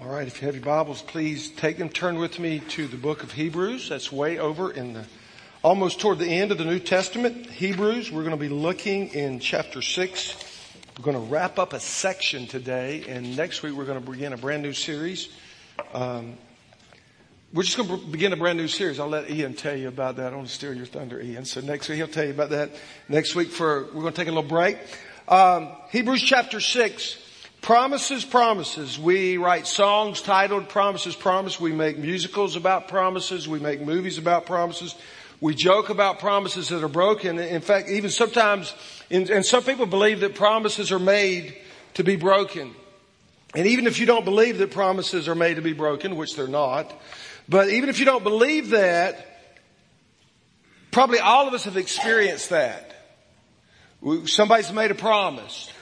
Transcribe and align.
All 0.00 0.06
right, 0.06 0.28
if 0.28 0.40
you 0.40 0.46
have 0.46 0.54
your 0.54 0.64
Bibles, 0.64 1.02
please 1.02 1.48
take 1.48 1.76
them, 1.76 1.88
turn 1.88 2.20
with 2.20 2.38
me 2.38 2.60
to 2.60 2.86
the 2.86 2.96
book 2.96 3.24
of 3.24 3.32
Hebrews. 3.32 3.88
That's 3.88 4.12
way 4.12 4.38
over 4.38 4.70
in 4.70 4.92
the, 4.92 5.04
almost 5.64 5.98
toward 5.98 6.20
the 6.20 6.28
end 6.28 6.52
of 6.52 6.58
the 6.58 6.64
New 6.64 6.78
Testament. 6.78 7.46
Hebrews, 7.46 8.12
we're 8.12 8.22
going 8.22 8.30
to 8.30 8.36
be 8.36 8.48
looking 8.48 9.08
in 9.08 9.40
chapter 9.40 9.82
6. 9.82 10.36
We're 10.96 11.04
going 11.04 11.16
to 11.16 11.32
wrap 11.32 11.58
up 11.58 11.72
a 11.72 11.80
section 11.80 12.46
today, 12.46 13.06
and 13.08 13.36
next 13.36 13.64
week 13.64 13.74
we're 13.74 13.86
going 13.86 14.00
to 14.00 14.08
begin 14.08 14.32
a 14.32 14.36
brand 14.36 14.62
new 14.62 14.72
series. 14.72 15.30
Um, 15.92 16.34
we're 17.52 17.64
just 17.64 17.76
going 17.76 17.88
to 17.88 18.06
begin 18.06 18.32
a 18.32 18.36
brand 18.36 18.56
new 18.56 18.68
series. 18.68 19.00
I'll 19.00 19.08
let 19.08 19.28
Ian 19.28 19.54
tell 19.54 19.76
you 19.76 19.88
about 19.88 20.14
that. 20.16 20.32
I 20.32 20.36
want 20.36 20.46
to 20.46 20.54
steal 20.54 20.74
your 20.74 20.86
thunder, 20.86 21.20
Ian. 21.20 21.44
So 21.44 21.60
next 21.60 21.88
week 21.88 21.96
he'll 21.96 22.06
tell 22.06 22.24
you 22.24 22.30
about 22.30 22.50
that. 22.50 22.70
Next 23.08 23.34
week 23.34 23.48
for, 23.48 23.86
we're 23.86 24.02
going 24.02 24.12
to 24.12 24.16
take 24.16 24.28
a 24.28 24.32
little 24.32 24.48
break. 24.48 24.78
Um, 25.26 25.70
Hebrews 25.90 26.22
chapter 26.22 26.60
6. 26.60 27.24
Promises, 27.60 28.24
promises. 28.24 28.98
We 28.98 29.36
write 29.36 29.66
songs 29.66 30.22
titled 30.22 30.68
Promises, 30.68 31.14
Promise. 31.14 31.60
We 31.60 31.72
make 31.72 31.98
musicals 31.98 32.56
about 32.56 32.88
promises. 32.88 33.48
We 33.48 33.58
make 33.58 33.80
movies 33.80 34.16
about 34.16 34.46
promises. 34.46 34.94
We 35.40 35.54
joke 35.54 35.88
about 35.88 36.18
promises 36.18 36.68
that 36.68 36.82
are 36.82 36.88
broken. 36.88 37.38
In 37.38 37.60
fact, 37.60 37.88
even 37.90 38.10
sometimes, 38.10 38.74
and 39.10 39.44
some 39.44 39.62
people 39.62 39.86
believe 39.86 40.20
that 40.20 40.34
promises 40.34 40.90
are 40.92 40.98
made 40.98 41.56
to 41.94 42.04
be 42.04 42.16
broken. 42.16 42.74
And 43.54 43.66
even 43.66 43.86
if 43.86 43.98
you 43.98 44.06
don't 44.06 44.24
believe 44.24 44.58
that 44.58 44.70
promises 44.70 45.28
are 45.28 45.34
made 45.34 45.54
to 45.54 45.62
be 45.62 45.72
broken, 45.72 46.16
which 46.16 46.36
they're 46.36 46.48
not, 46.48 46.92
but 47.48 47.68
even 47.70 47.88
if 47.88 47.98
you 47.98 48.04
don't 48.04 48.24
believe 48.24 48.70
that, 48.70 49.26
probably 50.90 51.18
all 51.18 51.48
of 51.48 51.54
us 51.54 51.64
have 51.64 51.76
experienced 51.76 52.50
that. 52.50 52.94
Somebody's 54.26 54.72
made 54.72 54.90
a 54.90 54.94
promise 54.94 55.72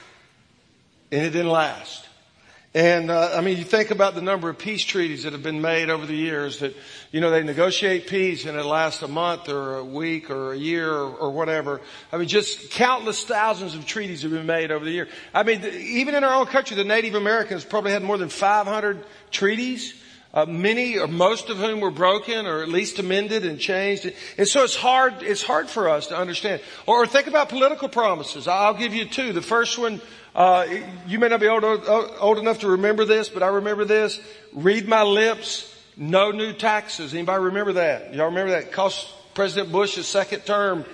and 1.11 1.25
it 1.25 1.31
didn't 1.31 1.49
last. 1.49 2.07
And 2.73 3.09
uh, 3.09 3.31
I 3.33 3.41
mean, 3.41 3.57
you 3.57 3.63
think 3.63 3.89
about 3.91 4.13
the 4.13 4.21
number 4.21 4.49
of 4.49 4.59
peace 4.59 4.83
treaties 4.83 5.23
that 5.23 5.33
have 5.33 5.41
been 5.41 5.61
made 5.61 5.89
over 5.89 6.05
the 6.05 6.15
years. 6.15 6.59
That 6.59 6.75
you 7.11 7.21
know 7.21 7.31
they 7.31 7.41
negotiate 7.41 8.05
peace 8.05 8.45
and 8.45 8.55
it 8.55 8.65
lasts 8.65 9.01
a 9.01 9.07
month 9.07 9.49
or 9.49 9.77
a 9.77 9.83
week 9.83 10.29
or 10.29 10.53
a 10.53 10.57
year 10.57 10.93
or, 10.93 11.09
or 11.15 11.31
whatever. 11.31 11.81
I 12.11 12.17
mean, 12.17 12.27
just 12.27 12.69
countless 12.71 13.23
thousands 13.23 13.73
of 13.73 13.85
treaties 13.85 14.21
have 14.21 14.31
been 14.31 14.45
made 14.45 14.69
over 14.69 14.85
the 14.85 14.91
year. 14.91 15.07
I 15.33 15.41
mean, 15.41 15.63
even 15.65 16.13
in 16.13 16.23
our 16.23 16.35
own 16.35 16.45
country, 16.45 16.75
the 16.75 16.83
Native 16.83 17.15
Americans 17.15 17.65
probably 17.65 17.93
had 17.93 18.03
more 18.03 18.17
than 18.17 18.29
500 18.29 19.03
treaties. 19.31 19.95
Uh, 20.33 20.45
many 20.45 20.99
or 20.99 21.07
most 21.07 21.49
of 21.49 21.57
whom 21.57 21.79
were 21.79 21.89
broken 21.89 22.45
or 22.45 22.61
at 22.61 22.69
least 22.69 22.99
amended 22.99 23.43
and 23.43 23.59
changed. 23.59 24.11
And 24.37 24.47
so 24.47 24.63
it's 24.63 24.75
hard, 24.75 25.23
it's 25.23 25.41
hard 25.41 25.67
for 25.67 25.89
us 25.89 26.07
to 26.07 26.17
understand. 26.17 26.61
Or, 26.85 27.03
or 27.03 27.07
think 27.07 27.25
about 27.25 27.49
political 27.49 27.89
promises. 27.89 28.47
I'll 28.47 28.75
give 28.75 28.93
you 28.93 29.05
two. 29.05 29.33
The 29.33 29.41
first 29.41 29.79
one 29.79 29.99
uh, 30.37 30.67
you 31.07 31.17
may 31.17 31.29
not 31.29 31.39
be 31.39 31.47
old, 31.47 31.63
old 31.63 32.37
enough 32.37 32.59
to 32.59 32.67
remember 32.67 33.05
this, 33.05 33.27
but 33.27 33.41
I 33.41 33.47
remember 33.47 33.85
this. 33.85 34.21
Read 34.53 34.87
my 34.87 35.01
lips, 35.01 35.75
no 35.97 36.29
new 36.29 36.53
taxes. 36.53 37.15
Anybody 37.15 37.43
remember 37.45 37.73
that? 37.73 38.13
Y'all 38.13 38.27
remember 38.27 38.51
that? 38.51 38.71
Cost 38.71 39.11
President 39.33 39.71
Bush's 39.71 40.07
second 40.07 40.45
term, 40.45 40.85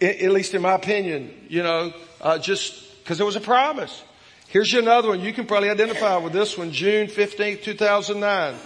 at 0.00 0.30
least 0.30 0.52
in 0.54 0.62
my 0.62 0.74
opinion, 0.74 1.32
you 1.48 1.62
know, 1.62 1.92
uh, 2.20 2.38
just 2.38 3.04
because 3.04 3.20
it 3.20 3.24
was 3.24 3.36
a 3.36 3.40
promise. 3.40 4.02
Here's 4.48 4.74
another 4.74 5.10
one. 5.10 5.20
You 5.20 5.32
can 5.32 5.46
probably 5.46 5.70
identify 5.70 6.16
with 6.16 6.32
this 6.32 6.58
one. 6.58 6.72
June 6.72 7.06
15th, 7.06 7.62
2009. 7.62 8.56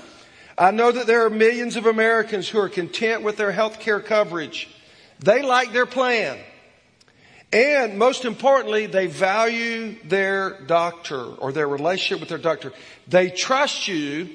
I 0.56 0.70
know 0.70 0.92
that 0.92 1.06
there 1.06 1.26
are 1.26 1.30
millions 1.30 1.76
of 1.76 1.84
Americans 1.84 2.48
who 2.48 2.58
are 2.58 2.70
content 2.70 3.22
with 3.22 3.36
their 3.36 3.52
health 3.52 3.80
care 3.80 4.00
coverage. 4.00 4.70
They 5.18 5.42
like 5.42 5.74
their 5.74 5.86
plan. 5.86 6.38
And 7.52 7.98
most 7.98 8.24
importantly, 8.24 8.86
they 8.86 9.06
value 9.06 9.96
their 10.04 10.60
doctor 10.62 11.22
or 11.22 11.52
their 11.52 11.68
relationship 11.68 12.20
with 12.20 12.30
their 12.30 12.38
doctor. 12.38 12.72
They 13.08 13.28
trust 13.28 13.88
you. 13.88 14.30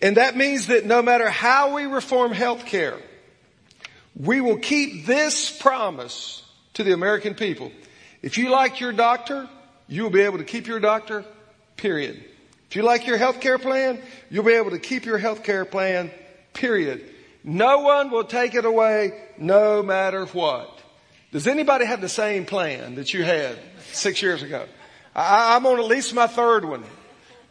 And 0.00 0.16
that 0.16 0.36
means 0.36 0.68
that 0.68 0.86
no 0.86 1.02
matter 1.02 1.28
how 1.28 1.74
we 1.74 1.84
reform 1.84 2.32
healthcare, 2.32 3.00
we 4.16 4.40
will 4.40 4.58
keep 4.58 5.06
this 5.06 5.50
promise 5.50 6.42
to 6.74 6.84
the 6.84 6.92
American 6.92 7.34
people. 7.34 7.70
If 8.22 8.38
you 8.38 8.48
like 8.48 8.80
your 8.80 8.92
doctor, 8.92 9.48
you 9.86 10.02
will 10.02 10.10
be 10.10 10.22
able 10.22 10.38
to 10.38 10.44
keep 10.44 10.66
your 10.66 10.80
doctor, 10.80 11.24
period. 11.76 12.24
If 12.70 12.76
you 12.76 12.82
like 12.82 13.06
your 13.06 13.18
healthcare 13.18 13.60
plan, 13.60 14.00
you'll 14.30 14.44
be 14.44 14.54
able 14.54 14.70
to 14.70 14.78
keep 14.78 15.04
your 15.04 15.18
healthcare 15.18 15.70
plan, 15.70 16.10
period. 16.54 17.04
No 17.44 17.80
one 17.80 18.10
will 18.10 18.24
take 18.24 18.54
it 18.54 18.64
away 18.64 19.12
no 19.36 19.82
matter 19.82 20.24
what. 20.26 20.73
Does 21.34 21.48
anybody 21.48 21.84
have 21.84 22.00
the 22.00 22.08
same 22.08 22.46
plan 22.46 22.94
that 22.94 23.12
you 23.12 23.24
had 23.24 23.58
six 23.90 24.22
years 24.22 24.44
ago? 24.44 24.66
I, 25.16 25.56
am 25.56 25.66
on 25.66 25.80
at 25.80 25.84
least 25.84 26.14
my 26.14 26.28
third 26.28 26.64
one. 26.64 26.84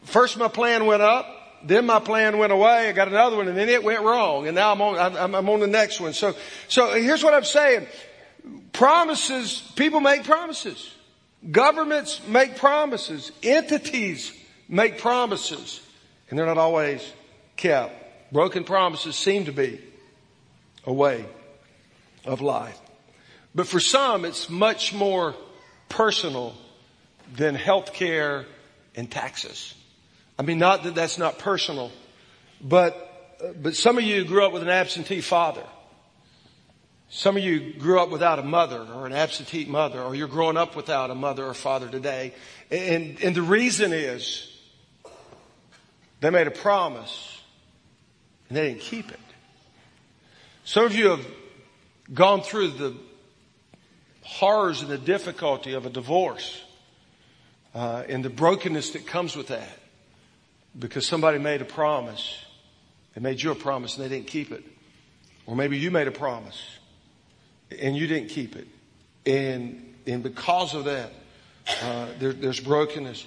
First 0.03 0.37
my 0.37 0.47
plan 0.47 0.85
went 0.85 1.01
up, 1.01 1.27
then 1.65 1.85
my 1.85 1.99
plan 1.99 2.37
went 2.37 2.53
away, 2.53 2.87
I 2.87 2.93
got 2.93 3.09
another 3.09 3.35
one, 3.35 3.49
and 3.49 3.57
then 3.57 3.67
it 3.67 3.83
went 3.83 4.01
wrong, 4.01 4.47
and 4.47 4.55
now 4.55 4.71
I'm 4.71 4.81
on, 4.81 5.17
I'm, 5.17 5.35
I'm 5.35 5.49
on 5.49 5.59
the 5.59 5.67
next 5.67 5.99
one. 5.99 6.13
So, 6.13 6.33
so 6.69 6.93
here's 6.93 7.25
what 7.25 7.33
I'm 7.33 7.43
saying. 7.43 7.87
Promises, 8.71 9.69
people 9.75 9.99
make 9.99 10.23
promises. 10.23 10.89
Governments 11.51 12.21
make 12.25 12.55
promises. 12.55 13.33
Entities 13.43 14.31
make 14.69 14.97
promises. 14.97 15.81
And 16.29 16.39
they're 16.39 16.45
not 16.45 16.57
always 16.57 17.05
kept. 17.57 18.31
Broken 18.31 18.63
promises 18.63 19.17
seem 19.17 19.43
to 19.43 19.51
be 19.51 19.81
a 20.85 20.93
way 20.93 21.25
of 22.23 22.39
life. 22.39 22.79
But 23.55 23.67
for 23.67 23.79
some, 23.79 24.25
it's 24.25 24.49
much 24.49 24.93
more 24.93 25.35
personal 25.89 26.55
than 27.35 27.55
health 27.55 27.93
care 27.93 28.45
and 28.95 29.09
taxes. 29.09 29.73
I 30.37 30.41
mean, 30.41 30.57
not 30.57 30.83
that 30.83 30.95
that's 30.95 31.17
not 31.17 31.39
personal, 31.39 31.91
but, 32.61 33.61
but 33.61 33.75
some 33.75 33.97
of 33.97 34.03
you 34.03 34.25
grew 34.25 34.45
up 34.45 34.53
with 34.53 34.63
an 34.63 34.69
absentee 34.69 35.21
father. 35.21 35.63
Some 37.09 37.37
of 37.37 37.43
you 37.43 37.73
grew 37.73 37.99
up 37.99 38.09
without 38.09 38.39
a 38.39 38.43
mother 38.43 38.81
or 38.81 39.05
an 39.05 39.13
absentee 39.13 39.65
mother, 39.65 40.01
or 40.01 40.15
you're 40.15 40.27
growing 40.27 40.57
up 40.57 40.75
without 40.75 41.11
a 41.11 41.15
mother 41.15 41.45
or 41.45 41.53
father 41.53 41.87
today. 41.87 42.33
And, 42.71 43.21
and 43.21 43.35
the 43.35 43.43
reason 43.43 43.93
is 43.93 44.49
they 46.21 46.31
made 46.31 46.47
a 46.47 46.51
promise 46.51 47.39
and 48.49 48.57
they 48.57 48.69
didn't 48.69 48.81
keep 48.81 49.11
it. 49.11 49.19
Some 50.63 50.85
of 50.85 50.95
you 50.95 51.09
have 51.09 51.25
gone 52.11 52.41
through 52.41 52.69
the 52.69 52.95
horrors 54.23 54.81
and 54.81 54.89
the 54.89 54.97
difficulty 54.97 55.73
of 55.73 55.85
a 55.85 55.89
divorce 55.89 56.63
uh, 57.75 58.03
and 58.07 58.23
the 58.23 58.29
brokenness 58.29 58.91
that 58.91 59.05
comes 59.05 59.35
with 59.35 59.47
that 59.47 59.79
because 60.77 61.07
somebody 61.07 61.37
made 61.37 61.61
a 61.61 61.65
promise. 61.65 62.37
They 63.13 63.21
made 63.21 63.41
you 63.41 63.51
a 63.51 63.55
promise 63.55 63.97
and 63.97 64.05
they 64.05 64.09
didn't 64.09 64.27
keep 64.27 64.51
it. 64.51 64.63
Or 65.45 65.55
maybe 65.55 65.77
you 65.77 65.91
made 65.91 66.07
a 66.07 66.11
promise 66.11 66.61
and 67.79 67.95
you 67.95 68.07
didn't 68.07 68.29
keep 68.29 68.55
it. 68.55 68.67
And, 69.25 69.95
and 70.07 70.23
because 70.23 70.73
of 70.73 70.85
that, 70.85 71.11
uh, 71.81 72.07
there, 72.19 72.33
there's 72.33 72.59
brokenness. 72.59 73.25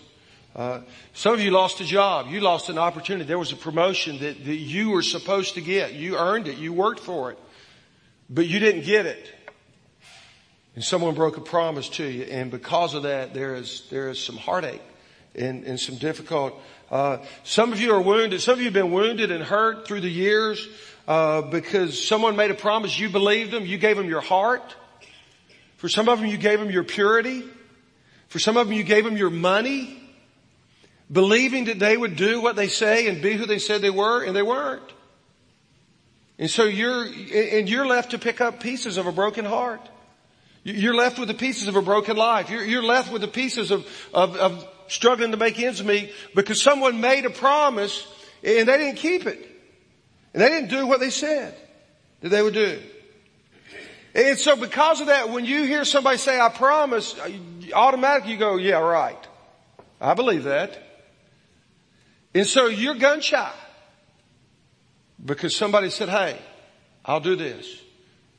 Uh, 0.55 0.81
some 1.13 1.35
of 1.35 1.41
you 1.41 1.51
lost 1.51 1.81
a 1.81 1.85
job. 1.85 2.29
You 2.29 2.41
lost 2.41 2.71
an 2.71 2.79
opportunity. 2.79 3.27
There 3.27 3.39
was 3.39 3.53
a 3.53 3.57
promotion 3.57 4.19
that, 4.21 4.43
that 4.45 4.57
you 4.57 4.91
were 4.91 5.03
supposed 5.03 5.55
to 5.55 5.61
get. 5.61 5.93
You 5.93 6.17
earned 6.17 6.49
it. 6.49 6.57
You 6.57 6.73
worked 6.73 7.01
for 7.01 7.31
it. 7.31 7.39
But 8.31 8.47
you 8.47 8.59
didn't 8.59 8.83
get 8.83 9.05
it 9.07 9.36
and 10.77 10.85
someone 10.85 11.15
broke 11.15 11.39
a 11.39 11.41
promise 11.41 11.89
to 11.89 12.05
you, 12.05 12.25
and 12.25 12.51
because 12.51 12.95
of 12.95 13.03
that, 13.05 13.35
there 13.35 13.57
is 13.57 13.83
there 13.91 14.11
is 14.11 14.23
some 14.23 14.37
heartache 14.37 14.83
and, 15.35 15.65
and 15.65 15.81
some 15.81 15.97
difficult. 15.97 16.55
Uh, 16.91 17.19
some 17.43 17.73
of 17.73 17.81
you 17.81 17.93
are 17.93 18.01
wounded. 18.01 18.41
Some 18.43 18.53
of 18.53 18.59
you 18.59 18.67
have 18.67 18.75
been 18.75 18.93
wounded 18.93 19.31
and 19.31 19.43
hurt 19.43 19.89
through 19.89 20.03
the 20.03 20.11
years 20.11 20.69
uh, 21.09 21.43
because 21.43 22.07
someone 22.07 22.37
made 22.37 22.51
a 22.51 22.55
promise. 22.55 22.97
You 22.99 23.09
believed 23.09 23.51
them. 23.51 23.65
You 23.65 23.79
gave 23.79 23.97
them 23.97 24.07
your 24.07 24.21
heart. 24.21 24.77
For 25.79 25.89
some 25.89 26.09
of 26.09 26.21
them, 26.21 26.29
you 26.29 26.37
gave 26.37 26.61
them 26.61 26.71
your 26.71 26.85
purity. 26.85 27.43
For 28.29 28.39
some 28.39 28.57
of 28.57 28.69
them, 28.69 28.77
you 28.77 28.85
gave 28.85 29.05
them 29.05 29.17
your 29.17 29.31
money, 29.31 29.99
believing 31.11 31.67
that 31.67 31.79
they 31.79 31.97
would 31.97 32.17
do 32.17 32.41
what 32.43 32.55
they 32.55 32.69
say 32.69 33.09
and 33.09 33.23
be 33.23 33.33
who 33.33 33.47
they 33.47 33.59
said 33.59 33.81
they 33.81 33.91
were, 33.91 34.23
and 34.23 34.37
they 34.37 34.43
weren't. 34.43 34.83
And 36.39 36.51
so 36.51 36.65
you're 36.65 37.05
and 37.05 37.67
you're 37.67 37.87
left 37.87 38.11
to 38.11 38.19
pick 38.19 38.43
up 38.43 38.61
pieces 38.61 38.99
of 38.99 39.07
a 39.07 39.13
broken 39.13 39.47
heart. 39.47 39.81
You're 40.67 40.97
left 40.97 41.21
with 41.21 41.29
the 41.29 41.35
pieces 41.35 41.69
of 41.69 41.77
a 41.77 41.83
broken 41.83 42.17
life. 42.17 42.51
You're, 42.51 42.65
you're 42.65 42.83
left 42.83 43.13
with 43.13 43.23
the 43.23 43.29
pieces 43.29 43.71
of, 43.71 43.87
of, 44.13 44.35
of 44.35 44.69
struggling 44.89 45.31
to 45.31 45.37
make 45.37 45.61
ends 45.61 45.83
meet 45.85 46.13
because 46.35 46.61
someone 46.61 47.01
made 47.01 47.25
a 47.25 47.31
promise 47.31 48.05
and 48.43 48.67
they 48.69 48.77
didn't 48.77 48.97
keep 48.97 49.27
it. 49.27 49.39
And 50.35 50.43
they 50.43 50.49
didn't 50.49 50.71
do 50.71 50.85
what 50.89 50.99
they 50.99 51.11
said 51.11 51.55
that 52.21 52.31
they 52.31 52.43
would 52.43 52.55
do. 52.55 52.83
And 54.13 54.37
so 54.37 54.57
because 54.57 55.01
of 55.01 55.07
that, 55.07 55.29
when 55.29 55.45
you 55.45 55.63
hear 55.63 55.85
somebody 55.85 56.19
say, 56.19 56.41
I 56.41 56.49
promise, 56.49 57.15
automatically 57.73 58.33
you 58.33 58.39
go, 58.39 58.57
yeah, 58.57 58.79
right. 58.79 59.25
I 60.01 60.15
believe 60.15 60.45
that. 60.45 60.83
And 62.35 62.45
so 62.45 62.67
you're 62.67 62.97
gun 62.97 63.21
shy 63.21 63.53
because 65.25 65.55
somebody 65.55 65.91
said, 65.91 66.09
hey, 66.09 66.41
I'll 67.05 67.21
do 67.21 67.37
this. 67.37 67.73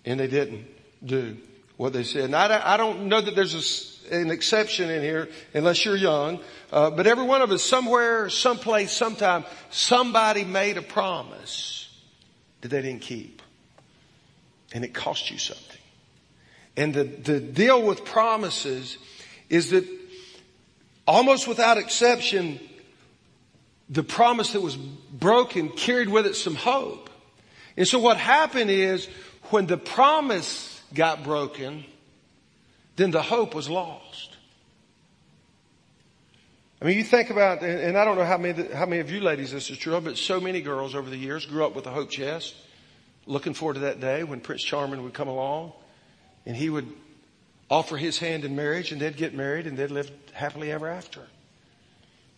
And 0.04 0.20
they 0.20 0.28
didn't 0.28 0.68
do 1.06 1.38
what 1.78 1.94
they 1.94 2.04
said. 2.04 2.26
And 2.26 2.36
I, 2.36 2.74
I 2.74 2.78
don't 2.78 3.08
know 3.08 3.22
that 3.22 3.36
there's 3.36 4.04
an 4.12 4.32
exception 4.32 4.90
in 4.90 5.02
here, 5.02 5.30
unless 5.54 5.86
you're 5.86 5.96
young. 5.96 6.40
Uh, 6.72 6.90
but 6.90 7.08
every 7.08 7.24
one 7.24 7.42
of 7.42 7.52
us, 7.52 7.64
somewhere, 7.64 8.30
someplace, 8.30 8.92
sometime, 8.92 9.46
somebody 9.70 10.44
made 10.44 10.78
a 10.78 10.82
promise 10.82 11.90
that 12.62 12.70
they 12.70 12.82
didn't 12.82 13.02
keep. 13.02 13.42
And 14.74 14.84
it 14.84 14.94
cost 14.94 15.32
you 15.32 15.38
something. 15.38 15.78
And 16.76 16.94
the, 16.94 17.04
the 17.04 17.40
deal 17.40 17.82
with 17.82 18.06
promises 18.06 18.98
is 19.50 19.70
that 19.70 19.86
almost 21.08 21.48
without 21.48 21.78
exception, 21.78 22.60
the 23.90 24.04
promise 24.04 24.52
that 24.52 24.62
was 24.62 24.76
broken 24.76 25.70
carried 25.70 26.10
with 26.10 26.26
it 26.26 26.36
some 26.36 26.56
hope. 26.56 27.10
And 27.78 27.88
so 27.88 28.00
what 28.00 28.18
happened 28.18 28.70
is 28.70 29.08
when 29.50 29.68
the 29.68 29.78
promise 29.78 30.77
got 30.94 31.24
broken, 31.24 31.86
then 32.96 33.12
the 33.12 33.22
hope 33.22 33.54
was 33.54 33.70
lost. 33.70 34.38
I 36.82 36.86
mean, 36.86 36.98
you 36.98 37.04
think 37.04 37.32
about, 37.32 37.64
and 37.64 37.98
I 37.98 38.06
don't 38.06 38.18
know 38.18 38.26
how 38.26 38.38
many, 38.38 38.68
how 38.72 38.86
many 38.86 39.02
of 39.02 39.10
you 39.10 39.20
ladies 39.20 39.52
this 39.52 39.70
is 39.70 39.78
true, 39.78 40.00
but 40.00 40.18
so 40.18 40.40
many 40.40 40.62
girls 40.62 40.94
over 40.94 41.10
the 41.10 41.18
years 41.18 41.46
grew 41.46 41.66
up 41.66 41.76
with 41.76 41.88
a 41.88 41.90
hope 41.90 42.12
chest, 42.12 42.56
looking 43.26 43.56
forward 43.56 43.76
to 43.76 43.80
that 43.82 44.00
day 44.00 44.24
when 44.24 44.40
Prince 44.42 44.64
Charming 44.64 45.02
would 45.04 45.14
come 45.14 45.28
along 45.28 45.74
and 46.46 46.56
he 46.56 46.70
would 46.70 46.88
offer 47.70 47.98
his 47.98 48.20
hand 48.20 48.46
in 48.46 48.56
marriage 48.56 48.92
and 48.92 49.02
they'd 49.02 49.18
get 49.18 49.34
married 49.34 49.66
and 49.66 49.76
they'd 49.76 49.92
live 49.92 50.12
happily 50.34 50.72
ever 50.72 50.88
after. 50.88 51.22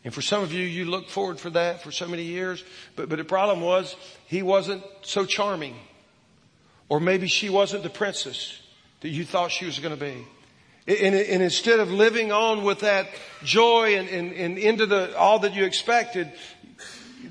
And 0.06 0.14
for 0.14 0.22
some 0.22 0.42
of 0.42 0.54
you, 0.54 0.64
you 0.64 0.86
looked 0.86 1.12
forward 1.12 1.40
for 1.40 1.50
that 1.52 1.84
for 1.84 1.92
so 1.92 2.08
many 2.08 2.24
years, 2.24 2.64
but, 2.96 3.10
but 3.10 3.18
the 3.18 3.26
problem 3.26 3.60
was 3.62 3.96
he 4.28 4.42
wasn't 4.42 4.84
so 5.02 5.26
charming. 5.26 5.76
Or 6.90 7.00
maybe 7.00 7.28
she 7.28 7.50
wasn't 7.50 7.84
the 7.84 7.90
princess 7.90 8.60
that 9.02 9.10
you 9.10 9.24
thought 9.24 9.52
she 9.52 9.66
was 9.66 9.80
going 9.80 9.98
to 9.98 10.04
be. 10.04 10.26
And, 10.88 11.16
and, 11.16 11.44
instead 11.44 11.80
of 11.80 11.92
living 11.92 12.32
on 12.32 12.64
with 12.64 12.80
that 12.80 13.08
joy 13.44 13.96
and, 13.96 14.10
and, 14.10 14.34
and 14.34 14.58
into 14.58 14.88
the, 14.88 15.16
all 15.16 15.38
that 15.40 15.54
you 15.54 15.64
expected, 15.64 16.32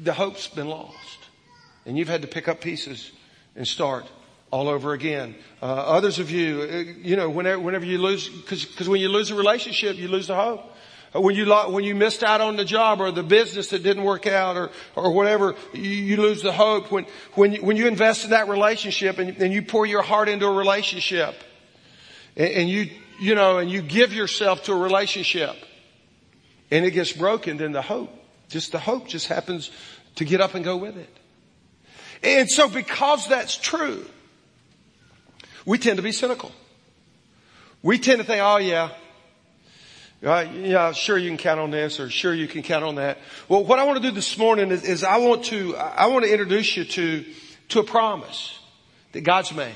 the 0.01 0.13
hope's 0.13 0.47
been 0.47 0.69
lost. 0.69 1.19
And 1.85 1.99
you've 1.99 2.09
had 2.09 2.23
to 2.23 2.29
pick 2.29 2.47
up 2.47 2.61
pieces 2.61 3.11
and 3.57 3.67
start 3.67 4.07
all 4.53 4.69
over 4.69 4.93
again. 4.93 5.35
Uh, 5.61 5.67
others 5.67 6.21
of 6.21 6.31
you, 6.31 6.63
uh, 6.63 6.77
you 7.03 7.17
know, 7.17 7.29
whenever, 7.29 7.61
whenever 7.61 7.85
you 7.85 7.99
lose, 7.99 8.29
because 8.29 8.89
when 8.89 9.01
you 9.01 9.09
lose 9.09 9.31
a 9.31 9.35
relationship, 9.35 9.97
you 9.97 10.07
lose 10.07 10.29
the 10.29 10.37
hope. 10.37 10.63
Uh, 11.15 11.21
when 11.21 11.35
you 11.35 11.53
when 11.71 11.85
you 11.85 11.95
missed 11.95 12.23
out 12.23 12.41
on 12.41 12.57
the 12.57 12.65
job 12.65 13.01
or 13.01 13.11
the 13.11 13.23
business 13.23 13.69
that 13.69 13.83
didn't 13.83 14.05
work 14.05 14.27
out 14.27 14.57
or 14.57 14.71
or 14.95 15.13
whatever, 15.13 15.55
you, 15.73 15.91
you 15.91 16.17
lose 16.17 16.43
the 16.43 16.53
hope. 16.53 16.91
When 16.91 17.07
when 17.35 17.53
you, 17.55 17.63
when 17.63 17.77
you 17.77 17.87
invest 17.87 18.25
in 18.25 18.31
that 18.31 18.49
relationship 18.49 19.19
and, 19.19 19.37
and 19.39 19.53
you 19.53 19.63
pour 19.63 19.87
your 19.87 20.03
heart 20.03 20.29
into 20.29 20.47
a 20.47 20.53
relationship, 20.53 21.35
and, 22.37 22.51
and 22.51 22.69
you 22.69 22.91
you 23.19 23.35
know, 23.35 23.59
and 23.59 23.71
you 23.71 23.83
give 23.83 24.13
yourself 24.13 24.65
to 24.65 24.73
a 24.73 24.77
relationship 24.77 25.57
and 26.71 26.85
it 26.85 26.93
gets 26.93 27.13
broken, 27.13 27.57
then 27.57 27.73
the 27.73 27.83
hope, 27.83 28.11
just 28.49 28.73
the 28.73 28.79
hope 28.79 29.09
just 29.09 29.27
happens 29.27 29.71
to 30.17 30.25
get 30.25 30.41
up 30.41 30.55
and 30.55 30.65
go 30.65 30.77
with 30.77 30.97
it. 30.97 31.09
And 32.23 32.51
so 32.51 32.69
because 32.69 33.27
that's 33.29 33.57
true, 33.57 34.05
we 35.65 35.79
tend 35.79 35.97
to 35.97 36.03
be 36.03 36.13
cynical. 36.13 36.53
We 37.83 37.99
tend 37.99 38.19
to 38.19 38.25
think, 38.25 38.43
oh 38.43 38.57
yeah, 38.57 38.91
uh, 40.25 40.47
yeah, 40.53 40.93
sure 40.93 41.17
you 41.17 41.29
can 41.29 41.39
count 41.39 41.61
on 41.61 41.71
this 41.71 42.01
or 42.01 42.11
sure 42.11 42.35
you 42.35 42.49
can 42.49 42.63
count 42.63 42.85
on 42.85 42.97
that. 42.97 43.19
Well, 43.49 43.65
what 43.65 43.79
I 43.79 43.85
want 43.85 44.03
to 44.03 44.09
do 44.09 44.13
this 44.13 44.37
morning 44.37 44.73
is, 44.73 44.83
is 44.83 45.05
I 45.05 45.19
want 45.19 45.45
to, 45.47 45.77
I 45.77 46.07
want 46.07 46.25
to 46.25 46.31
introduce 46.31 46.77
you 46.77 46.85
to, 46.85 47.25
to 47.69 47.81
a 47.81 47.85
promise 47.85 48.59
that 49.13 49.21
God's 49.21 49.55
made. 49.55 49.73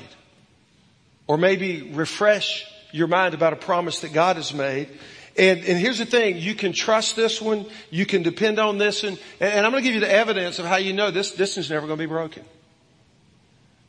Or 1.28 1.38
maybe 1.38 1.92
refresh 1.92 2.66
your 2.90 3.06
mind 3.06 3.34
about 3.34 3.52
a 3.52 3.56
promise 3.56 4.00
that 4.00 4.12
God 4.12 4.36
has 4.36 4.52
made. 4.52 4.88
And, 5.36 5.60
and 5.60 5.78
here's 5.78 5.98
the 5.98 6.06
thing, 6.06 6.38
you 6.38 6.54
can 6.54 6.72
trust 6.72 7.16
this 7.16 7.40
one, 7.40 7.64
you 7.90 8.04
can 8.04 8.22
depend 8.22 8.58
on 8.58 8.76
this 8.76 9.02
one, 9.02 9.16
and 9.40 9.64
I'm 9.64 9.72
going 9.72 9.82
to 9.82 9.88
give 9.88 9.94
you 9.94 10.00
the 10.00 10.12
evidence 10.12 10.58
of 10.58 10.66
how 10.66 10.76
you 10.76 10.92
know 10.92 11.10
this, 11.10 11.30
this 11.30 11.56
is 11.56 11.70
never 11.70 11.86
going 11.86 11.98
to 11.98 12.02
be 12.02 12.08
broken. 12.08 12.44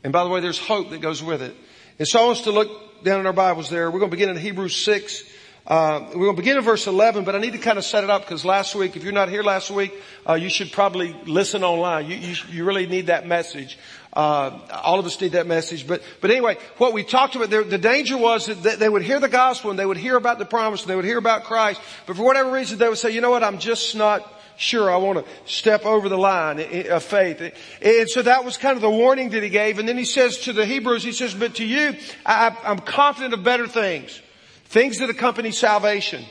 And 0.06 0.14
by 0.14 0.24
the 0.24 0.30
way, 0.30 0.40
there's 0.40 0.60
hope 0.60 0.92
that 0.92 1.02
goes 1.02 1.22
with 1.22 1.42
it. 1.42 1.54
And 2.00 2.08
so 2.08 2.22
I 2.22 2.26
want 2.26 2.38
us 2.38 2.44
to 2.46 2.52
look 2.52 3.04
down 3.04 3.20
in 3.20 3.26
our 3.26 3.34
Bibles 3.34 3.70
there. 3.70 3.92
We're 3.92 4.00
going 4.00 4.12
to 4.12 4.16
begin 4.16 4.30
in 4.30 4.38
Hebrews 4.38 4.76
6. 4.86 5.24
Uh, 5.66 6.08
we're 6.08 6.26
going 6.26 6.36
to 6.36 6.42
begin 6.42 6.58
in 6.58 6.64
verse 6.64 6.88
11, 6.88 7.24
but 7.24 7.36
I 7.36 7.40
need 7.40 7.54
to 7.54 7.58
kind 7.58 7.78
of 7.78 7.86
set 7.86 8.04
it 8.04 8.10
up 8.10 8.24
because 8.24 8.44
last 8.44 8.76
week, 8.76 8.98
if 8.98 9.04
you're 9.04 9.14
not 9.14 9.30
here 9.30 9.44
last 9.44 9.72
week, 9.72 9.94
uh, 10.28 10.34
you 10.34 10.50
should 10.50 10.74
probably 10.74 11.16
listen 11.26 11.64
online. 11.64 12.10
You, 12.10 12.18
you, 12.18 12.36
you 12.52 12.66
really 12.66 12.86
need 12.86 13.08
that 13.08 13.26
message. 13.26 13.78
Uh, 14.12 14.60
all 14.84 15.00
of 15.00 15.06
us 15.06 15.20
need 15.22 15.32
that 15.32 15.48
message. 15.48 15.88
But, 15.88 16.04
but 16.20 16.32
anyway, 16.32 16.58
what 16.78 16.92
we 16.92 17.04
talked 17.04 17.36
about, 17.36 17.50
the, 17.50 17.64
the 17.64 17.78
danger 17.78 18.18
was 18.18 18.48
that 18.48 18.78
they 18.78 18.90
would 18.90 19.04
hear 19.04 19.22
the 19.22 19.30
gospel 19.30 19.70
and 19.70 19.80
they 19.80 19.86
would 19.86 19.98
hear 19.98 20.18
about 20.18 20.38
the 20.38 20.46
promise 20.46 20.82
and 20.82 20.90
they 20.90 20.98
would 20.98 21.06
hear 21.06 21.18
about 21.18 21.46
Christ. 21.46 21.80
But 22.08 22.18
for 22.18 22.24
whatever 22.24 22.52
reason, 22.52 22.78
they 22.78 22.90
would 22.90 22.98
say, 22.98 23.12
you 23.12 23.22
know 23.22 23.32
what, 23.32 23.44
I'm 23.44 23.58
just 23.58 23.96
not 23.96 24.30
sure 24.58 24.92
I 24.92 24.98
want 24.98 25.26
to 25.26 25.52
step 25.52 25.86
over 25.86 26.10
the 26.10 26.18
line 26.18 26.60
of 26.90 27.04
faith. 27.04 27.54
And 27.82 28.10
so 28.10 28.22
that 28.22 28.44
was 28.44 28.58
kind 28.58 28.76
of 28.76 28.82
the 28.82 28.90
warning 28.90 29.30
that 29.30 29.42
he 29.42 29.50
gave. 29.50 29.80
And 29.80 29.88
then 29.88 29.98
he 29.98 30.06
says 30.06 30.40
to 30.40 30.54
the 30.54 30.66
Hebrews, 30.66 31.04
he 31.04 31.14
says, 31.14 31.34
but 31.34 31.56
to 31.56 31.66
you, 31.66 31.96
I, 32.26 32.56
I'm 32.66 32.80
confident 32.80 33.34
of 33.34 33.46
better 33.46 33.66
things. 33.66 34.22
Things 34.74 34.98
that 34.98 35.10
accompany 35.12 35.52
salvation. 35.52 36.26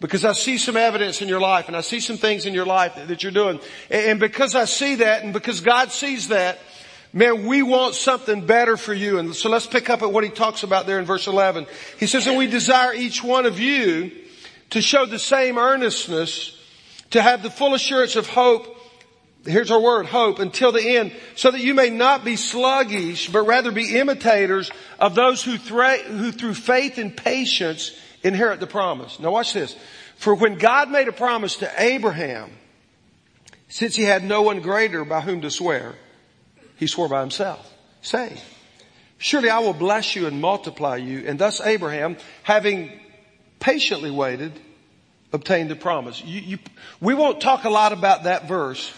Because 0.00 0.24
I 0.24 0.32
see 0.32 0.56
some 0.56 0.78
evidence 0.78 1.20
in 1.20 1.28
your 1.28 1.40
life 1.40 1.68
and 1.68 1.76
I 1.76 1.82
see 1.82 2.00
some 2.00 2.16
things 2.16 2.46
in 2.46 2.54
your 2.54 2.64
life 2.64 2.94
that 2.96 3.22
you're 3.22 3.30
doing. 3.30 3.60
And 3.90 4.18
because 4.18 4.54
I 4.54 4.64
see 4.64 4.94
that 4.96 5.24
and 5.24 5.34
because 5.34 5.60
God 5.60 5.92
sees 5.92 6.28
that, 6.28 6.58
Man, 7.14 7.44
we 7.44 7.62
want 7.62 7.94
something 7.94 8.46
better 8.46 8.78
for 8.78 8.94
you. 8.94 9.18
And 9.18 9.36
so 9.36 9.50
let's 9.50 9.66
pick 9.66 9.90
up 9.90 10.00
at 10.00 10.10
what 10.10 10.24
he 10.24 10.30
talks 10.30 10.62
about 10.62 10.86
there 10.86 10.98
in 10.98 11.04
verse 11.04 11.26
11. 11.26 11.66
He 12.00 12.06
says, 12.06 12.26
and 12.26 12.38
we 12.38 12.46
desire 12.46 12.94
each 12.94 13.22
one 13.22 13.44
of 13.44 13.60
you 13.60 14.10
to 14.70 14.80
show 14.80 15.04
the 15.04 15.18
same 15.18 15.58
earnestness, 15.58 16.58
to 17.10 17.20
have 17.20 17.42
the 17.42 17.50
full 17.50 17.74
assurance 17.74 18.16
of 18.16 18.26
hope. 18.28 18.78
Here's 19.44 19.70
our 19.72 19.80
word, 19.80 20.06
hope, 20.06 20.38
until 20.38 20.70
the 20.70 20.96
end, 20.96 21.12
so 21.34 21.50
that 21.50 21.60
you 21.60 21.74
may 21.74 21.90
not 21.90 22.24
be 22.24 22.36
sluggish, 22.36 23.28
but 23.28 23.42
rather 23.42 23.72
be 23.72 23.98
imitators 23.98 24.70
of 25.00 25.14
those 25.14 25.42
who, 25.42 25.56
who 25.56 26.30
through 26.30 26.54
faith 26.54 26.98
and 26.98 27.16
patience 27.16 27.90
inherit 28.22 28.60
the 28.60 28.68
promise. 28.68 29.18
Now 29.18 29.32
watch 29.32 29.52
this. 29.52 29.76
For 30.16 30.34
when 30.34 30.58
God 30.58 30.90
made 30.90 31.08
a 31.08 31.12
promise 31.12 31.56
to 31.56 31.72
Abraham, 31.76 32.52
since 33.68 33.96
he 33.96 34.04
had 34.04 34.22
no 34.22 34.42
one 34.42 34.60
greater 34.60 35.04
by 35.04 35.20
whom 35.20 35.40
to 35.40 35.50
swear, 35.50 35.94
he 36.76 36.86
swore 36.86 37.08
by 37.08 37.20
himself, 37.20 37.72
saying, 38.00 38.36
Surely 39.18 39.50
I 39.50 39.60
will 39.60 39.72
bless 39.72 40.14
you 40.14 40.26
and 40.26 40.40
multiply 40.40 40.96
you. 40.96 41.24
And 41.26 41.38
thus 41.38 41.60
Abraham, 41.60 42.16
having 42.42 43.00
patiently 43.60 44.10
waited, 44.10 44.52
obtained 45.32 45.70
the 45.70 45.76
promise. 45.76 46.22
You, 46.24 46.40
you, 46.40 46.58
we 47.00 47.14
won't 47.14 47.40
talk 47.40 47.64
a 47.64 47.70
lot 47.70 47.92
about 47.92 48.24
that 48.24 48.46
verse, 48.46 48.92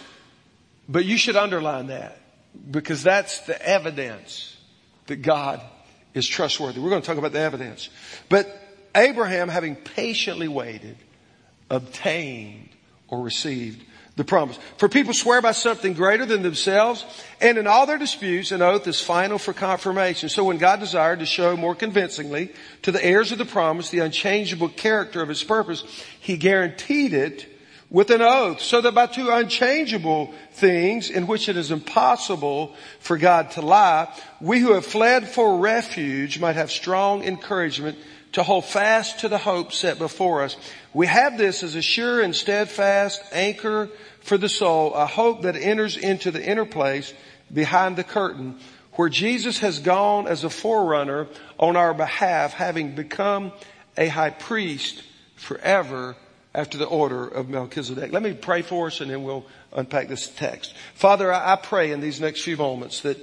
but 0.89 1.05
you 1.05 1.17
should 1.17 1.37
underline 1.37 1.89
that 1.89 2.19
because 2.71 3.03
that's 3.03 3.41
the 3.41 3.61
evidence 3.67 4.57
that 5.07 5.17
God 5.17 5.61
is 6.15 6.27
trustworthy. 6.27 6.81
We're 6.81 6.91
going 6.91 7.03
to 7.03 7.07
talk 7.07 7.19
about 7.19 7.33
the 7.33 7.41
evidence. 7.41 7.89
But 8.29 8.61
Abraham, 8.95 9.49
having 9.49 9.77
patiently 9.77 10.49
waited, 10.49 10.97
obtained 11.71 12.69
or 13.09 13.23
received 13.23 13.85
the 14.17 14.25
promise. 14.25 14.59
For 14.77 14.89
people 14.89 15.13
swear 15.13 15.43
by 15.43 15.51
something 15.53 15.95
greater 15.95 16.25
than 16.25 16.43
themselves, 16.43 17.05
and 17.41 17.59
in 17.59 17.67
all 17.67 17.85
their 17.87 17.99
disputes, 17.99 18.53
an 18.53 18.63
oath 18.63 18.87
is 18.87 19.01
final 19.01 19.39
for 19.39 19.53
confirmation. 19.53 20.29
So 20.29 20.45
when 20.45 20.59
God 20.59 20.79
desired 20.79 21.19
to 21.19 21.27
show 21.27 21.57
more 21.57 21.75
convincingly 21.75 22.53
to 22.83 22.93
the 22.93 23.05
heirs 23.05 23.33
of 23.33 23.39
the 23.39 23.45
promise 23.45 23.91
the 23.91 23.99
unchangeable 23.99 24.69
character 24.69 25.21
of 25.21 25.29
his 25.29 25.43
purpose, 25.43 25.83
he 26.21 26.37
guaranteed 26.37 27.13
it 27.13 27.54
with 27.95 28.11
an 28.11 28.21
oath, 28.21 28.61
so 28.61 28.81
that 28.81 28.93
by 28.93 29.07
two 29.07 29.31
unchangeable 29.31 30.35
things 30.51 31.11
in 31.11 31.29
which 31.29 31.49
it 31.49 31.57
is 31.57 31.71
impossible 31.71 32.75
for 32.99 33.17
God 33.17 33.53
to 33.53 33.63
lie, 33.63 34.13
we 34.41 34.59
who 34.59 34.73
have 34.73 34.85
fled 34.85 35.29
for 35.29 35.59
refuge 35.59 36.41
might 36.41 36.57
have 36.57 36.73
strong 36.73 37.23
encouragement 37.23 37.97
to 38.33 38.43
hold 38.43 38.65
fast 38.65 39.21
to 39.21 39.29
the 39.29 39.39
hope 39.39 39.73
set 39.73 39.97
before 39.97 40.43
us. 40.43 40.57
We 40.93 41.07
have 41.07 41.39
this 41.39 41.63
as 41.63 41.77
a 41.77 41.83
sure 41.83 42.21
and 42.21 42.35
steadfast 42.35 43.23
anchor 43.31 43.89
for 44.23 44.39
the 44.39 44.49
soul, 44.49 44.93
a 44.95 45.07
hope 45.07 45.43
that 45.43 45.55
enters 45.55 45.97
into 45.97 46.33
the 46.33 46.45
inner 46.45 46.67
place 46.67 47.15
behind 47.53 47.95
the 47.95 48.03
curtain 48.03 48.59
where 48.95 49.09
Jesus 49.09 49.61
has 49.61 49.79
gone 49.79 50.27
as 50.27 50.43
a 50.43 50.51
forerunner 50.51 51.29
on 51.61 51.77
our 51.77 51.95
behalf, 51.95 52.55
having 52.55 52.97
become 52.97 53.53
a 53.97 54.09
high 54.09 54.31
priest 54.31 55.05
forever 55.37 56.17
after 56.55 56.79
the 56.79 56.87
order 56.87 57.27
of 57.27 57.49
Melchizedek. 57.49 58.13
Let 58.13 58.23
me 58.23 58.33
pray 58.33 58.63
for 58.63 58.87
us 58.87 59.01
and 59.01 59.11
then 59.11 59.25
we'll 59.25 59.45
unpack 59.73 60.09
this 60.09 60.29
text. 60.29 60.75
Father, 60.95 61.33
I 61.33 61.57
pray 61.57 61.91
in 61.91 62.01
these 62.01 62.21
next 62.21 62.43
few 62.43 62.57
moments 62.57 63.01
that, 63.01 63.19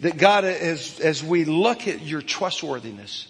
that 0.00 0.18
God, 0.18 0.44
as, 0.44 1.00
as 1.00 1.24
we 1.24 1.44
look 1.44 1.88
at 1.88 2.02
your 2.02 2.20
trustworthiness, 2.20 3.26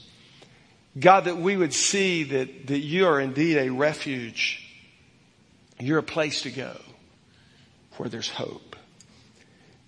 God, 0.98 1.26
that 1.26 1.36
we 1.36 1.56
would 1.56 1.72
see 1.72 2.24
that, 2.24 2.66
that 2.66 2.80
you 2.80 3.06
are 3.06 3.20
indeed 3.20 3.58
a 3.58 3.70
refuge. 3.70 4.66
You're 5.78 5.98
a 5.98 6.02
place 6.02 6.42
to 6.42 6.50
go 6.50 6.76
where 7.96 8.08
there's 8.08 8.28
hope. 8.28 8.74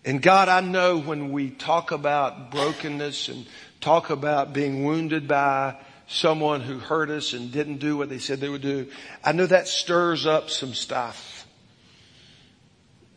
And 0.05 0.23
God, 0.23 0.49
I 0.49 0.61
know 0.61 0.99
when 0.99 1.33
we 1.33 1.51
talk 1.51 1.91
about 1.91 2.51
brokenness 2.51 3.29
and 3.29 3.47
talk 3.81 4.11
about 4.11 4.53
being 4.53 4.85
wounded 4.85 5.27
by 5.27 5.77
someone 6.13 6.61
who 6.61 6.79
hurt 6.79 7.11
us 7.11 7.33
and 7.33 7.51
didn't 7.51 7.79
do 7.79 7.97
what 7.97 8.09
they 8.09 8.19
said 8.19 8.39
they 8.39 8.49
would 8.49 8.63
do. 8.63 8.87
I 9.25 9.33
know 9.33 9.47
that 9.47 9.67
stirs 9.67 10.27
up 10.27 10.51
some 10.51 10.75
stuff. 10.75 11.47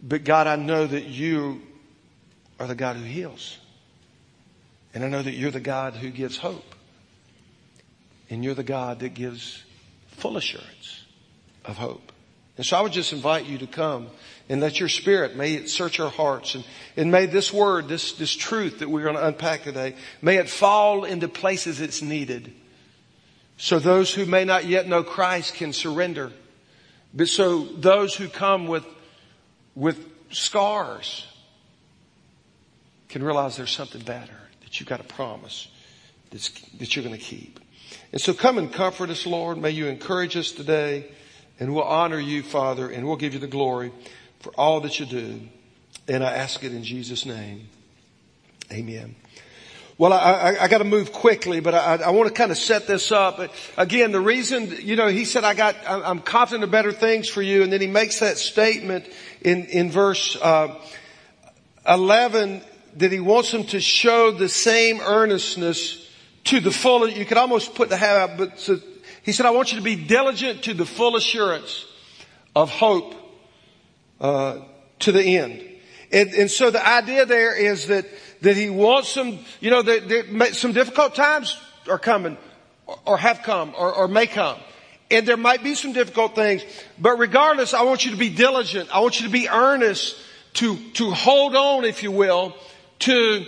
But 0.01 0.23
God, 0.23 0.47
I 0.47 0.55
know 0.55 0.85
that 0.85 1.05
you 1.05 1.61
are 2.59 2.67
the 2.67 2.75
God 2.75 2.95
who 2.95 3.03
heals. 3.03 3.57
And 4.93 5.03
I 5.03 5.09
know 5.09 5.21
that 5.21 5.33
you're 5.33 5.51
the 5.51 5.59
God 5.59 5.95
who 5.95 6.09
gives 6.09 6.37
hope. 6.37 6.75
And 8.29 8.43
you're 8.43 8.53
the 8.53 8.63
God 8.63 8.99
that 8.99 9.13
gives 9.13 9.63
full 10.07 10.37
assurance 10.37 11.03
of 11.65 11.77
hope. 11.77 12.11
And 12.57 12.65
so 12.65 12.77
I 12.77 12.81
would 12.81 12.93
just 12.93 13.11
invite 13.11 13.45
you 13.45 13.57
to 13.57 13.67
come 13.67 14.07
and 14.47 14.61
let 14.61 14.79
your 14.79 14.87
spirit, 14.87 15.35
may 15.35 15.55
it 15.55 15.69
search 15.69 15.99
our 15.99 16.09
hearts 16.09 16.55
and, 16.55 16.63
and 16.95 17.11
may 17.11 17.25
this 17.25 17.51
word, 17.51 17.89
this, 17.89 18.13
this 18.13 18.33
truth 18.33 18.79
that 18.79 18.89
we're 18.89 19.03
going 19.03 19.15
to 19.15 19.27
unpack 19.27 19.63
today, 19.63 19.95
may 20.21 20.37
it 20.37 20.49
fall 20.49 21.03
into 21.03 21.27
places 21.27 21.81
it's 21.81 22.01
needed. 22.01 22.53
So 23.57 23.79
those 23.79 24.13
who 24.13 24.25
may 24.25 24.43
not 24.43 24.65
yet 24.65 24.87
know 24.87 25.03
Christ 25.03 25.55
can 25.55 25.73
surrender. 25.73 26.31
But 27.13 27.29
so 27.29 27.63
those 27.63 28.13
who 28.15 28.27
come 28.27 28.67
with, 28.67 28.85
with 29.75 30.05
scars 30.31 31.25
can 33.07 33.23
realize 33.23 33.55
there's 33.55 33.71
something 33.71 34.01
better, 34.01 34.37
that 34.61 34.79
you've 34.79 34.89
got 34.89 34.99
a 34.99 35.05
promise 35.05 35.69
that's, 36.31 36.49
that 36.79 36.95
you're 36.95 37.05
going 37.05 37.17
to 37.17 37.23
keep. 37.23 37.59
And 38.11 38.19
so 38.19 38.33
come 38.33 38.57
and 38.57 38.71
comfort 38.71 39.09
us, 39.09 39.25
Lord. 39.25 39.57
May 39.57 39.69
you 39.71 39.87
encourage 39.87 40.35
us 40.35 40.51
today 40.51 41.05
and 41.59 41.73
we'll 41.73 41.85
honor 41.85 42.19
you, 42.19 42.43
Father, 42.43 42.89
and 42.89 43.07
we'll 43.07 43.15
give 43.15 43.33
you 43.33 43.39
the 43.39 43.47
glory 43.47 43.91
for 44.39 44.51
all 44.57 44.81
that 44.81 44.99
you 44.99 45.05
do. 45.05 45.39
And 46.07 46.23
I 46.23 46.33
ask 46.33 46.63
it 46.63 46.73
in 46.73 46.83
Jesus' 46.83 47.25
name. 47.25 47.69
Amen. 48.71 49.15
Well, 49.97 50.11
I, 50.11 50.17
I, 50.17 50.63
I 50.63 50.67
got 50.67 50.79
to 50.79 50.83
move 50.83 51.13
quickly, 51.13 51.61
but 51.61 51.73
I, 51.73 51.95
I 51.95 52.09
want 52.09 52.27
to 52.27 52.33
kind 52.33 52.51
of 52.51 52.57
set 52.57 52.85
this 52.85 53.13
up. 53.13 53.39
Again, 53.77 54.11
the 54.11 54.19
reason, 54.19 54.75
you 54.81 54.97
know, 54.97 55.07
he 55.07 55.23
said, 55.23 55.45
"I 55.45 55.53
got, 55.53 55.77
I'm 55.87 56.19
confident 56.19 56.65
of 56.65 56.71
better 56.71 56.91
things 56.91 57.29
for 57.29 57.41
you," 57.41 57.63
and 57.63 57.71
then 57.71 57.79
he 57.79 57.87
makes 57.87 58.19
that 58.19 58.37
statement 58.37 59.05
in 59.41 59.65
in 59.67 59.89
verse 59.89 60.35
uh, 60.35 60.75
eleven 61.87 62.61
that 62.97 63.13
he 63.13 63.21
wants 63.21 63.51
them 63.53 63.63
to 63.67 63.79
show 63.79 64.31
the 64.31 64.49
same 64.49 64.99
earnestness 64.99 66.09
to 66.45 66.59
the 66.59 66.71
full. 66.71 67.07
You 67.07 67.23
could 67.23 67.37
almost 67.37 67.73
put 67.73 67.87
the 67.87 67.95
out, 67.95 68.37
but 68.37 68.59
so 68.59 68.79
he 69.23 69.31
said, 69.31 69.45
"I 69.45 69.51
want 69.51 69.71
you 69.71 69.77
to 69.77 69.83
be 69.83 69.95
diligent 69.95 70.63
to 70.63 70.73
the 70.73 70.85
full 70.85 71.15
assurance 71.15 71.85
of 72.53 72.69
hope 72.69 73.15
uh, 74.19 74.59
to 74.99 75.13
the 75.13 75.37
end." 75.37 75.71
And, 76.11 76.33
and 76.33 76.51
so 76.51 76.69
the 76.69 76.85
idea 76.85 77.25
there 77.25 77.55
is 77.55 77.87
that 77.87 78.05
that 78.45 78.55
he 78.55 78.69
wants 78.69 79.11
them, 79.15 79.39
you 79.59 79.71
know, 79.71 79.81
that, 79.81 80.07
that 80.07 80.53
some 80.53 80.71
difficult 80.71 81.15
times 81.15 81.59
are 81.89 81.97
coming 81.97 82.37
or 83.03 83.17
have 83.17 83.41
come 83.41 83.73
or, 83.75 83.91
or 83.91 84.07
may 84.07 84.27
come. 84.27 84.59
And 85.09 85.27
there 85.27 85.37
might 85.37 85.63
be 85.63 85.73
some 85.73 85.93
difficult 85.93 86.35
things, 86.35 86.63
but 86.99 87.17
regardless, 87.17 87.73
I 87.73 87.81
want 87.81 88.05
you 88.05 88.11
to 88.11 88.17
be 88.17 88.29
diligent. 88.29 88.93
I 88.93 88.99
want 88.99 89.19
you 89.19 89.25
to 89.25 89.31
be 89.31 89.49
earnest 89.49 90.15
to, 90.53 90.77
to 90.93 91.09
hold 91.09 91.55
on, 91.55 91.85
if 91.85 92.03
you 92.03 92.11
will, 92.11 92.55
to 92.99 93.45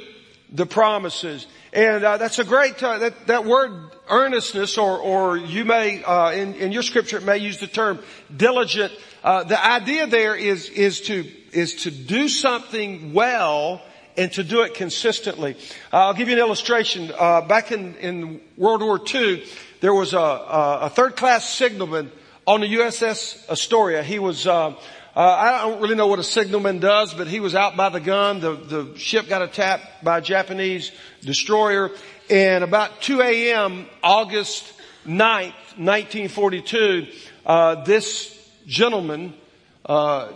the 0.52 0.66
promises. 0.66 1.46
And 1.74 2.04
uh, 2.04 2.18
that's 2.18 2.40
a 2.40 2.44
great 2.44 2.82
uh, 2.82 2.98
that 3.00 3.28
that 3.28 3.46
word 3.46 3.92
earnestness, 4.10 4.78
or 4.78 4.98
or 4.98 5.38
you 5.38 5.66
may 5.66 6.02
uh, 6.02 6.32
in 6.32 6.56
in 6.56 6.72
your 6.72 6.82
scripture 6.82 7.18
it 7.18 7.26
may 7.26 7.38
use 7.38 7.60
the 7.60 7.68
term 7.68 8.00
diligent. 8.36 8.94
Uh, 9.22 9.44
the 9.44 9.64
idea 9.64 10.08
there 10.08 10.34
is 10.34 10.70
is 10.70 11.02
to 11.02 11.30
is 11.52 11.84
to 11.84 11.92
do 11.92 12.30
something 12.30 13.14
well 13.14 13.82
and 14.18 14.32
to 14.34 14.44
do 14.44 14.62
it 14.62 14.74
consistently. 14.74 15.56
I'll 15.94 16.14
give 16.14 16.28
you 16.28 16.34
an 16.34 16.40
illustration. 16.40 17.12
Uh, 17.18 17.42
back 17.42 17.72
in, 17.72 17.96
in 17.96 18.42
World 18.58 18.82
War 18.82 19.00
II, 19.00 19.44
there 19.80 19.94
was 19.94 20.14
a, 20.14 20.18
a, 20.18 20.80
a 20.84 20.90
third 20.90 21.16
class 21.16 21.48
signalman 21.48 22.12
on 22.48 22.62
the 22.62 22.68
USS 22.68 23.48
Astoria. 23.50 24.02
He 24.02 24.18
was, 24.18 24.48
uh, 24.48 24.70
uh, 24.70 24.76
I 25.16 25.62
don't 25.62 25.82
really 25.82 25.96
know 25.96 26.08
what 26.08 26.20
a 26.20 26.24
signalman 26.24 26.80
does, 26.80 27.14
but 27.14 27.28
he 27.28 27.40
was 27.40 27.54
out 27.54 27.78
by 27.78 27.90
the 27.90 28.00
gun. 28.00 28.40
The, 28.40 28.56
the 28.56 28.98
ship 28.98 29.30
got 29.30 29.42
attacked 29.42 30.04
by 30.04 30.18
a 30.18 30.22
Japanese 30.22 30.92
destroyer. 31.22 31.92
And 32.30 32.64
about 32.64 33.02
2 33.02 33.22
a.m., 33.22 33.86
August 34.02 34.74
9th, 35.06 35.54
1942, 35.78 37.08
uh, 37.46 37.84
this 37.84 38.34
gentleman, 38.66 39.34
uh, 39.86 40.32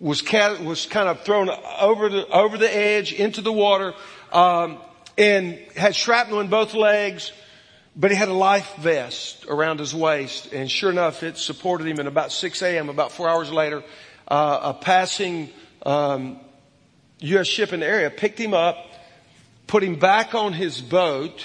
was, 0.00 0.22
was 0.60 0.86
kind 0.86 1.08
of 1.08 1.22
thrown 1.22 1.50
over 1.80 2.08
the, 2.08 2.26
over 2.28 2.56
the 2.56 2.74
edge 2.74 3.12
into 3.12 3.40
the 3.40 3.52
water, 3.52 3.94
um, 4.32 4.78
and 5.16 5.58
had 5.76 5.96
shrapnel 5.96 6.40
in 6.40 6.48
both 6.48 6.74
legs, 6.74 7.32
but 7.96 8.10
he 8.10 8.16
had 8.16 8.28
a 8.28 8.34
life 8.34 8.76
vest 8.76 9.46
around 9.48 9.80
his 9.80 9.94
waist, 9.94 10.52
and 10.52 10.70
sure 10.70 10.90
enough, 10.90 11.22
it 11.22 11.36
supported 11.36 11.86
him. 11.86 11.98
And 11.98 12.06
about 12.06 12.30
6 12.30 12.62
a.m., 12.62 12.88
about 12.88 13.10
four 13.10 13.28
hours 13.28 13.50
later, 13.50 13.82
uh, 14.28 14.60
a 14.62 14.74
passing 14.74 15.50
um, 15.84 16.38
U.S. 17.20 17.48
ship 17.48 17.72
in 17.72 17.80
the 17.80 17.86
area 17.86 18.10
picked 18.10 18.38
him 18.38 18.54
up, 18.54 18.76
put 19.66 19.82
him 19.82 19.96
back 19.96 20.34
on 20.34 20.52
his 20.52 20.80
boat, 20.80 21.44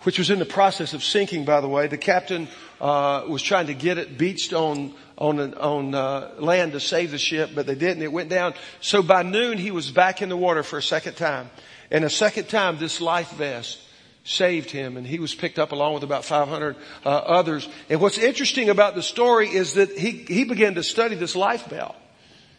which 0.00 0.18
was 0.18 0.30
in 0.30 0.40
the 0.40 0.44
process 0.44 0.94
of 0.94 1.04
sinking, 1.04 1.44
by 1.44 1.60
the 1.60 1.68
way. 1.68 1.86
The 1.86 1.98
captain 1.98 2.48
uh, 2.82 3.24
was 3.28 3.42
trying 3.42 3.68
to 3.68 3.74
get 3.74 3.96
it 3.96 4.18
beached 4.18 4.52
on 4.52 4.92
on 5.16 5.54
on 5.54 5.94
uh, 5.94 6.32
land 6.38 6.72
to 6.72 6.80
save 6.80 7.12
the 7.12 7.18
ship, 7.18 7.50
but 7.54 7.64
they 7.64 7.76
didn't. 7.76 8.02
It 8.02 8.12
went 8.12 8.28
down. 8.28 8.54
So 8.80 9.02
by 9.02 9.22
noon, 9.22 9.56
he 9.56 9.70
was 9.70 9.92
back 9.92 10.20
in 10.20 10.28
the 10.28 10.36
water 10.36 10.64
for 10.64 10.78
a 10.78 10.82
second 10.82 11.14
time, 11.14 11.48
and 11.92 12.04
a 12.04 12.10
second 12.10 12.48
time, 12.48 12.78
this 12.78 13.00
life 13.00 13.30
vest 13.34 13.78
saved 14.24 14.70
him, 14.70 14.96
and 14.96 15.06
he 15.06 15.20
was 15.20 15.32
picked 15.32 15.60
up 15.60 15.70
along 15.70 15.94
with 15.94 16.02
about 16.02 16.24
500 16.24 16.76
uh, 17.04 17.08
others. 17.08 17.68
And 17.88 18.00
what's 18.00 18.18
interesting 18.18 18.68
about 18.68 18.96
the 18.96 19.02
story 19.02 19.48
is 19.48 19.74
that 19.74 19.96
he 19.96 20.10
he 20.10 20.42
began 20.42 20.74
to 20.74 20.82
study 20.82 21.14
this 21.14 21.36
life 21.36 21.70
belt. 21.70 21.94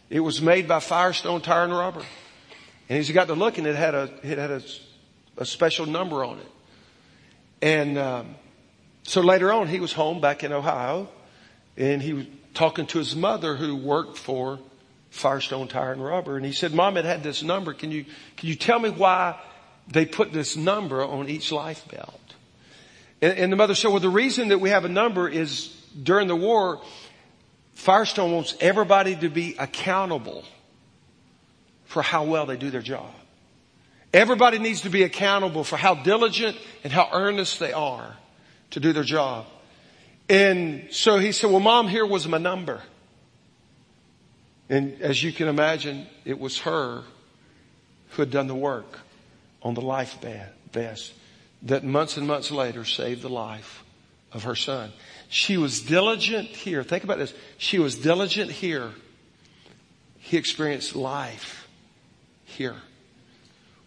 It 0.08 0.20
was 0.20 0.40
made 0.40 0.66
by 0.66 0.80
Firestone 0.80 1.42
Tire 1.42 1.64
and 1.64 1.76
Rubber, 1.76 2.02
and 2.88 2.98
as 2.98 3.08
he 3.08 3.12
got 3.12 3.26
to 3.26 3.34
looking, 3.34 3.66
it 3.66 3.76
had 3.76 3.94
a 3.94 4.10
it 4.22 4.38
had 4.38 4.50
a, 4.50 4.62
a 5.36 5.44
special 5.44 5.84
number 5.84 6.24
on 6.24 6.38
it, 6.38 6.50
and. 7.60 7.98
Um, 7.98 8.36
so 9.04 9.20
later 9.20 9.52
on, 9.52 9.68
he 9.68 9.80
was 9.80 9.92
home 9.92 10.20
back 10.20 10.44
in 10.44 10.52
Ohio, 10.52 11.08
and 11.76 12.02
he 12.02 12.14
was 12.14 12.26
talking 12.54 12.86
to 12.86 12.98
his 12.98 13.14
mother 13.14 13.54
who 13.54 13.76
worked 13.76 14.16
for 14.16 14.58
Firestone 15.10 15.68
Tire 15.68 15.92
and 15.92 16.04
Rubber, 16.04 16.36
and 16.36 16.44
he 16.44 16.52
said, 16.52 16.72
"Mom, 16.72 16.96
it 16.96 17.04
had 17.04 17.22
this 17.22 17.42
number. 17.42 17.74
Can 17.74 17.90
you 17.90 18.04
can 18.36 18.48
you 18.48 18.56
tell 18.56 18.78
me 18.78 18.90
why 18.90 19.38
they 19.86 20.06
put 20.06 20.32
this 20.32 20.56
number 20.56 21.04
on 21.04 21.28
each 21.28 21.52
life 21.52 21.86
belt?" 21.88 22.20
And, 23.20 23.38
and 23.38 23.52
the 23.52 23.56
mother 23.56 23.74
said, 23.74 23.90
"Well, 23.90 24.00
the 24.00 24.08
reason 24.08 24.48
that 24.48 24.58
we 24.58 24.70
have 24.70 24.84
a 24.84 24.88
number 24.88 25.28
is 25.28 25.68
during 26.02 26.26
the 26.26 26.36
war, 26.36 26.80
Firestone 27.74 28.32
wants 28.32 28.56
everybody 28.58 29.14
to 29.16 29.28
be 29.28 29.54
accountable 29.58 30.44
for 31.84 32.02
how 32.02 32.24
well 32.24 32.46
they 32.46 32.56
do 32.56 32.70
their 32.70 32.82
job." 32.82 33.12
Everybody 34.14 34.58
needs 34.58 34.82
to 34.82 34.90
be 34.90 35.02
accountable 35.02 35.64
for 35.64 35.76
how 35.76 35.94
diligent 35.94 36.56
and 36.84 36.92
how 36.92 37.08
earnest 37.12 37.58
they 37.58 37.72
are 37.72 38.16
to 38.70 38.80
do 38.80 38.92
their 38.92 39.04
job. 39.04 39.46
And 40.28 40.88
so 40.90 41.18
he 41.18 41.32
said, 41.32 41.50
well, 41.50 41.60
mom, 41.60 41.88
here 41.88 42.06
was 42.06 42.26
my 42.26 42.38
number. 42.38 42.82
And 44.68 45.00
as 45.02 45.22
you 45.22 45.32
can 45.32 45.48
imagine, 45.48 46.06
it 46.24 46.38
was 46.38 46.60
her 46.60 47.02
who 48.10 48.22
had 48.22 48.30
done 48.30 48.46
the 48.46 48.54
work 48.54 49.00
on 49.62 49.74
the 49.74 49.82
life 49.82 50.18
vest 50.72 51.12
that 51.62 51.84
months 51.84 52.16
and 52.16 52.26
months 52.26 52.50
later 52.50 52.84
saved 52.84 53.22
the 53.22 53.28
life 53.28 53.84
of 54.32 54.44
her 54.44 54.54
son. 54.54 54.92
She 55.28 55.56
was 55.56 55.80
diligent 55.80 56.48
here. 56.48 56.82
Think 56.82 57.04
about 57.04 57.18
this. 57.18 57.32
She 57.58 57.78
was 57.78 57.96
diligent 57.96 58.50
here. 58.50 58.92
He 60.18 60.36
experienced 60.36 60.96
life 60.96 61.68
here. 62.44 62.76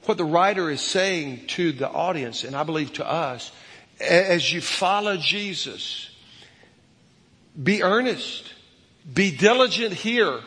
What 0.06 0.18
the 0.18 0.26
writer 0.26 0.70
is 0.70 0.82
saying 0.82 1.48
to 1.48 1.72
the 1.72 1.90
audience, 1.90 2.44
and 2.44 2.56
I 2.56 2.64
believe 2.64 2.94
to 2.94 3.08
us, 3.08 3.52
as 4.00 4.52
you 4.52 4.62
follow 4.62 5.18
Jesus, 5.18 6.10
be 7.62 7.84
earnest, 7.84 8.54
be 9.12 9.36
diligent 9.36 9.94
here 9.94 10.40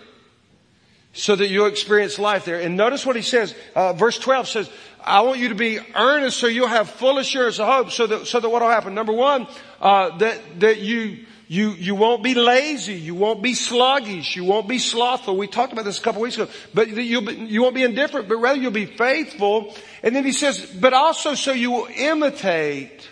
so 1.12 1.34
that 1.34 1.48
you'll 1.48 1.66
experience 1.66 2.18
life 2.18 2.44
there. 2.44 2.60
And 2.60 2.76
notice 2.76 3.04
what 3.04 3.16
he 3.16 3.22
says. 3.22 3.54
Uh, 3.74 3.92
verse 3.92 4.18
12 4.18 4.48
says, 4.48 4.70
I 5.02 5.22
want 5.22 5.38
you 5.38 5.48
to 5.48 5.54
be 5.54 5.78
earnest 5.94 6.38
so 6.38 6.46
you'll 6.46 6.68
have 6.68 6.88
full 6.88 7.18
assurance 7.18 7.58
of 7.58 7.66
hope 7.66 7.90
so 7.90 8.06
that, 8.06 8.26
so 8.26 8.38
that 8.38 8.48
what 8.48 8.62
will 8.62 8.68
happen? 8.68 8.94
Number 8.94 9.12
one, 9.12 9.48
uh, 9.80 10.16
that, 10.18 10.60
that 10.60 10.78
you, 10.80 11.24
you, 11.48 11.70
you 11.70 11.96
won't 11.96 12.22
be 12.22 12.34
lazy. 12.34 12.94
You 12.94 13.16
won't 13.16 13.42
be 13.42 13.54
sluggish. 13.54 14.36
You 14.36 14.44
won't 14.44 14.68
be 14.68 14.78
slothful. 14.78 15.36
We 15.36 15.48
talked 15.48 15.72
about 15.72 15.84
this 15.84 15.98
a 15.98 16.02
couple 16.02 16.22
weeks 16.22 16.36
ago, 16.36 16.48
but 16.72 16.88
you'll 16.88 17.22
be, 17.22 17.34
you 17.34 17.62
won't 17.62 17.74
be 17.74 17.82
indifferent, 17.82 18.28
but 18.28 18.36
rather 18.36 18.60
you'll 18.60 18.70
be 18.70 18.86
faithful. 18.86 19.74
And 20.04 20.14
then 20.14 20.24
he 20.24 20.32
says, 20.32 20.64
but 20.80 20.92
also 20.92 21.34
so 21.34 21.50
you 21.50 21.72
will 21.72 21.88
imitate 21.92 23.08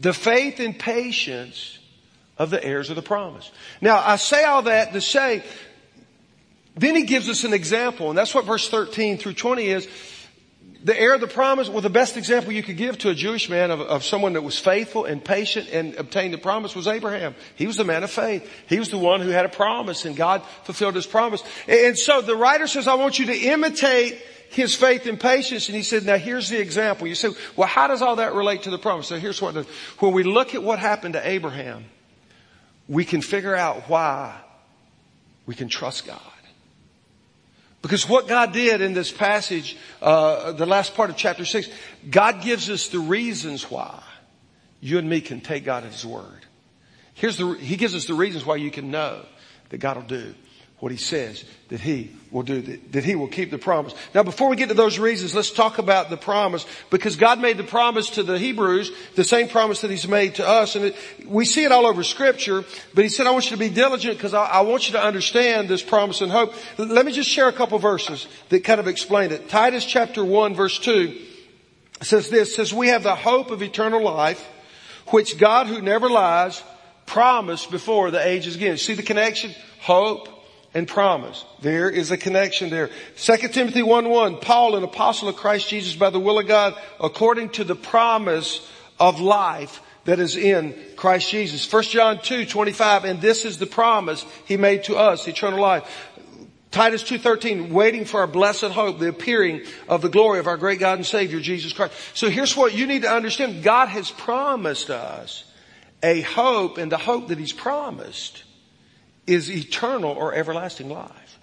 the 0.00 0.14
faith 0.14 0.58
and 0.58 0.76
patience 0.76 1.78
of 2.38 2.48
the 2.48 2.62
heirs 2.64 2.88
of 2.88 2.96
the 2.96 3.02
promise. 3.02 3.50
Now, 3.82 4.02
I 4.04 4.16
say 4.16 4.44
all 4.44 4.62
that 4.62 4.94
to 4.94 5.00
say, 5.00 5.44
then 6.74 6.96
he 6.96 7.02
gives 7.02 7.28
us 7.28 7.44
an 7.44 7.52
example, 7.52 8.08
and 8.08 8.16
that's 8.16 8.34
what 8.34 8.46
verse 8.46 8.68
13 8.70 9.18
through 9.18 9.34
20 9.34 9.66
is. 9.66 9.88
the 10.82 10.98
heir 10.98 11.12
of 11.12 11.20
the 11.20 11.26
promise, 11.26 11.68
well, 11.68 11.82
the 11.82 11.90
best 11.90 12.16
example 12.16 12.52
you 12.52 12.62
could 12.62 12.78
give 12.78 12.96
to 12.96 13.10
a 13.10 13.14
Jewish 13.14 13.50
man 13.50 13.70
of, 13.70 13.82
of, 13.82 14.02
someone 14.02 14.32
that 14.32 14.40
was 14.40 14.58
faithful 14.58 15.04
and 15.04 15.22
patient 15.22 15.68
and 15.70 15.94
obtained 15.96 16.32
the 16.32 16.38
promise 16.38 16.74
was 16.74 16.86
Abraham. 16.86 17.34
He 17.56 17.66
was 17.66 17.76
the 17.76 17.84
man 17.84 18.02
of 18.02 18.10
faith. 18.10 18.50
He 18.66 18.78
was 18.78 18.88
the 18.88 18.96
one 18.96 19.20
who 19.20 19.28
had 19.28 19.44
a 19.44 19.50
promise 19.50 20.06
and 20.06 20.16
God 20.16 20.42
fulfilled 20.64 20.94
his 20.94 21.06
promise. 21.06 21.42
And 21.68 21.98
so 21.98 22.22
the 22.22 22.34
writer 22.34 22.66
says, 22.66 22.88
I 22.88 22.94
want 22.94 23.18
you 23.18 23.26
to 23.26 23.36
imitate 23.36 24.22
his 24.50 24.74
faith 24.74 25.06
and 25.06 25.18
patience. 25.18 25.68
And 25.68 25.76
he 25.76 25.82
said, 25.82 26.04
now 26.04 26.16
here's 26.16 26.48
the 26.48 26.60
example. 26.60 27.06
You 27.06 27.14
say, 27.14 27.30
well, 27.56 27.68
how 27.68 27.86
does 27.86 28.02
all 28.02 28.16
that 28.16 28.34
relate 28.34 28.64
to 28.64 28.70
the 28.70 28.78
promise? 28.78 29.06
So 29.06 29.18
here's 29.18 29.40
what, 29.40 29.54
when 30.00 30.12
we 30.12 30.24
look 30.24 30.54
at 30.54 30.62
what 30.62 30.78
happened 30.78 31.14
to 31.14 31.26
Abraham, 31.26 31.84
we 32.88 33.04
can 33.04 33.22
figure 33.22 33.54
out 33.54 33.88
why 33.88 34.36
we 35.46 35.54
can 35.54 35.68
trust 35.68 36.06
God. 36.06 36.20
Because 37.82 38.08
what 38.08 38.28
God 38.28 38.52
did 38.52 38.80
in 38.82 38.92
this 38.92 39.10
passage, 39.10 39.76
uh, 40.02 40.52
the 40.52 40.66
last 40.66 40.94
part 40.94 41.08
of 41.08 41.16
chapter 41.16 41.44
six, 41.44 41.68
God 42.10 42.42
gives 42.42 42.68
us 42.68 42.88
the 42.88 42.98
reasons 42.98 43.70
why 43.70 44.02
you 44.80 44.98
and 44.98 45.08
me 45.08 45.20
can 45.20 45.40
take 45.40 45.64
God 45.64 45.84
at 45.84 45.92
His 45.92 46.04
word. 46.04 46.44
Here's 47.14 47.36
the, 47.36 47.54
He 47.54 47.76
gives 47.76 47.94
us 47.94 48.06
the 48.06 48.14
reasons 48.14 48.44
why 48.44 48.56
you 48.56 48.70
can 48.70 48.90
know 48.90 49.24
that 49.70 49.78
God 49.78 49.96
will 49.96 50.02
do 50.02 50.34
what 50.80 50.90
he 50.90 50.98
says 50.98 51.44
that 51.68 51.78
he 51.78 52.10
will 52.30 52.42
do, 52.42 52.62
that, 52.62 52.92
that, 52.92 53.04
he 53.04 53.14
will 53.14 53.28
keep 53.28 53.50
the 53.50 53.58
promise. 53.58 53.94
Now 54.14 54.22
before 54.22 54.48
we 54.48 54.56
get 54.56 54.68
to 54.70 54.74
those 54.74 54.98
reasons, 54.98 55.34
let's 55.34 55.50
talk 55.50 55.76
about 55.76 56.08
the 56.08 56.16
promise 56.16 56.64
because 56.88 57.16
God 57.16 57.38
made 57.38 57.58
the 57.58 57.64
promise 57.64 58.10
to 58.10 58.22
the 58.22 58.38
Hebrews, 58.38 58.90
the 59.14 59.22
same 59.22 59.48
promise 59.48 59.82
that 59.82 59.90
he's 59.90 60.08
made 60.08 60.36
to 60.36 60.46
us. 60.46 60.76
And 60.76 60.86
it, 60.86 60.96
we 61.26 61.44
see 61.44 61.64
it 61.64 61.70
all 61.70 61.86
over 61.86 62.02
scripture, 62.02 62.64
but 62.94 63.04
he 63.04 63.10
said, 63.10 63.26
I 63.26 63.30
want 63.30 63.44
you 63.44 63.56
to 63.56 63.60
be 63.60 63.68
diligent 63.68 64.16
because 64.16 64.32
I, 64.32 64.46
I, 64.46 64.60
want 64.62 64.88
you 64.88 64.94
to 64.94 65.02
understand 65.02 65.68
this 65.68 65.82
promise 65.82 66.22
and 66.22 66.32
hope. 66.32 66.54
Let 66.78 67.04
me 67.04 67.12
just 67.12 67.28
share 67.28 67.48
a 67.48 67.52
couple 67.52 67.78
verses 67.78 68.26
that 68.48 68.64
kind 68.64 68.80
of 68.80 68.88
explain 68.88 69.30
it. 69.30 69.50
Titus 69.50 69.84
chapter 69.84 70.24
1 70.24 70.54
verse 70.54 70.78
2 70.78 71.14
says 72.00 72.30
this, 72.30 72.56
says 72.56 72.72
we 72.72 72.88
have 72.88 73.02
the 73.02 73.14
hope 73.14 73.50
of 73.50 73.62
eternal 73.62 74.02
life, 74.02 74.48
which 75.08 75.36
God 75.36 75.66
who 75.66 75.82
never 75.82 76.08
lies 76.08 76.62
promised 77.04 77.70
before 77.70 78.10
the 78.10 78.26
ages 78.26 78.56
again. 78.56 78.78
See 78.78 78.94
the 78.94 79.02
connection? 79.02 79.52
Hope, 79.80 80.39
and 80.74 80.86
promise. 80.86 81.44
There 81.60 81.90
is 81.90 82.10
a 82.10 82.16
connection 82.16 82.70
there. 82.70 82.90
2 83.16 83.36
Timothy 83.48 83.82
1 83.82 84.08
1, 84.08 84.38
Paul, 84.38 84.76
an 84.76 84.84
apostle 84.84 85.28
of 85.28 85.36
Christ 85.36 85.68
Jesus 85.68 85.96
by 85.96 86.10
the 86.10 86.20
will 86.20 86.38
of 86.38 86.46
God, 86.46 86.74
according 87.00 87.50
to 87.50 87.64
the 87.64 87.74
promise 87.74 88.66
of 88.98 89.20
life 89.20 89.80
that 90.04 90.18
is 90.18 90.36
in 90.36 90.74
Christ 90.96 91.30
Jesus. 91.30 91.70
1 91.70 91.82
John 91.84 92.20
2 92.20 92.46
25, 92.46 93.04
and 93.04 93.20
this 93.20 93.44
is 93.44 93.58
the 93.58 93.66
promise 93.66 94.24
he 94.46 94.56
made 94.56 94.84
to 94.84 94.96
us, 94.96 95.26
eternal 95.26 95.60
life. 95.60 96.08
Titus 96.70 97.02
2.13, 97.02 97.70
waiting 97.70 98.04
for 98.04 98.20
our 98.20 98.28
blessed 98.28 98.66
hope, 98.66 99.00
the 99.00 99.08
appearing 99.08 99.62
of 99.88 100.02
the 100.02 100.08
glory 100.08 100.38
of 100.38 100.46
our 100.46 100.56
great 100.56 100.78
God 100.78 100.98
and 100.98 101.06
Savior, 101.06 101.40
Jesus 101.40 101.72
Christ. 101.72 101.94
So 102.14 102.30
here's 102.30 102.56
what 102.56 102.74
you 102.74 102.86
need 102.86 103.02
to 103.02 103.10
understand. 103.10 103.64
God 103.64 103.88
has 103.88 104.12
promised 104.12 104.88
us 104.88 105.44
a 106.00 106.20
hope, 106.20 106.78
and 106.78 106.90
the 106.90 106.96
hope 106.96 107.28
that 107.28 107.38
He's 107.38 107.52
promised 107.52 108.44
is 109.26 109.50
eternal 109.50 110.12
or 110.12 110.34
everlasting 110.34 110.88
life. 110.88 111.38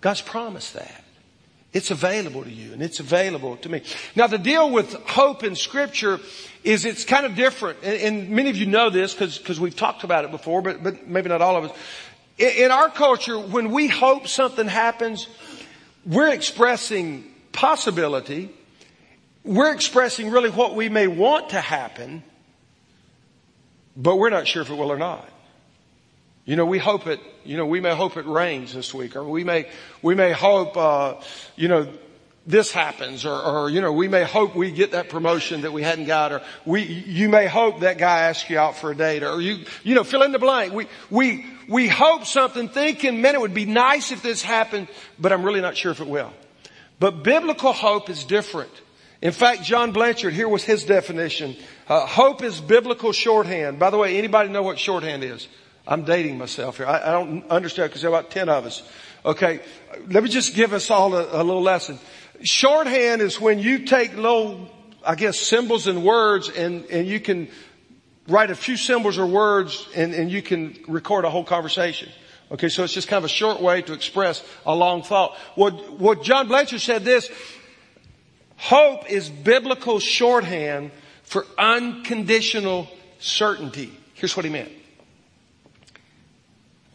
God's 0.00 0.22
promised 0.22 0.74
that. 0.74 1.04
It's 1.72 1.90
available 1.90 2.42
to 2.42 2.50
you 2.50 2.72
and 2.72 2.80
it's 2.80 3.00
available 3.00 3.56
to 3.58 3.68
me. 3.68 3.82
Now 4.14 4.26
the 4.28 4.38
deal 4.38 4.70
with 4.70 4.94
hope 4.94 5.44
in 5.44 5.54
scripture 5.54 6.20
is 6.64 6.84
it's 6.84 7.04
kind 7.04 7.26
of 7.26 7.34
different. 7.34 7.82
And, 7.82 8.30
many 8.30 8.50
of 8.50 8.56
you 8.56 8.66
know 8.66 8.88
this 8.88 9.14
because 9.14 9.60
we've 9.60 9.76
talked 9.76 10.02
about 10.02 10.24
it 10.24 10.30
before, 10.30 10.62
but, 10.62 10.82
but 10.82 11.06
maybe 11.06 11.28
not 11.28 11.42
all 11.42 11.56
of 11.56 11.70
us. 11.70 11.76
In, 12.38 12.48
in 12.64 12.70
our 12.70 12.88
culture, 12.88 13.38
when 13.38 13.70
we 13.72 13.88
hope 13.88 14.26
something 14.26 14.66
happens, 14.66 15.28
we're 16.06 16.32
expressing 16.32 17.30
possibility. 17.52 18.50
We're 19.44 19.74
expressing 19.74 20.30
really 20.30 20.50
what 20.50 20.74
we 20.74 20.88
may 20.88 21.08
want 21.08 21.50
to 21.50 21.60
happen, 21.60 22.22
but 23.96 24.16
we're 24.16 24.30
not 24.30 24.46
sure 24.46 24.62
if 24.62 24.70
it 24.70 24.74
will 24.74 24.90
or 24.90 24.98
not. 24.98 25.28
You 26.46 26.54
know, 26.54 26.64
we 26.64 26.78
hope 26.78 27.08
it, 27.08 27.18
you 27.44 27.56
know, 27.56 27.66
we 27.66 27.80
may 27.80 27.92
hope 27.92 28.16
it 28.16 28.24
rains 28.24 28.72
this 28.72 28.94
week, 28.94 29.16
or 29.16 29.24
we 29.24 29.42
may, 29.42 29.68
we 30.00 30.14
may 30.14 30.30
hope, 30.30 30.76
uh, 30.76 31.14
you 31.56 31.66
know, 31.66 31.88
this 32.46 32.70
happens, 32.70 33.26
or, 33.26 33.34
or, 33.34 33.68
you 33.68 33.80
know, 33.80 33.92
we 33.92 34.06
may 34.06 34.22
hope 34.22 34.54
we 34.54 34.70
get 34.70 34.92
that 34.92 35.08
promotion 35.08 35.62
that 35.62 35.72
we 35.72 35.82
hadn't 35.82 36.04
got, 36.04 36.30
or 36.30 36.42
we, 36.64 36.82
you 36.82 37.28
may 37.28 37.48
hope 37.48 37.80
that 37.80 37.98
guy 37.98 38.28
asks 38.28 38.48
you 38.48 38.56
out 38.56 38.76
for 38.76 38.92
a 38.92 38.94
date, 38.94 39.24
or 39.24 39.40
you, 39.40 39.64
you 39.82 39.96
know, 39.96 40.04
fill 40.04 40.22
in 40.22 40.30
the 40.30 40.38
blank. 40.38 40.72
We, 40.72 40.86
we, 41.10 41.44
we 41.68 41.88
hope 41.88 42.24
something 42.24 42.68
thinking, 42.68 43.20
man, 43.20 43.34
it 43.34 43.40
would 43.40 43.52
be 43.52 43.64
nice 43.64 44.12
if 44.12 44.22
this 44.22 44.40
happened, 44.40 44.86
but 45.18 45.32
I'm 45.32 45.42
really 45.42 45.60
not 45.60 45.76
sure 45.76 45.90
if 45.90 46.00
it 46.00 46.06
will. 46.06 46.32
But 47.00 47.24
biblical 47.24 47.72
hope 47.72 48.08
is 48.08 48.22
different. 48.22 48.70
In 49.20 49.32
fact, 49.32 49.64
John 49.64 49.90
Blanchard, 49.90 50.32
here 50.32 50.48
was 50.48 50.62
his 50.62 50.84
definition. 50.84 51.56
Uh, 51.88 52.06
hope 52.06 52.44
is 52.44 52.60
biblical 52.60 53.12
shorthand. 53.12 53.80
By 53.80 53.90
the 53.90 53.98
way, 53.98 54.16
anybody 54.16 54.50
know 54.50 54.62
what 54.62 54.78
shorthand 54.78 55.24
is? 55.24 55.48
I'm 55.86 56.04
dating 56.04 56.38
myself 56.38 56.78
here. 56.78 56.86
I, 56.86 57.00
I 57.00 57.12
don't 57.12 57.48
understand 57.48 57.90
because 57.90 58.02
there 58.02 58.10
are 58.10 58.18
about 58.18 58.30
10 58.30 58.48
of 58.48 58.66
us. 58.66 58.82
Okay. 59.24 59.60
Let 60.08 60.22
me 60.22 60.28
just 60.28 60.54
give 60.54 60.72
us 60.72 60.90
all 60.90 61.14
a, 61.14 61.42
a 61.42 61.42
little 61.42 61.62
lesson. 61.62 61.98
Shorthand 62.42 63.22
is 63.22 63.40
when 63.40 63.58
you 63.58 63.86
take 63.86 64.14
little, 64.14 64.68
I 65.04 65.14
guess, 65.14 65.38
symbols 65.38 65.86
and 65.86 66.04
words 66.04 66.48
and, 66.50 66.84
and 66.86 67.08
you 67.08 67.20
can 67.20 67.48
write 68.28 68.50
a 68.50 68.54
few 68.54 68.76
symbols 68.76 69.18
or 69.18 69.26
words 69.26 69.88
and, 69.94 70.12
and 70.14 70.30
you 70.30 70.42
can 70.42 70.76
record 70.88 71.24
a 71.24 71.30
whole 71.30 71.44
conversation. 71.44 72.08
Okay, 72.50 72.68
so 72.68 72.84
it's 72.84 72.92
just 72.92 73.08
kind 73.08 73.18
of 73.18 73.24
a 73.24 73.32
short 73.32 73.60
way 73.60 73.82
to 73.82 73.92
express 73.92 74.44
a 74.64 74.74
long 74.74 75.02
thought. 75.02 75.36
What, 75.54 75.98
what 75.98 76.22
John 76.22 76.46
Blanchard 76.46 76.80
said 76.80 77.04
this, 77.04 77.30
hope 78.56 79.10
is 79.10 79.28
biblical 79.28 79.98
shorthand 79.98 80.92
for 81.24 81.44
unconditional 81.58 82.88
certainty. 83.18 83.92
Here's 84.14 84.36
what 84.36 84.44
he 84.44 84.50
meant. 84.50 84.70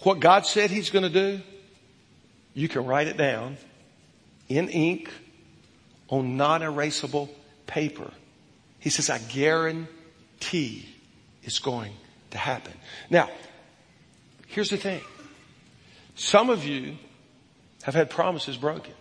What 0.04 0.20
God 0.20 0.46
said 0.46 0.72
He's 0.72 0.90
going 0.90 1.04
to 1.04 1.10
do, 1.10 1.42
you 2.54 2.68
can 2.68 2.86
write 2.86 3.08
it 3.08 3.18
down 3.18 3.58
in 4.50 4.70
ink 4.70 5.10
on 6.10 6.38
non-erasable 6.38 7.30
paper. 7.68 8.12
He 8.80 8.90
says, 8.90 9.10
I 9.10 9.20
guarantee 9.20 10.88
it's 11.44 11.60
going 11.60 11.94
to 12.32 12.38
happen. 12.38 12.74
Now, 13.10 13.30
here's 14.48 14.70
the 14.70 14.78
thing. 14.78 15.02
Some 16.16 16.50
of 16.50 16.66
you 16.66 16.98
have 17.84 17.94
had 17.94 18.10
promises 18.10 18.58
broken. 18.58 18.94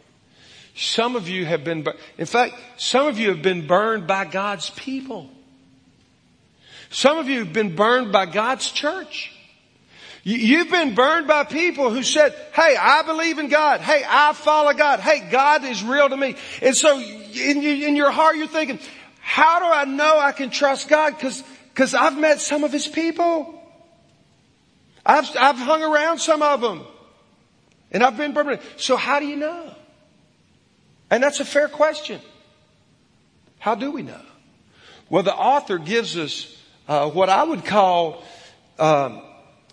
Some 0.76 1.16
of 1.16 1.28
you 1.28 1.44
have 1.46 1.64
been, 1.64 1.84
in 2.16 2.26
fact, 2.26 2.54
some 2.76 3.06
of 3.06 3.18
you 3.18 3.30
have 3.30 3.42
been 3.42 3.66
burned 3.66 4.06
by 4.06 4.24
God's 4.24 4.70
people. 4.70 5.28
Some 6.90 7.18
of 7.18 7.28
you 7.28 7.40
have 7.40 7.52
been 7.52 7.74
burned 7.74 8.12
by 8.12 8.26
God's 8.26 8.70
church. 8.70 9.32
You've 10.30 10.70
been 10.70 10.94
burned 10.94 11.26
by 11.26 11.42
people 11.42 11.90
who 11.90 12.04
said, 12.04 12.32
hey, 12.52 12.76
I 12.78 13.02
believe 13.02 13.38
in 13.38 13.48
God. 13.48 13.80
Hey, 13.80 14.04
I 14.06 14.32
follow 14.32 14.72
God. 14.72 15.00
Hey, 15.00 15.28
God 15.28 15.64
is 15.64 15.82
real 15.82 16.08
to 16.08 16.16
me. 16.16 16.36
And 16.62 16.76
so 16.76 17.00
in, 17.00 17.96
your 17.96 18.12
heart, 18.12 18.36
you're 18.36 18.46
thinking, 18.46 18.78
how 19.20 19.58
do 19.58 19.64
I 19.66 19.84
know 19.86 20.20
I 20.20 20.30
can 20.30 20.50
trust 20.50 20.88
God? 20.88 21.18
Cause, 21.18 21.42
cause 21.74 21.94
I've 21.94 22.16
met 22.16 22.40
some 22.40 22.62
of 22.62 22.72
His 22.72 22.86
people. 22.86 23.60
I've, 25.04 25.28
I've 25.36 25.56
hung 25.56 25.82
around 25.82 26.18
some 26.18 26.42
of 26.42 26.60
them. 26.60 26.84
And 27.90 28.04
I've 28.04 28.16
been 28.16 28.32
burned. 28.32 28.60
So 28.76 28.96
how 28.96 29.18
do 29.18 29.26
you 29.26 29.36
know? 29.36 29.74
And 31.10 31.22
that's 31.22 31.40
a 31.40 31.44
fair 31.44 31.66
question. 31.66 32.20
How 33.58 33.74
do 33.74 33.90
we 33.90 34.02
know? 34.02 34.22
Well, 35.08 35.24
the 35.24 35.34
author 35.34 35.78
gives 35.78 36.16
us 36.16 36.56
uh, 36.86 37.10
what 37.10 37.28
I 37.28 37.42
would 37.42 37.64
call 37.64 38.22
um, 38.78 39.22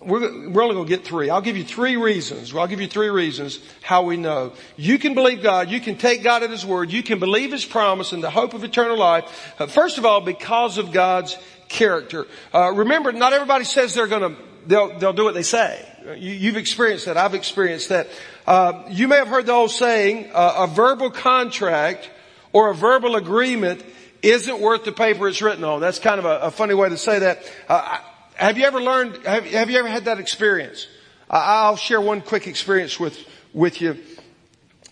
we're, 0.07 0.49
we're 0.49 0.63
only 0.63 0.75
going 0.75 0.87
to 0.87 0.89
get 0.89 1.05
three. 1.05 1.29
I'll 1.29 1.41
give 1.41 1.57
you 1.57 1.63
three 1.63 1.97
reasons. 1.97 2.55
I'll 2.55 2.67
give 2.67 2.81
you 2.81 2.87
three 2.87 3.09
reasons 3.09 3.59
how 3.81 4.03
we 4.03 4.17
know. 4.17 4.53
You 4.77 4.97
can 4.97 5.13
believe 5.13 5.43
God. 5.43 5.69
You 5.69 5.81
can 5.81 5.97
take 5.97 6.23
God 6.23 6.43
at 6.43 6.49
His 6.49 6.65
word. 6.65 6.91
You 6.91 7.03
can 7.03 7.19
believe 7.19 7.51
His 7.51 7.65
promise 7.65 8.13
and 8.13 8.23
the 8.23 8.29
hope 8.29 8.53
of 8.53 8.63
eternal 8.63 8.97
life. 8.97 9.53
Uh, 9.59 9.67
first 9.67 9.97
of 9.97 10.05
all, 10.05 10.21
because 10.21 10.77
of 10.77 10.91
God's 10.91 11.37
character. 11.67 12.25
Uh, 12.53 12.71
remember, 12.71 13.11
not 13.11 13.33
everybody 13.33 13.65
says 13.65 13.93
they're 13.93 14.07
going 14.07 14.35
to, 14.35 14.41
they'll, 14.65 14.97
they'll 14.97 15.13
do 15.13 15.25
what 15.25 15.33
they 15.33 15.43
say. 15.43 15.85
You, 16.17 16.51
have 16.51 16.57
experienced 16.57 17.05
that. 17.05 17.17
I've 17.17 17.33
experienced 17.33 17.89
that. 17.89 18.07
Uh, 18.45 18.83
you 18.89 19.09
may 19.09 19.17
have 19.17 19.27
heard 19.27 19.45
the 19.45 19.51
old 19.51 19.71
saying, 19.71 20.31
uh, 20.33 20.55
a 20.59 20.67
verbal 20.67 21.11
contract 21.11 22.09
or 22.53 22.69
a 22.69 22.75
verbal 22.75 23.17
agreement 23.17 23.83
isn't 24.21 24.59
worth 24.59 24.85
the 24.85 24.93
paper 24.93 25.27
it's 25.27 25.41
written 25.41 25.65
on. 25.65 25.81
That's 25.81 25.99
kind 25.99 26.19
of 26.19 26.25
a, 26.25 26.39
a 26.39 26.51
funny 26.51 26.73
way 26.73 26.89
to 26.89 26.97
say 26.97 27.19
that. 27.19 27.51
Uh, 27.67 27.99
have 28.37 28.57
you 28.57 28.65
ever 28.65 28.79
learned, 28.79 29.25
have, 29.25 29.45
have 29.45 29.69
you 29.69 29.79
ever 29.79 29.87
had 29.87 30.05
that 30.05 30.19
experience? 30.19 30.87
I'll 31.29 31.75
share 31.75 31.99
one 31.99 32.21
quick 32.21 32.47
experience 32.47 32.99
with, 32.99 33.17
with 33.53 33.81
you. 33.81 33.97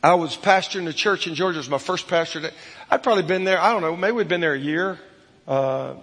I 0.03 0.15
was 0.15 0.35
pastoring 0.35 0.87
a 0.87 0.93
church 0.93 1.27
in 1.27 1.35
Georgia. 1.35 1.57
It 1.57 1.59
was 1.59 1.69
my 1.69 1.77
first 1.77 2.07
pastor. 2.07 2.51
I'd 2.89 3.03
probably 3.03 3.23
been 3.23 3.43
there, 3.43 3.61
I 3.61 3.71
don't 3.71 3.81
know, 3.81 3.95
maybe 3.95 4.13
we'd 4.13 4.27
been 4.27 4.41
there 4.41 4.53
a 4.53 4.59
year, 4.59 4.99
uh, 5.47 5.95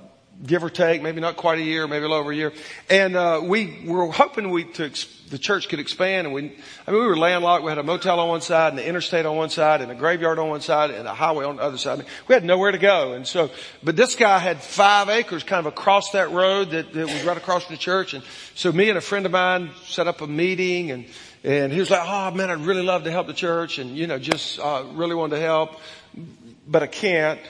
give 0.45 0.65
or 0.65 0.71
take, 0.71 1.03
maybe 1.03 1.21
not 1.21 1.37
quite 1.37 1.59
a 1.59 1.63
year, 1.63 1.87
maybe 1.87 2.05
a 2.05 2.09
little 2.09 2.17
over 2.17 2.33
a 2.33 2.35
year. 2.35 2.53
And, 2.91 3.17
uh, 3.17 3.41
we 3.43 3.85
were 3.87 4.11
hoping 4.11 4.51
we, 4.51 4.65
to, 4.65 4.91
the 5.31 5.39
church 5.39 5.69
could 5.69 5.79
expand 5.79 6.27
and 6.27 6.35
we, 6.35 6.53
I 6.87 6.91
mean, 6.91 7.01
we 7.01 7.07
were 7.07 7.17
landlocked. 7.17 7.65
We 7.65 7.71
had 7.71 7.79
a 7.79 7.83
motel 7.83 8.21
on 8.21 8.29
one 8.29 8.41
side 8.41 8.71
and 8.71 8.79
the 8.79 8.87
interstate 8.87 9.25
on 9.25 9.37
one 9.37 9.51
side 9.51 9.81
and 9.81 9.91
a 9.91 9.95
graveyard 9.95 10.39
on 10.39 10.49
one 10.49 10.61
side 10.61 10.91
and 10.91 11.07
a 11.09 11.15
highway 11.15 11.45
on 11.45 11.57
the 11.57 11.63
other 11.63 11.79
side. 11.79 11.95
I 11.95 11.97
mean, 12.03 12.07
we 12.29 12.35
had 12.35 12.45
nowhere 12.45 12.73
to 12.73 12.79
go. 12.79 13.13
And 13.13 13.27
so, 13.27 13.51
but 13.83 13.97
this 13.97 14.15
guy 14.15 14.39
had 14.39 14.61
five 14.61 15.09
acres 15.09 15.43
kind 15.43 15.61
of 15.61 15.73
across 15.73 16.11
that 16.11 16.31
road 16.31 16.71
that, 16.71 16.93
that 16.93 17.07
was 17.07 17.25
right 17.25 17.37
across 17.37 17.65
from 17.65 17.75
the 17.75 17.81
church. 17.81 18.13
And 18.15 18.25
so 18.55 18.73
me 18.73 18.89
and 18.89 18.99
a 18.99 19.03
friend 19.03 19.27
of 19.27 19.33
mine 19.33 19.71
set 19.87 20.07
up 20.09 20.21
a 20.21 20.27
meeting 20.27 20.91
and, 20.91 21.07
and 21.45 21.73
he 21.73 21.81
was 21.81 21.91
like, 21.91 22.03
oh 22.05 22.31
man, 22.33 22.51
I'd 22.51 22.61
really 22.61 22.83
love 22.83 23.05
to 23.05 23.11
help 23.11 23.27
the 23.27 23.33
church 23.33 23.79
and, 23.79 23.97
you 23.97 24.07
know, 24.07 24.19
just, 24.19 24.59
uh, 24.59 24.85
really 24.93 25.15
wanted 25.15 25.37
to 25.37 25.43
help, 25.43 25.81
but 26.67 26.83
I 26.83 26.87
can't 26.89 27.41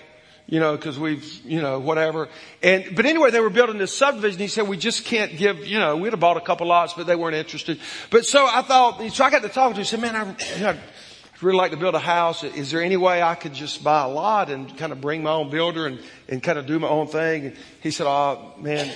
you 0.46 0.60
know, 0.60 0.76
cause 0.76 0.98
we've, 0.98 1.24
you 1.44 1.62
know, 1.62 1.78
whatever. 1.78 2.28
And, 2.62 2.94
but 2.94 3.06
anyway, 3.06 3.30
they 3.30 3.40
were 3.40 3.50
building 3.50 3.78
this 3.78 3.96
subdivision. 3.96 4.38
He 4.40 4.48
said, 4.48 4.68
we 4.68 4.76
just 4.76 5.04
can't 5.04 5.36
give, 5.36 5.66
you 5.66 5.78
know, 5.78 5.96
we'd 5.96 6.12
have 6.12 6.20
bought 6.20 6.36
a 6.36 6.40
couple 6.40 6.66
lots, 6.66 6.94
but 6.94 7.06
they 7.06 7.16
weren't 7.16 7.36
interested. 7.36 7.78
But 8.10 8.26
so 8.26 8.46
I 8.46 8.62
thought, 8.62 9.00
so 9.12 9.24
I 9.24 9.30
got 9.30 9.42
to 9.42 9.48
talking 9.48 9.74
to 9.74 9.80
him. 9.80 9.84
He 9.84 9.88
said, 9.88 10.00
man, 10.00 10.16
I, 10.16 10.54
you 10.56 10.62
know, 10.62 10.70
I'd 10.70 11.42
really 11.42 11.56
like 11.56 11.70
to 11.70 11.76
build 11.76 11.94
a 11.94 12.00
house. 12.00 12.44
Is 12.44 12.70
there 12.70 12.82
any 12.82 12.96
way 12.96 13.22
I 13.22 13.34
could 13.34 13.54
just 13.54 13.82
buy 13.82 14.02
a 14.02 14.08
lot 14.08 14.50
and 14.50 14.76
kind 14.76 14.92
of 14.92 15.00
bring 15.00 15.22
my 15.22 15.32
own 15.32 15.48
builder 15.50 15.86
and, 15.86 16.00
and 16.28 16.42
kind 16.42 16.58
of 16.58 16.66
do 16.66 16.78
my 16.78 16.88
own 16.88 17.06
thing? 17.06 17.46
And 17.46 17.56
he 17.80 17.90
said, 17.90 18.06
oh 18.06 18.54
man, 18.58 18.92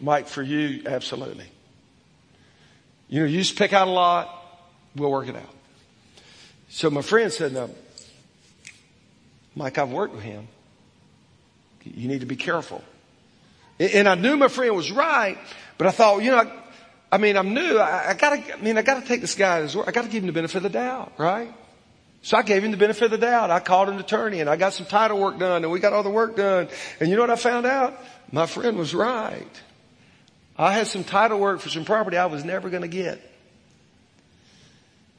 Mike, 0.00 0.28
for 0.28 0.42
you, 0.42 0.82
absolutely. 0.86 1.46
You 3.08 3.20
know, 3.20 3.26
you 3.26 3.38
just 3.38 3.56
pick 3.56 3.72
out 3.72 3.88
a 3.88 3.90
lot. 3.90 4.36
We'll 4.94 5.10
work 5.10 5.28
it 5.28 5.36
out. 5.36 5.54
So 6.68 6.88
my 6.88 7.02
friend 7.02 7.32
said, 7.32 7.52
no, 7.52 7.68
Mike, 9.56 9.76
I've 9.76 9.90
worked 9.90 10.14
with 10.14 10.22
him. 10.22 10.46
You 11.84 12.08
need 12.08 12.20
to 12.20 12.26
be 12.26 12.36
careful. 12.36 12.82
And 13.78 14.08
I 14.08 14.14
knew 14.14 14.36
my 14.36 14.48
friend 14.48 14.74
was 14.76 14.90
right, 14.90 15.38
but 15.78 15.86
I 15.86 15.90
thought, 15.90 16.22
you 16.22 16.30
know, 16.30 16.50
I 17.10 17.18
mean, 17.18 17.36
I'm 17.36 17.54
new. 17.54 17.78
I, 17.78 18.10
I 18.10 18.14
gotta, 18.14 18.42
I 18.54 18.60
mean, 18.60 18.76
I 18.78 18.82
gotta 18.82 19.06
take 19.06 19.20
this 19.20 19.34
guy 19.34 19.62
word. 19.62 19.88
I 19.88 19.90
gotta 19.90 20.08
give 20.08 20.22
him 20.22 20.26
the 20.26 20.32
benefit 20.32 20.58
of 20.58 20.62
the 20.64 20.68
doubt, 20.68 21.12
right? 21.18 21.52
So 22.22 22.36
I 22.36 22.42
gave 22.42 22.62
him 22.62 22.70
the 22.70 22.76
benefit 22.76 23.04
of 23.04 23.10
the 23.12 23.18
doubt. 23.18 23.50
I 23.50 23.60
called 23.60 23.88
an 23.88 23.98
attorney 23.98 24.40
and 24.40 24.50
I 24.50 24.56
got 24.56 24.74
some 24.74 24.86
title 24.86 25.18
work 25.18 25.38
done 25.38 25.64
and 25.64 25.72
we 25.72 25.80
got 25.80 25.92
all 25.92 26.02
the 26.02 26.10
work 26.10 26.36
done. 26.36 26.68
And 27.00 27.08
you 27.08 27.16
know 27.16 27.22
what 27.22 27.30
I 27.30 27.36
found 27.36 27.64
out? 27.64 27.98
My 28.30 28.46
friend 28.46 28.76
was 28.76 28.94
right. 28.94 29.48
I 30.56 30.72
had 30.72 30.86
some 30.86 31.04
title 31.04 31.40
work 31.40 31.60
for 31.60 31.70
some 31.70 31.86
property 31.86 32.18
I 32.18 32.26
was 32.26 32.44
never 32.44 32.68
going 32.68 32.82
to 32.82 32.88
get. 32.88 33.26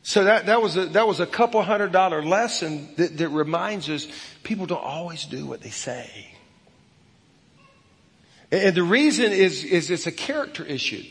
So 0.03 0.25
that, 0.25 0.45
that 0.47 0.61
was 0.61 0.77
a, 0.77 0.85
that 0.87 1.07
was 1.07 1.19
a 1.19 1.25
couple 1.25 1.61
hundred 1.63 1.91
dollar 1.91 2.23
lesson 2.23 2.89
that, 2.97 3.17
that 3.17 3.29
reminds 3.29 3.89
us 3.89 4.07
people 4.43 4.67
don't 4.67 4.83
always 4.83 5.25
do 5.25 5.47
what 5.47 5.61
they 5.61 5.69
say. 5.69 6.30
And 8.51 8.75
the 8.75 8.83
reason 8.83 9.31
is, 9.31 9.63
is 9.63 9.89
it's 9.89 10.07
a 10.07 10.11
character 10.11 10.65
issue. 10.65 11.03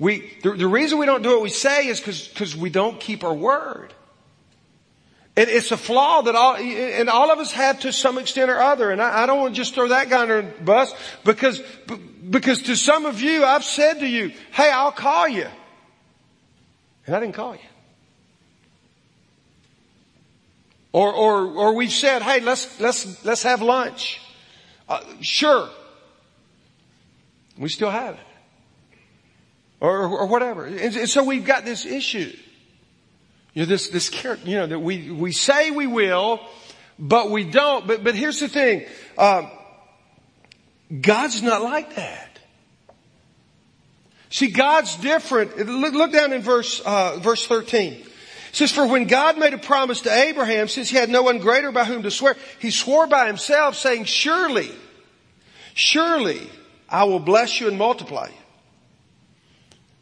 We, 0.00 0.32
the, 0.42 0.52
the 0.52 0.66
reason 0.66 0.98
we 0.98 1.06
don't 1.06 1.22
do 1.22 1.30
what 1.30 1.42
we 1.42 1.50
say 1.50 1.86
is 1.86 2.00
because, 2.00 2.56
we 2.56 2.70
don't 2.70 2.98
keep 2.98 3.22
our 3.22 3.34
word. 3.34 3.94
It's 5.36 5.70
a 5.70 5.76
flaw 5.76 6.22
that 6.22 6.34
all, 6.34 6.56
and 6.56 7.08
all 7.08 7.30
of 7.30 7.38
us 7.38 7.52
have 7.52 7.78
to 7.80 7.92
some 7.92 8.18
extent 8.18 8.50
or 8.50 8.60
other. 8.60 8.90
And 8.90 9.00
I, 9.00 9.22
I 9.22 9.26
don't 9.26 9.38
want 9.38 9.54
to 9.54 9.56
just 9.56 9.74
throw 9.74 9.86
that 9.88 10.10
guy 10.10 10.22
under 10.22 10.42
the 10.42 10.64
bus 10.64 10.92
because, 11.22 11.62
because 12.28 12.62
to 12.62 12.74
some 12.74 13.06
of 13.06 13.20
you, 13.20 13.44
I've 13.44 13.62
said 13.62 14.00
to 14.00 14.06
you, 14.06 14.32
hey, 14.50 14.68
I'll 14.68 14.90
call 14.90 15.28
you. 15.28 15.46
And 17.06 17.14
I 17.14 17.20
didn't 17.20 17.36
call 17.36 17.54
you. 17.54 17.60
Or, 20.92 21.12
or, 21.12 21.46
or 21.46 21.74
we've 21.74 21.92
said, 21.92 22.22
hey, 22.22 22.40
let's, 22.40 22.80
let's, 22.80 23.24
let's 23.24 23.44
have 23.44 23.62
lunch. 23.62 24.20
Uh, 24.88 25.04
sure. 25.20 25.68
We 27.58 27.68
still 27.68 27.90
have 27.90 28.14
it. 28.14 28.20
Or, 29.80 30.06
or 30.06 30.26
whatever. 30.26 30.64
And 30.64 31.08
so 31.08 31.24
we've 31.24 31.44
got 31.44 31.64
this 31.64 31.84
issue. 31.84 32.36
You 33.54 33.62
know, 33.62 33.66
this, 33.66 33.88
this 33.88 34.08
character, 34.08 34.48
you 34.48 34.56
know, 34.56 34.66
that 34.66 34.78
we, 34.78 35.10
we 35.10 35.32
say 35.32 35.70
we 35.70 35.86
will, 35.86 36.40
but 36.98 37.30
we 37.30 37.44
don't. 37.44 37.86
But, 37.86 38.04
but 38.04 38.14
here's 38.14 38.40
the 38.40 38.48
thing. 38.48 38.86
Um, 39.16 39.50
God's 41.00 41.42
not 41.42 41.62
like 41.62 41.96
that. 41.96 42.38
See, 44.30 44.48
God's 44.48 44.96
different. 44.96 45.56
Look, 45.56 45.94
look 45.94 46.12
down 46.12 46.32
in 46.32 46.42
verse, 46.42 46.80
uh, 46.80 47.18
verse 47.18 47.46
13. 47.46 47.92
It 47.92 48.06
says, 48.52 48.72
for 48.72 48.86
when 48.86 49.06
God 49.06 49.38
made 49.38 49.54
a 49.54 49.58
promise 49.58 50.02
to 50.02 50.12
Abraham, 50.12 50.68
since 50.68 50.88
he 50.88 50.96
had 50.96 51.10
no 51.10 51.22
one 51.22 51.38
greater 51.38 51.70
by 51.70 51.84
whom 51.84 52.02
to 52.02 52.10
swear, 52.10 52.36
he 52.58 52.70
swore 52.70 53.06
by 53.06 53.26
himself 53.26 53.76
saying, 53.76 54.04
surely, 54.04 54.70
surely 55.74 56.48
I 56.88 57.04
will 57.04 57.20
bless 57.20 57.60
you 57.60 57.68
and 57.68 57.76
multiply 57.76 58.28
you. 58.28 58.34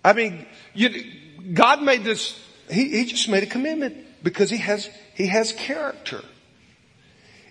I 0.05 0.13
mean, 0.13 0.47
you, 0.73 1.05
God 1.53 1.83
made 1.83 2.05
this, 2.05 2.41
he, 2.71 2.91
he 2.91 3.05
just 3.07 3.29
made 3.29 3.43
a 3.43 3.47
commitment 3.47 3.97
because 4.23 4.51
he 4.51 4.59
has, 4.59 4.89
he 5.15 5.27
has 5.27 5.53
character. 5.53 6.23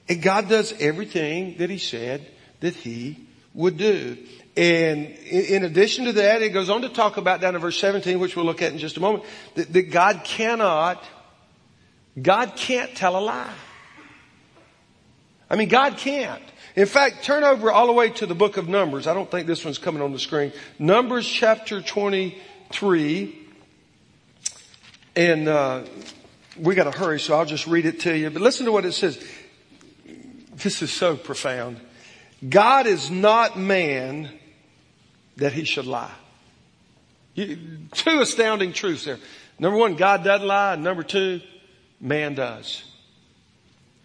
And 0.07 0.21
God 0.21 0.47
does 0.47 0.73
everything 0.79 1.57
that 1.57 1.69
he 1.69 1.77
said 1.77 2.25
that 2.61 2.75
he 2.75 3.27
would 3.53 3.77
do. 3.77 4.17
And 4.55 5.07
in 5.07 5.65
addition 5.65 6.05
to 6.05 6.13
that, 6.13 6.41
it 6.41 6.49
goes 6.49 6.69
on 6.69 6.83
to 6.83 6.89
talk 6.89 7.17
about 7.17 7.41
down 7.41 7.55
in 7.55 7.61
verse 7.61 7.79
17, 7.79 8.19
which 8.19 8.35
we'll 8.35 8.45
look 8.45 8.61
at 8.61 8.71
in 8.71 8.77
just 8.77 8.95
a 8.95 9.01
moment, 9.01 9.25
that, 9.55 9.73
that 9.73 9.91
God 9.91 10.21
cannot, 10.23 11.03
God 12.21 12.55
can't 12.55 12.95
tell 12.95 13.17
a 13.17 13.19
lie. 13.19 13.53
I 15.49 15.57
mean, 15.57 15.67
God 15.67 15.97
can't. 15.97 16.41
In 16.75 16.85
fact, 16.85 17.23
turn 17.23 17.43
over 17.43 17.71
all 17.71 17.87
the 17.87 17.93
way 17.93 18.09
to 18.09 18.25
the 18.25 18.35
book 18.35 18.57
of 18.57 18.67
Numbers. 18.67 19.07
I 19.07 19.13
don't 19.13 19.31
think 19.31 19.47
this 19.47 19.63
one's 19.63 19.77
coming 19.77 20.01
on 20.01 20.11
the 20.11 20.19
screen. 20.19 20.51
Numbers 20.77 21.25
chapter 21.25 21.81
23. 21.81 23.39
And, 25.15 25.47
uh, 25.47 25.83
we 26.59 26.75
gotta 26.75 26.91
hurry, 26.91 27.19
so 27.21 27.37
I'll 27.37 27.45
just 27.45 27.65
read 27.65 27.85
it 27.85 28.01
to 28.01 28.17
you. 28.17 28.29
But 28.29 28.41
listen 28.41 28.65
to 28.65 28.73
what 28.73 28.85
it 28.85 28.91
says. 28.91 29.23
This 30.55 30.81
is 30.81 30.91
so 30.91 31.15
profound. 31.15 31.79
God 32.47 32.87
is 32.87 33.09
not 33.09 33.57
man 33.57 34.29
that 35.37 35.53
he 35.53 35.63
should 35.63 35.85
lie. 35.85 36.11
Two 37.35 38.21
astounding 38.21 38.73
truths 38.73 39.05
there. 39.05 39.19
Number 39.59 39.77
one, 39.77 39.95
God 39.95 40.25
doesn't 40.25 40.47
lie. 40.47 40.75
Number 40.75 41.03
two, 41.03 41.41
man 42.01 42.35
does. 42.35 42.83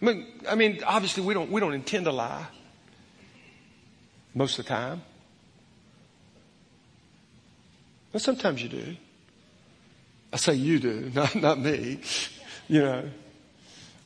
I 0.01 0.05
mean, 0.05 0.27
I 0.49 0.55
mean, 0.55 0.81
obviously 0.85 1.23
we 1.23 1.33
don't, 1.33 1.51
we 1.51 1.59
don't 1.59 1.73
intend 1.73 2.05
to 2.05 2.11
lie 2.11 2.47
most 4.33 4.59
of 4.59 4.65
the 4.65 4.69
time. 4.69 5.01
But 8.11 8.21
sometimes 8.21 8.61
you 8.61 8.69
do. 8.69 8.95
I 10.33 10.37
say 10.37 10.53
you 10.53 10.79
do, 10.79 11.11
not, 11.15 11.35
not 11.35 11.59
me. 11.59 11.99
You 12.67 12.81
know, 12.81 13.09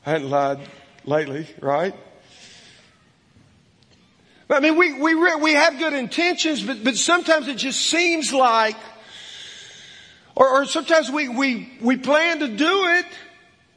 I 0.06 0.12
hadn't 0.12 0.30
lied 0.30 0.60
lately, 1.06 1.48
right? 1.62 1.94
I 4.50 4.60
mean, 4.60 4.78
we, 4.78 4.94
we, 5.00 5.16
we 5.16 5.54
have 5.54 5.80
good 5.80 5.94
intentions, 5.94 6.62
but, 6.62 6.84
but 6.84 6.96
sometimes 6.96 7.48
it 7.48 7.58
just 7.58 7.82
seems 7.82 8.32
like, 8.32 8.76
or, 10.36 10.48
or 10.48 10.66
sometimes 10.66 11.10
we, 11.10 11.30
we, 11.30 11.72
we 11.82 11.98
plan 11.98 12.40
to 12.40 12.48
do 12.48 12.86
it. 12.86 13.06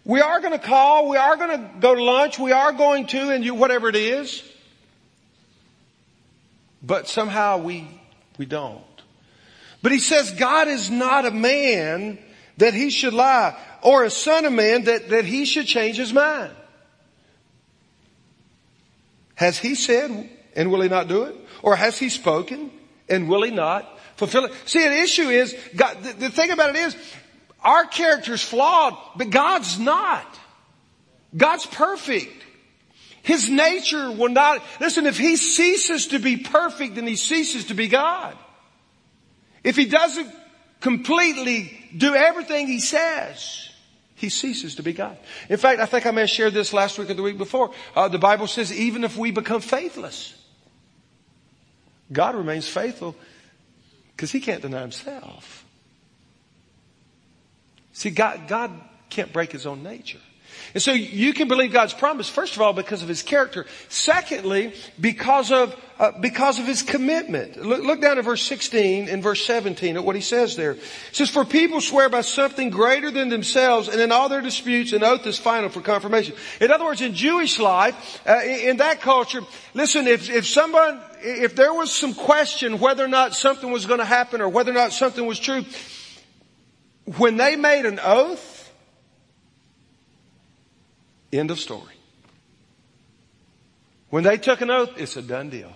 We 0.05 0.21
are 0.21 0.41
going 0.41 0.53
to 0.53 0.59
call. 0.59 1.09
We 1.09 1.17
are 1.17 1.37
going 1.37 1.59
to 1.59 1.71
go 1.81 1.95
to 1.95 2.03
lunch. 2.03 2.39
We 2.39 2.53
are 2.53 2.73
going 2.73 3.07
to, 3.09 3.31
and 3.31 3.45
you, 3.45 3.55
whatever 3.55 3.89
it 3.89 3.97
is. 3.97 4.43
But 6.83 7.09
somehow 7.09 7.59
we, 7.59 7.89
we 8.37 8.47
don't. 8.47 8.83
But 9.83 9.93
he 9.93 9.99
says 9.99 10.31
God 10.33 10.69
is 10.69 10.91
not 10.91 11.27
a 11.27 11.31
man 11.31 12.19
that 12.57 12.75
he 12.75 12.91
should 12.91 13.15
lie 13.15 13.57
or 13.83 14.05
a 14.05 14.11
son 14.11 14.45
of 14.45 14.53
man 14.53 14.85
that, 14.85 15.11
that 15.11 15.25
he 15.25 15.45
should 15.45 15.67
change 15.67 15.97
his 15.97 16.13
mind. 16.13 16.53
Has 19.35 19.57
he 19.59 19.75
said 19.75 20.29
and 20.57 20.71
will 20.71 20.81
he 20.81 20.89
not 20.89 21.07
do 21.07 21.25
it? 21.25 21.37
Or 21.63 21.77
has 21.77 21.99
he 21.99 22.09
spoken 22.09 22.71
and 23.09 23.29
will 23.29 23.43
he 23.43 23.51
not 23.51 23.89
fulfill 24.17 24.47
it? 24.47 24.53
See, 24.67 24.81
the 24.81 25.01
issue 25.01 25.29
is, 25.29 25.57
God, 25.77 26.03
the, 26.03 26.13
the 26.13 26.31
thing 26.31 26.51
about 26.51 26.71
it 26.71 26.77
is, 26.77 26.97
our 27.61 27.85
character's 27.87 28.43
flawed, 28.43 28.97
but 29.17 29.31
God's 29.31 29.79
not. 29.79 30.39
God's 31.37 31.67
perfect. 31.67 32.45
His 33.29 33.51
nature 33.51 34.11
will 34.11 34.31
not, 34.31 34.63
listen, 34.81 35.05
if 35.05 35.19
he 35.19 35.37
ceases 35.37 36.07
to 36.07 36.19
be 36.19 36.39
perfect, 36.39 36.95
then 36.95 37.07
he 37.07 37.15
ceases 37.15 37.67
to 37.67 37.75
be 37.75 37.87
God. 37.87 38.35
If 39.63 39.77
he 39.77 39.85
doesn't 39.85 40.33
completely 40.81 41.91
do 41.95 42.15
everything 42.15 42.69
he 42.69 42.81
says, 42.81 43.69
he 44.15 44.31
ceases 44.31 44.77
to 44.77 44.83
be 44.83 44.95
God. 44.95 45.19
In 45.51 45.59
fact, 45.59 45.79
I 45.79 45.85
think 45.85 46.07
I 46.07 46.11
may 46.11 46.23
have 46.23 46.31
shared 46.31 46.55
this 46.55 46.73
last 46.73 46.99
week 46.99 47.11
or 47.11 47.15
the 47.15 47.23
week 47.23 47.37
before. 47.37 47.71
Uh, 47.95 48.09
the 48.09 48.19
Bible 48.19 48.47
says 48.47 48.73
even 48.73 49.05
if 49.05 49.19
we 49.19 49.31
become 49.31 49.61
faithless, 49.61 50.35
God 52.11 52.35
remains 52.35 52.67
faithful 52.67 53.15
because 54.17 54.33
he 54.33 54.41
can't 54.41 54.63
deny 54.63 54.81
himself. 54.81 55.67
See, 57.93 58.09
God, 58.09 58.49
God 58.49 58.71
can't 59.11 59.35
break 59.35 59.53
his 59.53 59.67
own 59.67 59.83
nature. 59.83 60.21
And 60.75 60.83
so 60.83 60.93
you 60.93 61.33
can 61.33 61.49
believe 61.49 61.73
God's 61.73 61.95
promise, 61.95 62.29
first 62.29 62.57
of 62.57 62.63
all, 62.63 62.73
because 62.73 63.03
of 63.03 63.09
His 63.09 63.23
character. 63.23 63.67
Secondly, 63.89 64.75
because 65.01 65.51
of, 65.51 65.75
uh, 65.99 66.13
because 66.21 66.59
of 66.59 66.67
His 66.67 66.83
commitment. 66.83 67.57
Look, 67.57 67.83
look, 67.83 68.01
down 68.01 68.19
at 68.19 68.25
verse 68.25 68.43
16 68.43 69.09
and 69.09 69.23
verse 69.23 69.45
17 69.45 69.97
at 69.97 70.05
what 70.05 70.15
He 70.17 70.23
says 70.23 70.57
there. 70.57 70.73
It 70.73 70.81
says, 71.13 71.31
for 71.31 71.45
people 71.45 71.81
swear 71.81 72.09
by 72.09 72.21
something 72.21 72.71
greater 72.71 73.11
than 73.11 73.29
themselves 73.29 73.89
and 73.89 74.01
in 74.01 74.13
all 74.13 74.29
their 74.29 74.41
disputes 74.41 74.93
an 74.93 75.03
oath 75.03 75.27
is 75.27 75.39
final 75.39 75.69
for 75.69 75.81
confirmation. 75.81 76.35
In 76.61 76.71
other 76.71 76.85
words, 76.85 77.01
in 77.01 77.15
Jewish 77.15 77.59
life, 77.59 78.21
uh, 78.27 78.41
in 78.45 78.79
that 78.79 79.01
culture, 79.01 79.41
listen, 79.75 80.07
if, 80.07 80.31
if 80.31 80.47
someone, 80.47 81.01
if 81.21 81.57
there 81.57 81.73
was 81.73 81.93
some 81.93 82.15
question 82.15 82.79
whether 82.79 83.05
or 83.05 83.09
not 83.09 83.35
something 83.35 83.71
was 83.71 83.87
going 83.87 84.01
to 84.01 84.05
happen 84.05 84.41
or 84.41 84.49
whether 84.49 84.71
or 84.71 84.75
not 84.75 84.93
something 84.93 85.27
was 85.27 85.39
true, 85.39 85.65
when 87.17 87.37
they 87.37 87.57
made 87.57 87.87
an 87.87 87.99
oath, 88.03 88.58
End 91.33 91.51
of 91.51 91.61
story. 91.61 91.95
When 94.11 94.25
they 94.25 94.39
took 94.39 94.61
an 94.61 94.71
oath, 94.71 94.93
it's 94.97 95.17
a 95.17 95.23
done 95.23 95.51
deal. 95.51 95.73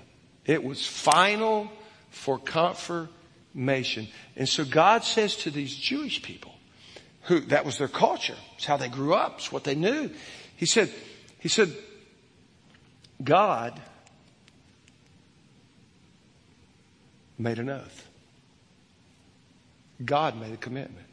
It 0.46 0.64
was 0.64 0.86
final 0.86 1.70
for 2.10 2.38
confirmation. 2.38 4.08
And 4.36 4.48
so 4.48 4.64
God 4.64 5.04
says 5.04 5.36
to 5.36 5.50
these 5.50 5.74
Jewish 5.74 6.22
people, 6.22 6.52
who, 7.22 7.40
that 7.40 7.64
was 7.64 7.78
their 7.78 7.88
culture. 7.88 8.36
It's 8.56 8.64
how 8.64 8.76
they 8.76 8.88
grew 8.88 9.14
up. 9.14 9.34
It's 9.38 9.52
what 9.52 9.64
they 9.64 9.74
knew. 9.74 10.10
He 10.56 10.66
said, 10.66 10.90
he 11.38 11.48
said, 11.48 11.72
God 13.22 13.80
made 17.38 17.58
an 17.58 17.70
oath. 17.70 18.08
God 20.04 20.40
made 20.40 20.52
a 20.52 20.56
commitment. 20.56 21.06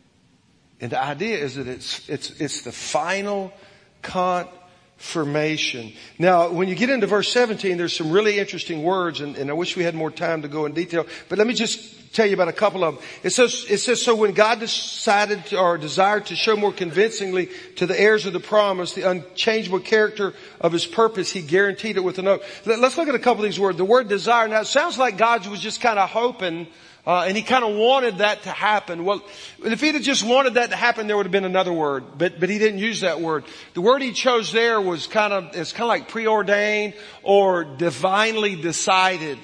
And 0.81 0.91
the 0.91 1.01
idea 1.01 1.37
is 1.37 1.55
that 1.55 1.67
it's, 1.67 2.07
it's, 2.09 2.31
it's 2.39 2.61
the 2.61 2.71
final 2.71 3.53
confirmation. 4.01 5.93
Now, 6.17 6.49
when 6.49 6.67
you 6.67 6.75
get 6.75 6.89
into 6.89 7.07
verse 7.07 7.31
17, 7.31 7.77
there's 7.77 7.95
some 7.95 8.11
really 8.11 8.39
interesting 8.39 8.83
words, 8.83 9.21
and, 9.21 9.35
and, 9.35 9.49
I 9.49 9.53
wish 9.53 9.75
we 9.75 9.83
had 9.83 9.95
more 9.95 10.11
time 10.11 10.41
to 10.43 10.47
go 10.47 10.65
in 10.65 10.73
detail, 10.73 11.05
but 11.27 11.37
let 11.37 11.47
me 11.47 11.53
just 11.53 11.99
tell 12.13 12.25
you 12.25 12.33
about 12.33 12.47
a 12.47 12.53
couple 12.53 12.83
of 12.83 12.95
them. 12.95 13.03
It 13.23 13.29
says, 13.31 13.65
it 13.69 13.77
says, 13.77 14.01
so 14.01 14.15
when 14.15 14.33
God 14.33 14.59
decided 14.59 15.45
to, 15.47 15.59
or 15.59 15.77
desired 15.77 16.27
to 16.27 16.35
show 16.35 16.55
more 16.55 16.73
convincingly 16.73 17.49
to 17.75 17.85
the 17.85 17.99
heirs 17.99 18.25
of 18.25 18.33
the 18.33 18.39
promise 18.39 18.93
the 18.93 19.09
unchangeable 19.09 19.79
character 19.79 20.33
of 20.59 20.71
his 20.71 20.85
purpose, 20.85 21.31
he 21.31 21.41
guaranteed 21.41 21.97
it 21.97 22.03
with 22.03 22.19
an 22.19 22.27
oath. 22.27 22.65
Let's 22.65 22.97
look 22.97 23.07
at 23.07 23.15
a 23.15 23.19
couple 23.19 23.43
of 23.43 23.49
these 23.49 23.59
words. 23.59 23.77
The 23.77 23.85
word 23.85 24.07
desire, 24.07 24.47
now 24.47 24.61
it 24.61 24.67
sounds 24.67 24.97
like 24.97 25.17
God 25.17 25.45
was 25.47 25.59
just 25.59 25.81
kind 25.81 25.99
of 25.99 26.09
hoping 26.09 26.67
uh, 27.07 27.23
and 27.27 27.35
he 27.35 27.43
kind 27.43 27.63
of 27.63 27.75
wanted 27.75 28.19
that 28.19 28.43
to 28.43 28.49
happen. 28.49 29.05
Well, 29.05 29.23
if 29.63 29.81
he'd 29.81 29.95
have 29.95 30.03
just 30.03 30.23
wanted 30.23 30.55
that 30.55 30.69
to 30.71 30.75
happen, 30.75 31.07
there 31.07 31.17
would 31.17 31.25
have 31.25 31.31
been 31.31 31.45
another 31.45 31.73
word, 31.73 32.03
but 32.17 32.39
but 32.39 32.49
he 32.49 32.59
didn't 32.59 32.79
use 32.79 33.01
that 33.01 33.21
word. 33.21 33.45
The 33.73 33.81
word 33.81 34.01
he 34.01 34.11
chose 34.11 34.51
there 34.51 34.81
was 34.81 35.07
kind 35.07 35.33
of 35.33 35.55
it's 35.55 35.71
kind 35.71 35.83
of 35.83 35.89
like 35.89 36.09
preordained 36.09 36.93
or 37.23 37.63
divinely 37.63 38.55
decided. 38.55 39.39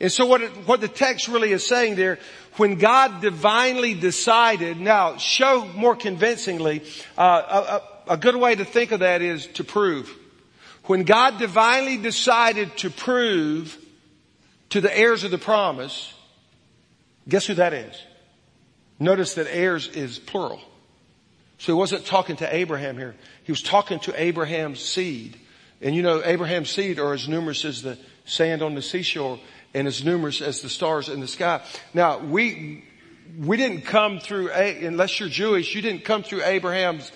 And 0.00 0.12
so 0.12 0.26
what 0.26 0.42
it, 0.42 0.50
what 0.66 0.80
the 0.80 0.88
text 0.88 1.28
really 1.28 1.52
is 1.52 1.66
saying 1.66 1.96
there, 1.96 2.18
when 2.56 2.76
God 2.76 3.20
divinely 3.20 3.94
decided, 3.94 4.78
now 4.78 5.16
show 5.16 5.64
more 5.74 5.96
convincingly, 5.96 6.82
uh, 7.16 7.80
a, 8.08 8.12
a 8.12 8.16
good 8.16 8.36
way 8.36 8.54
to 8.54 8.64
think 8.64 8.92
of 8.92 9.00
that 9.00 9.22
is 9.22 9.46
to 9.54 9.64
prove. 9.64 10.14
When 10.84 11.04
God 11.04 11.38
divinely 11.38 11.96
decided 11.96 12.76
to 12.78 12.90
prove 12.90 13.78
to 14.70 14.80
the 14.80 14.96
heirs 14.96 15.24
of 15.24 15.30
the 15.30 15.38
promise 15.38 16.12
Guess 17.28 17.46
who 17.46 17.54
that 17.54 17.72
is? 17.72 18.00
Notice 18.98 19.34
that 19.34 19.46
heirs 19.48 19.88
is 19.88 20.18
plural. 20.18 20.60
So 21.58 21.72
he 21.72 21.78
wasn't 21.78 22.06
talking 22.06 22.36
to 22.36 22.54
Abraham 22.54 22.96
here. 22.96 23.14
He 23.44 23.52
was 23.52 23.62
talking 23.62 23.98
to 24.00 24.20
Abraham's 24.20 24.80
seed. 24.80 25.38
And 25.80 25.94
you 25.94 26.02
know, 26.02 26.22
Abraham's 26.24 26.70
seed 26.70 26.98
are 26.98 27.12
as 27.12 27.28
numerous 27.28 27.64
as 27.64 27.82
the 27.82 27.98
sand 28.24 28.62
on 28.62 28.74
the 28.74 28.82
seashore 28.82 29.38
and 29.74 29.86
as 29.86 30.04
numerous 30.04 30.40
as 30.40 30.60
the 30.60 30.68
stars 30.68 31.08
in 31.08 31.20
the 31.20 31.28
sky. 31.28 31.62
Now, 31.92 32.18
we, 32.18 32.84
we 33.38 33.56
didn't 33.56 33.82
come 33.82 34.18
through, 34.20 34.50
unless 34.50 35.18
you're 35.20 35.28
Jewish, 35.28 35.74
you 35.74 35.82
didn't 35.82 36.04
come 36.04 36.22
through 36.22 36.42
Abraham's 36.44 37.10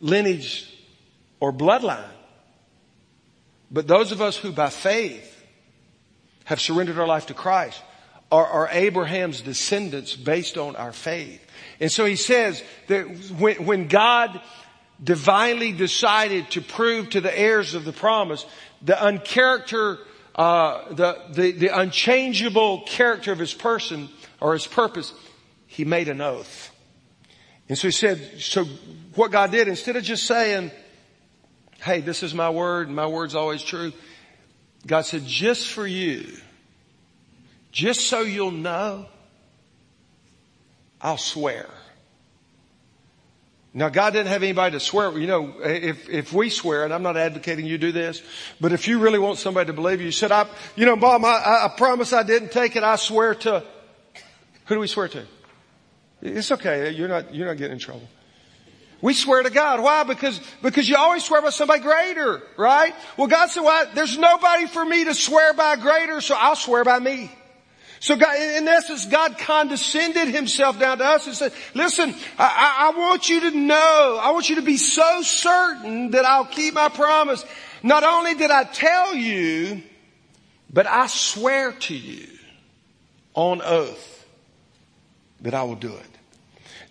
lineage 0.00 0.68
or 1.40 1.52
bloodline. 1.52 2.08
But 3.70 3.86
those 3.86 4.12
of 4.12 4.20
us 4.20 4.36
who 4.36 4.52
by 4.52 4.68
faith 4.68 5.28
have 6.44 6.60
surrendered 6.60 6.98
our 6.98 7.06
life 7.06 7.26
to 7.26 7.34
Christ, 7.34 7.80
are, 8.32 8.46
are 8.46 8.68
Abraham's 8.72 9.42
descendants 9.42 10.16
based 10.16 10.56
on 10.56 10.74
our 10.74 10.92
faith. 10.92 11.40
And 11.78 11.92
so 11.92 12.06
he 12.06 12.16
says 12.16 12.64
that 12.88 13.02
when, 13.38 13.66
when 13.66 13.88
God 13.88 14.40
divinely 15.02 15.72
decided 15.72 16.50
to 16.52 16.62
prove 16.62 17.10
to 17.10 17.20
the 17.20 17.38
heirs 17.38 17.74
of 17.74 17.84
the 17.84 17.92
promise 17.92 18.46
the 18.80 18.94
uncharacter, 18.94 19.98
uh, 20.34 20.92
the, 20.94 21.22
the, 21.30 21.52
the 21.52 21.78
unchangeable 21.78 22.82
character 22.86 23.30
of 23.30 23.38
his 23.38 23.54
person 23.54 24.08
or 24.40 24.54
his 24.54 24.66
purpose, 24.66 25.12
he 25.66 25.84
made 25.84 26.08
an 26.08 26.20
oath. 26.20 26.70
And 27.68 27.78
so 27.78 27.88
he 27.88 27.92
said, 27.92 28.40
so 28.40 28.64
what 29.14 29.30
God 29.30 29.52
did, 29.52 29.68
instead 29.68 29.96
of 29.96 30.02
just 30.02 30.24
saying, 30.24 30.72
hey, 31.82 32.00
this 32.00 32.22
is 32.22 32.34
my 32.34 32.50
word 32.50 32.88
and 32.88 32.96
my 32.96 33.06
word's 33.06 33.34
always 33.34 33.62
true, 33.62 33.92
God 34.86 35.02
said, 35.02 35.26
just 35.26 35.68
for 35.68 35.86
you, 35.86 36.26
just 37.72 38.02
so 38.02 38.20
you'll 38.20 38.50
know, 38.50 39.06
I'll 41.00 41.18
swear. 41.18 41.68
Now 43.74 43.88
God 43.88 44.12
didn't 44.12 44.28
have 44.28 44.42
anybody 44.42 44.72
to 44.72 44.80
swear. 44.80 45.18
You 45.18 45.26
know, 45.26 45.54
if, 45.64 46.08
if 46.10 46.32
we 46.32 46.50
swear, 46.50 46.84
and 46.84 46.92
I'm 46.92 47.02
not 47.02 47.16
advocating 47.16 47.64
you 47.64 47.78
do 47.78 47.90
this, 47.90 48.22
but 48.60 48.72
if 48.72 48.86
you 48.86 48.98
really 48.98 49.18
want 49.18 49.38
somebody 49.38 49.68
to 49.68 49.72
believe 49.72 50.00
you, 50.00 50.06
you 50.06 50.12
said, 50.12 50.30
I, 50.30 50.46
you 50.76 50.84
know, 50.84 50.94
Bob, 50.94 51.24
I, 51.24 51.64
I 51.64 51.72
promise 51.76 52.12
I 52.12 52.22
didn't 52.22 52.52
take 52.52 52.76
it. 52.76 52.82
I 52.82 52.96
swear 52.96 53.34
to, 53.36 53.64
who 54.66 54.74
do 54.74 54.80
we 54.80 54.86
swear 54.86 55.08
to? 55.08 55.24
It's 56.20 56.52
okay. 56.52 56.90
You're 56.90 57.08
not, 57.08 57.34
you're 57.34 57.46
not 57.46 57.56
getting 57.56 57.72
in 57.72 57.78
trouble. 57.78 58.06
We 59.00 59.14
swear 59.14 59.42
to 59.42 59.50
God. 59.50 59.80
Why? 59.80 60.04
Because, 60.04 60.40
because 60.62 60.88
you 60.88 60.96
always 60.96 61.24
swear 61.24 61.42
by 61.42 61.50
somebody 61.50 61.80
greater, 61.80 62.42
right? 62.56 62.94
Well, 63.16 63.26
God 63.26 63.48
said, 63.50 63.62
well, 63.62 63.90
there's 63.94 64.16
nobody 64.16 64.66
for 64.66 64.84
me 64.84 65.06
to 65.06 65.14
swear 65.14 65.54
by 65.54 65.76
greater, 65.76 66.20
so 66.20 66.36
I'll 66.38 66.54
swear 66.54 66.84
by 66.84 67.00
me. 67.00 67.32
So 68.02 68.16
God, 68.16 68.36
in 68.36 68.66
essence, 68.66 69.06
God 69.06 69.38
condescended 69.38 70.26
himself 70.26 70.76
down 70.76 70.98
to 70.98 71.04
us 71.04 71.28
and 71.28 71.36
said, 71.36 71.52
listen, 71.72 72.12
I, 72.36 72.90
I, 72.92 72.98
want 72.98 73.28
you 73.28 73.48
to 73.48 73.52
know, 73.52 74.18
I 74.20 74.32
want 74.32 74.50
you 74.50 74.56
to 74.56 74.62
be 74.62 74.76
so 74.76 75.22
certain 75.22 76.10
that 76.10 76.24
I'll 76.24 76.44
keep 76.44 76.74
my 76.74 76.88
promise. 76.88 77.44
Not 77.80 78.02
only 78.02 78.34
did 78.34 78.50
I 78.50 78.64
tell 78.64 79.14
you, 79.14 79.84
but 80.72 80.88
I 80.88 81.06
swear 81.06 81.70
to 81.70 81.94
you 81.94 82.26
on 83.34 83.62
oath 83.62 84.26
that 85.42 85.54
I 85.54 85.62
will 85.62 85.76
do 85.76 85.94
it. 85.94 86.11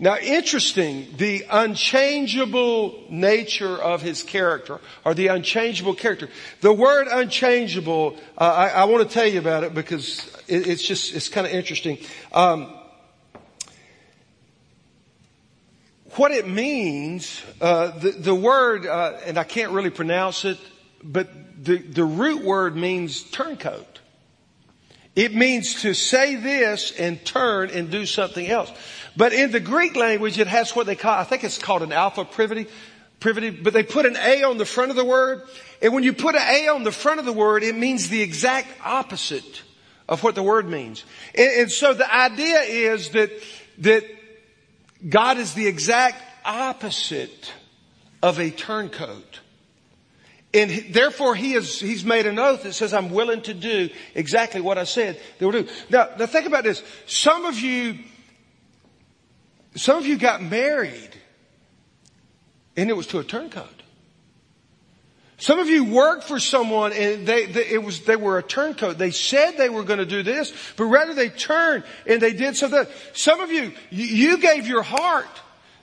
Now 0.01 0.17
interesting, 0.17 1.13
the 1.17 1.45
unchangeable 1.47 3.03
nature 3.11 3.77
of 3.79 4.01
his 4.01 4.23
character, 4.23 4.79
or 5.05 5.13
the 5.13 5.27
unchangeable 5.27 5.93
character. 5.93 6.27
The 6.61 6.73
word 6.73 7.07
unchangeable, 7.07 8.17
uh, 8.35 8.43
I, 8.43 8.67
I 8.69 8.83
want 8.85 9.07
to 9.07 9.13
tell 9.13 9.27
you 9.27 9.37
about 9.37 9.63
it 9.63 9.75
because 9.75 10.25
it, 10.47 10.67
it's 10.67 10.81
just, 10.81 11.13
it's 11.13 11.29
kind 11.29 11.45
of 11.45 11.53
interesting. 11.53 11.99
Um, 12.33 12.73
what 16.15 16.31
it 16.31 16.47
means, 16.47 17.39
uh, 17.61 17.91
the, 17.99 18.09
the 18.09 18.35
word, 18.35 18.87
uh, 18.87 19.19
and 19.27 19.37
I 19.37 19.43
can't 19.43 19.71
really 19.71 19.91
pronounce 19.91 20.45
it, 20.45 20.57
but 21.03 21.29
the, 21.63 21.77
the 21.77 22.03
root 22.03 22.43
word 22.43 22.75
means 22.75 23.21
turncoat. 23.21 23.99
It 25.15 25.35
means 25.35 25.81
to 25.81 25.93
say 25.93 26.35
this 26.37 26.91
and 26.97 27.23
turn 27.23 27.69
and 27.69 27.91
do 27.91 28.05
something 28.05 28.47
else. 28.47 28.71
But 29.15 29.33
in 29.33 29.51
the 29.51 29.59
Greek 29.59 29.95
language, 29.95 30.39
it 30.39 30.47
has 30.47 30.75
what 30.75 30.85
they 30.85 30.95
call, 30.95 31.13
I 31.13 31.23
think 31.23 31.43
it's 31.43 31.57
called 31.57 31.83
an 31.83 31.91
alpha 31.91 32.25
privity, 32.25 32.67
privity, 33.19 33.49
but 33.49 33.73
they 33.73 33.83
put 33.83 34.05
an 34.05 34.15
A 34.17 34.43
on 34.43 34.57
the 34.57 34.65
front 34.65 34.89
of 34.89 34.97
the 34.97 35.05
word. 35.05 35.43
And 35.81 35.93
when 35.93 36.03
you 36.03 36.13
put 36.13 36.35
an 36.35 36.41
A 36.41 36.67
on 36.69 36.83
the 36.83 36.91
front 36.91 37.19
of 37.19 37.25
the 37.25 37.33
word, 37.33 37.63
it 37.63 37.75
means 37.75 38.09
the 38.09 38.21
exact 38.21 38.67
opposite 38.83 39.63
of 40.07 40.23
what 40.23 40.35
the 40.35 40.43
word 40.43 40.67
means. 40.67 41.03
And, 41.35 41.51
and 41.61 41.71
so 41.71 41.93
the 41.93 42.13
idea 42.13 42.61
is 42.61 43.09
that, 43.09 43.31
that 43.79 44.03
God 45.07 45.37
is 45.37 45.53
the 45.53 45.67
exact 45.67 46.21
opposite 46.45 47.53
of 48.21 48.39
a 48.39 48.49
turncoat. 48.49 49.39
And 50.53 50.93
therefore 50.93 51.33
he 51.33 51.53
has, 51.53 51.79
he's 51.79 52.03
made 52.03 52.25
an 52.25 52.37
oath 52.37 52.63
that 52.63 52.73
says, 52.73 52.93
I'm 52.93 53.09
willing 53.09 53.41
to 53.43 53.53
do 53.53 53.89
exactly 54.15 54.59
what 54.59 54.77
I 54.77 54.83
said 54.83 55.19
they 55.39 55.45
will 55.45 55.53
do. 55.53 55.67
Now, 55.89 56.09
now 56.19 56.25
think 56.25 56.45
about 56.45 56.65
this. 56.65 56.83
Some 57.05 57.45
of 57.45 57.57
you 57.57 57.99
some 59.75 59.97
of 59.97 60.05
you 60.05 60.17
got 60.17 60.41
married 60.41 61.09
and 62.75 62.89
it 62.89 62.93
was 62.93 63.07
to 63.07 63.19
a 63.19 63.23
turncoat. 63.23 63.67
Some 65.37 65.57
of 65.57 65.69
you 65.69 65.85
worked 65.85 66.25
for 66.25 66.39
someone 66.39 66.93
and 66.93 67.25
they, 67.25 67.47
they, 67.47 67.65
it 67.65 67.83
was, 67.83 68.01
they 68.01 68.15
were 68.15 68.37
a 68.37 68.43
turncoat. 68.43 68.99
They 68.99 69.09
said 69.09 69.57
they 69.57 69.69
were 69.69 69.83
going 69.83 69.97
to 69.97 70.05
do 70.05 70.21
this, 70.21 70.53
but 70.77 70.85
rather 70.85 71.15
they 71.15 71.29
turned 71.29 71.83
and 72.05 72.21
they 72.21 72.33
did 72.33 72.55
something. 72.55 72.85
Some 73.13 73.39
of 73.39 73.51
you, 73.51 73.71
you 73.89 74.37
gave 74.37 74.67
your 74.67 74.83
heart. 74.83 75.25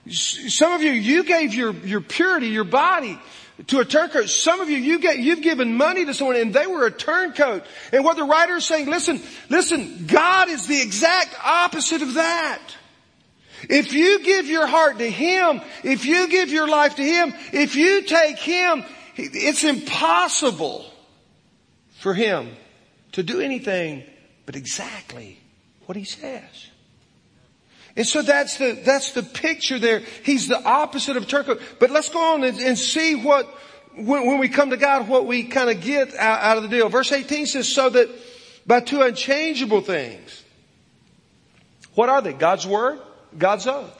Some 0.09 0.71
of 0.71 0.81
you, 0.81 0.91
you 0.91 1.25
gave 1.25 1.53
your, 1.53 1.73
your 1.73 1.99
purity, 1.99 2.47
your 2.47 2.63
body 2.63 3.19
to 3.67 3.79
a 3.79 3.85
turncoat. 3.85 4.29
Some 4.29 4.61
of 4.61 4.69
you, 4.69 4.77
you 4.77 4.99
get, 4.99 5.19
you've 5.19 5.41
given 5.41 5.75
money 5.75 6.05
to 6.05 6.13
someone 6.13 6.37
and 6.37 6.53
they 6.53 6.65
were 6.65 6.85
a 6.85 6.91
turncoat. 6.91 7.65
And 7.91 8.05
what 8.05 8.15
the 8.15 8.23
writer 8.23 8.55
is 8.55 8.65
saying, 8.65 8.87
listen, 8.87 9.21
listen, 9.49 10.05
God 10.07 10.47
is 10.47 10.67
the 10.67 10.81
exact 10.81 11.35
opposite 11.43 12.01
of 12.01 12.13
that. 12.13 12.61
If 13.69 13.93
you 13.93 14.23
give 14.23 14.47
your 14.47 14.67
heart 14.67 14.99
to 14.99 15.09
Him, 15.09 15.61
if 15.83 16.05
you 16.05 16.27
give 16.29 16.49
your 16.49 16.67
life 16.67 16.95
to 16.95 17.03
Him, 17.03 17.33
if 17.51 17.75
you 17.75 18.03
take 18.03 18.37
Him, 18.37 18.83
it's 19.15 19.63
impossible 19.63 20.85
for 21.97 22.13
Him 22.13 22.49
to 23.13 23.23
do 23.23 23.41
anything 23.41 24.03
but 24.45 24.55
exactly 24.55 25.39
what 25.85 25.97
He 25.97 26.05
says. 26.05 26.69
And 27.95 28.07
so 28.07 28.21
that's 28.21 28.57
the, 28.57 28.79
that's 28.85 29.11
the 29.11 29.23
picture 29.23 29.77
there. 29.77 29.99
He's 30.23 30.47
the 30.47 30.63
opposite 30.63 31.17
of 31.17 31.27
turncoat. 31.27 31.61
But 31.79 31.91
let's 31.91 32.09
go 32.09 32.33
on 32.33 32.43
and, 32.43 32.57
and 32.59 32.77
see 32.77 33.15
what, 33.15 33.45
when, 33.93 34.25
when, 34.25 34.39
we 34.39 34.47
come 34.47 34.69
to 34.69 34.77
God, 34.77 35.09
what 35.09 35.25
we 35.25 35.43
kind 35.43 35.69
of 35.69 35.81
get 35.81 36.15
out, 36.15 36.39
out 36.41 36.57
of 36.57 36.63
the 36.63 36.69
deal. 36.69 36.87
Verse 36.87 37.11
18 37.11 37.45
says, 37.47 37.67
so 37.67 37.89
that 37.89 38.09
by 38.65 38.79
two 38.79 39.01
unchangeable 39.01 39.81
things. 39.81 40.43
What 41.95 42.07
are 42.07 42.21
they? 42.21 42.33
God's 42.33 42.65
word, 42.65 43.01
God's 43.37 43.67
oath. 43.67 43.95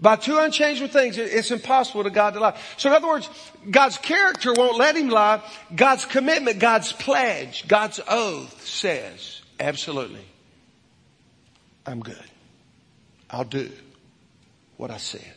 By 0.00 0.16
two 0.16 0.38
unchangeable 0.38 0.92
things, 0.92 1.16
it's 1.18 1.50
impossible 1.50 2.04
to 2.04 2.10
God 2.10 2.34
to 2.34 2.40
lie. 2.40 2.58
So 2.76 2.90
in 2.90 2.96
other 2.96 3.06
words, 3.06 3.30
God's 3.70 3.96
character 3.96 4.52
won't 4.52 4.76
let 4.76 4.96
him 4.96 5.08
lie. 5.08 5.40
God's 5.74 6.04
commitment, 6.04 6.58
God's 6.58 6.92
pledge, 6.92 7.66
God's 7.68 8.00
oath 8.08 8.66
says, 8.66 9.40
absolutely, 9.60 10.24
I'm 11.86 12.00
good. 12.00 12.22
I'll 13.30 13.44
do 13.44 13.70
what 14.76 14.90
I 14.90 14.96
said. 14.96 15.32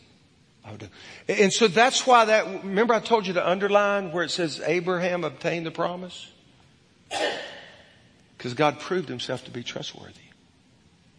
I'll 0.65 0.76
do. 0.78 0.88
And 1.30 1.54
so 1.54 1.67
that's 1.67 2.06
why 2.06 2.26
that, 2.26 2.63
remember 2.63 2.93
I 2.93 3.00
told 3.00 3.26
you 3.26 3.34
to 3.34 3.50
underline 3.50 4.12
where 4.12 4.23
it 4.23 4.32
says 4.32 4.62
Abraham 4.65 5.23
obtained 5.23 5.65
the 5.65 5.71
promise? 5.71 6.30
Because 8.38 8.54
God 8.54 8.80
proved 8.80 9.08
himself 9.08 9.45
to 9.45 9.52
be 9.52 9.63
trustworthy. 9.63 10.13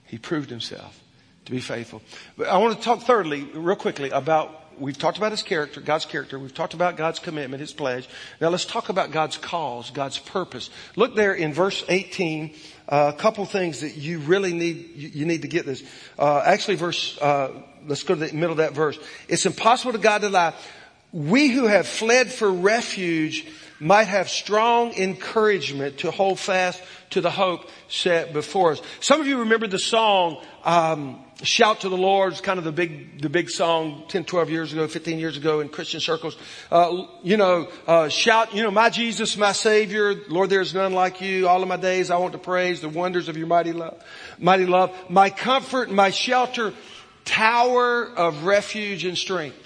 He 0.05 0.19
proved 0.19 0.51
himself 0.51 1.01
to 1.49 1.53
be 1.53 1.61
faithful. 1.61 2.03
But 2.37 2.49
I 2.49 2.59
want 2.59 2.77
to 2.77 2.85
talk 2.85 3.01
thirdly, 3.01 3.43
real 3.43 3.75
quickly, 3.75 4.11
about, 4.11 4.51
we've 4.79 4.99
talked 4.99 5.17
about 5.17 5.31
his 5.31 5.43
character, 5.43 5.81
God's 5.81 6.05
character. 6.05 6.39
We've 6.39 6.53
talked 6.53 6.75
about 6.75 6.99
God's 6.99 7.19
commitment, 7.19 7.63
his 7.63 7.73
pledge. 7.73 8.07
Now 8.39 8.51
let's 8.51 8.67
talk 8.67 8.91
about 8.91 9.13
God's 9.13 9.39
cause, 9.39 9.91
God's 9.91 10.19
purpose. 10.19 10.69
Look 10.95 11.15
there 11.15 11.33
in 11.33 11.55
verse 11.55 11.83
18 11.89 12.55
a 12.89 13.15
couple 13.15 13.47
things 13.47 13.81
that 13.81 13.97
you 13.97 14.19
really 14.19 14.53
need, 14.53 14.91
you, 14.95 15.09
you 15.09 15.25
need 15.25 15.43
to 15.43 15.49
get 15.49 15.65
this. 15.65 15.83
Uh, 16.19 16.43
actually 16.45 16.77
verse, 16.77 17.17
uh, 17.19 17.51
let's 17.87 18.03
go 18.03 18.15
to 18.15 18.27
the 18.27 18.33
middle 18.35 18.53
of 18.53 18.59
that 18.59 18.75
verse. 18.75 18.99
It's 19.27 19.47
impossible 19.47 19.93
to 19.93 19.99
God 19.99 20.21
to 20.21 20.29
lie. 20.29 20.55
We 21.13 21.49
who 21.49 21.65
have 21.65 21.87
fled 21.87 22.31
for 22.31 22.53
refuge 22.53 23.47
might 23.81 24.05
have 24.05 24.29
strong 24.29 24.93
encouragement 24.93 25.99
to 25.99 26.11
hold 26.11 26.39
fast 26.39 26.83
to 27.11 27.23
the 27.23 27.31
hope 27.31 27.71
set 27.89 28.33
before 28.33 28.73
us. 28.73 28.83
Some 29.01 29.21
of 29.21 29.27
you 29.27 29.39
remember 29.39 29.67
the 29.67 29.79
song, 29.79 30.43
um, 30.65 31.25
Shout 31.45 31.83
to 31.83 31.89
the 31.89 31.97
Lord. 31.97 32.33
is 32.33 32.41
kind 32.41 32.59
of 32.59 32.65
the 32.65 32.73
big, 32.73 33.23
the 33.23 33.29
big 33.29 33.49
song 33.49 34.03
10, 34.09 34.25
12 34.25 34.51
years 34.51 34.73
ago, 34.73 34.89
15 34.89 35.21
years 35.21 35.37
ago 35.37 35.61
in 35.61 35.69
Christian 35.69 36.01
circles. 36.01 36.37
Uh, 36.69 37.05
you 37.23 37.37
know, 37.37 37.69
uh, 37.87 38.09
shout, 38.09 38.55
you 38.57 38.65
know, 38.65 38.73
my 38.73 38.91
Jesus, 38.91 39.37
my 39.37 39.53
Savior, 39.53 40.17
Lord, 40.29 40.51
there 40.51 40.61
is 40.61 40.75
none 40.75 40.93
like 40.95 41.21
you. 41.21 41.47
All 41.47 41.63
of 41.63 41.69
my 41.69 41.77
days 41.77 42.11
I 42.11 42.17
want 42.17 42.33
to 42.33 42.39
praise 42.39 42.81
the 42.81 42.89
wonders 42.89 43.29
of 43.29 43.37
your 43.37 43.47
mighty 43.47 43.73
love, 43.73 44.03
mighty 44.41 44.67
love. 44.67 44.93
My 45.09 45.31
comfort, 45.31 45.93
my 45.93 46.11
shelter, 46.11 46.75
tower 47.25 48.09
of 48.17 48.45
refuge 48.45 49.05
and 49.05 49.17
strength. 49.17 49.65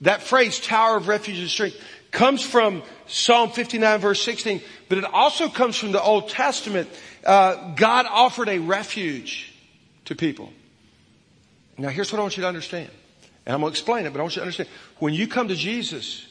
That 0.00 0.22
phrase, 0.22 0.58
tower 0.58 0.96
of 0.96 1.06
refuge 1.06 1.38
and 1.38 1.50
strength, 1.50 1.76
comes 2.12 2.42
from 2.42 2.82
Psalm 3.06 3.50
59 3.50 4.00
verse 4.00 4.22
16, 4.22 4.62
but 4.88 4.96
it 4.96 5.04
also 5.04 5.50
comes 5.50 5.76
from 5.76 5.92
the 5.92 6.00
Old 6.00 6.30
Testament. 6.30 6.88
Uh, 7.26 7.74
God 7.74 8.06
offered 8.08 8.48
a 8.48 8.58
refuge 8.58 9.52
to 10.06 10.14
people. 10.14 10.50
Now 11.78 11.88
here's 11.88 12.12
what 12.12 12.18
I 12.18 12.22
want 12.22 12.36
you 12.36 12.42
to 12.42 12.48
understand. 12.48 12.90
And 13.46 13.54
I'm 13.54 13.60
going 13.60 13.72
to 13.72 13.74
explain 13.74 14.04
it, 14.04 14.12
but 14.12 14.18
I 14.18 14.22
want 14.22 14.36
you 14.36 14.40
to 14.40 14.44
understand. 14.44 14.68
When 14.98 15.14
you 15.14 15.26
come 15.26 15.48
to 15.48 15.54
Jesus, 15.54 16.26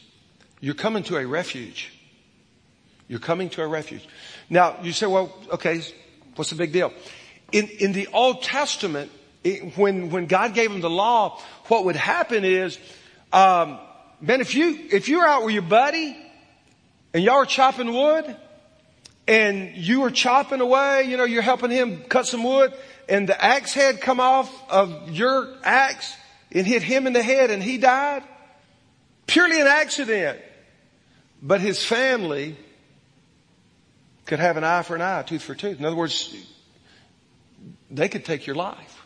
you're 0.59 0.75
coming 0.75 1.03
to 1.03 1.17
a 1.17 1.25
refuge. 1.25 1.93
You're 3.07 3.19
coming 3.19 3.49
to 3.51 3.63
a 3.63 3.67
refuge. 3.67 4.07
Now, 4.49 4.77
you 4.83 4.91
say, 4.91 5.07
well, 5.07 5.33
okay, 5.53 5.81
what's 6.35 6.51
the 6.51 6.55
big 6.55 6.73
deal? 6.73 6.93
In, 7.51 7.69
in 7.79 7.93
the 7.93 8.07
Old 8.07 8.43
Testament, 8.43 9.09
it, 9.43 9.77
when, 9.77 10.09
when 10.09 10.27
God 10.27 10.53
gave 10.53 10.71
them 10.71 10.81
the 10.81 10.89
law, 10.89 11.41
what 11.67 11.85
would 11.85 11.95
happen 11.95 12.43
is, 12.43 12.77
um, 13.31 13.79
man, 14.19 14.41
if 14.41 14.53
you, 14.53 14.87
if 14.91 15.07
you're 15.07 15.25
out 15.25 15.45
with 15.45 15.53
your 15.53 15.63
buddy 15.63 16.17
and 17.13 17.23
y'all 17.23 17.35
are 17.35 17.45
chopping 17.45 17.93
wood 17.93 18.35
and 19.27 19.75
you 19.75 20.03
are 20.03 20.11
chopping 20.11 20.59
away, 20.59 21.03
you 21.03 21.17
know, 21.17 21.23
you're 21.23 21.41
helping 21.41 21.71
him 21.71 22.03
cut 22.03 22.27
some 22.27 22.43
wood 22.43 22.73
and 23.09 23.27
the 23.27 23.43
axe 23.43 23.73
head 23.73 24.01
come 24.01 24.19
off 24.19 24.51
of 24.69 25.11
your 25.11 25.47
axe 25.63 26.15
and 26.51 26.65
hit 26.65 26.83
him 26.83 27.07
in 27.07 27.13
the 27.13 27.23
head 27.23 27.51
and 27.51 27.61
he 27.61 27.77
died? 27.77 28.23
Purely 29.25 29.59
an 29.59 29.67
accident. 29.67 30.39
But 31.41 31.61
his 31.61 31.83
family 31.83 32.57
could 34.25 34.39
have 34.39 34.57
an 34.57 34.63
eye 34.63 34.81
for 34.83 34.95
an 34.95 35.01
eye, 35.01 35.23
tooth 35.23 35.43
for 35.43 35.55
tooth. 35.55 35.79
In 35.79 35.85
other 35.85 35.95
words, 35.95 36.35
they 37.89 38.09
could 38.09 38.25
take 38.25 38.45
your 38.45 38.55
life. 38.55 39.05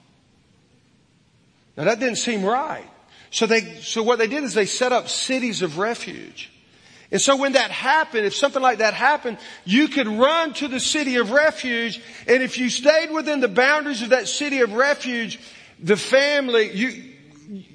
Now 1.78 1.86
that 1.86 2.00
didn't 2.00 2.18
seem 2.18 2.44
right. 2.44 2.90
So 3.30 3.46
they, 3.46 3.62
so 3.82 4.04
what 4.04 4.20
they 4.20 4.28
did 4.28 4.44
is 4.44 4.54
they 4.54 4.66
set 4.66 4.92
up 4.92 5.08
cities 5.08 5.62
of 5.62 5.78
refuge. 5.78 6.52
And 7.12 7.20
so 7.20 7.36
when 7.36 7.54
that 7.54 7.72
happened, 7.72 8.26
if 8.26 8.34
something 8.36 8.62
like 8.62 8.78
that 8.78 8.94
happened, 8.94 9.38
you 9.66 9.90
could 9.90 10.08
run 10.08 10.54
to 10.56 10.70
the 10.70 10.80
city 10.80 11.18
of 11.18 11.32
refuge. 11.32 12.02
And 12.26 12.42
if 12.42 12.58
you 12.58 12.70
stayed 12.70 13.12
within 13.12 13.42
the 13.42 13.50
boundaries 13.50 14.02
of 14.02 14.10
that 14.10 14.30
city 14.30 14.62
of 14.62 14.74
refuge, 14.74 15.40
the 15.78 15.98
family, 15.98 16.72
you, 16.72 17.04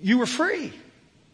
you 0.03 0.19
were 0.19 0.27
free. 0.27 0.73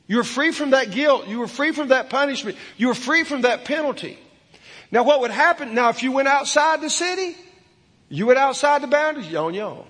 You 0.08 0.16
were 0.16 0.24
free 0.24 0.50
from 0.50 0.70
that 0.70 0.90
guilt. 0.90 1.28
You 1.28 1.38
were 1.38 1.46
free 1.46 1.70
from 1.70 1.88
that 1.88 2.10
punishment. 2.10 2.56
You 2.76 2.88
were 2.88 2.94
free 2.94 3.22
from 3.22 3.42
that 3.42 3.64
penalty. 3.64 4.18
Now 4.90 5.04
what 5.04 5.20
would 5.20 5.30
happen? 5.30 5.74
Now 5.74 5.90
if 5.90 6.02
you 6.02 6.10
went 6.10 6.28
outside 6.28 6.80
the 6.80 6.90
city, 6.90 7.36
you 8.08 8.26
went 8.26 8.38
outside 8.38 8.82
the 8.82 8.88
boundaries, 8.88 9.32
on 9.34 9.54
your 9.54 9.70
own. 9.70 9.86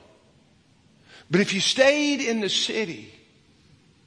But 1.31 1.41
if 1.41 1.55
you 1.55 1.61
stayed 1.61 2.21
in 2.21 2.41
the 2.41 2.51
city, 2.51 3.13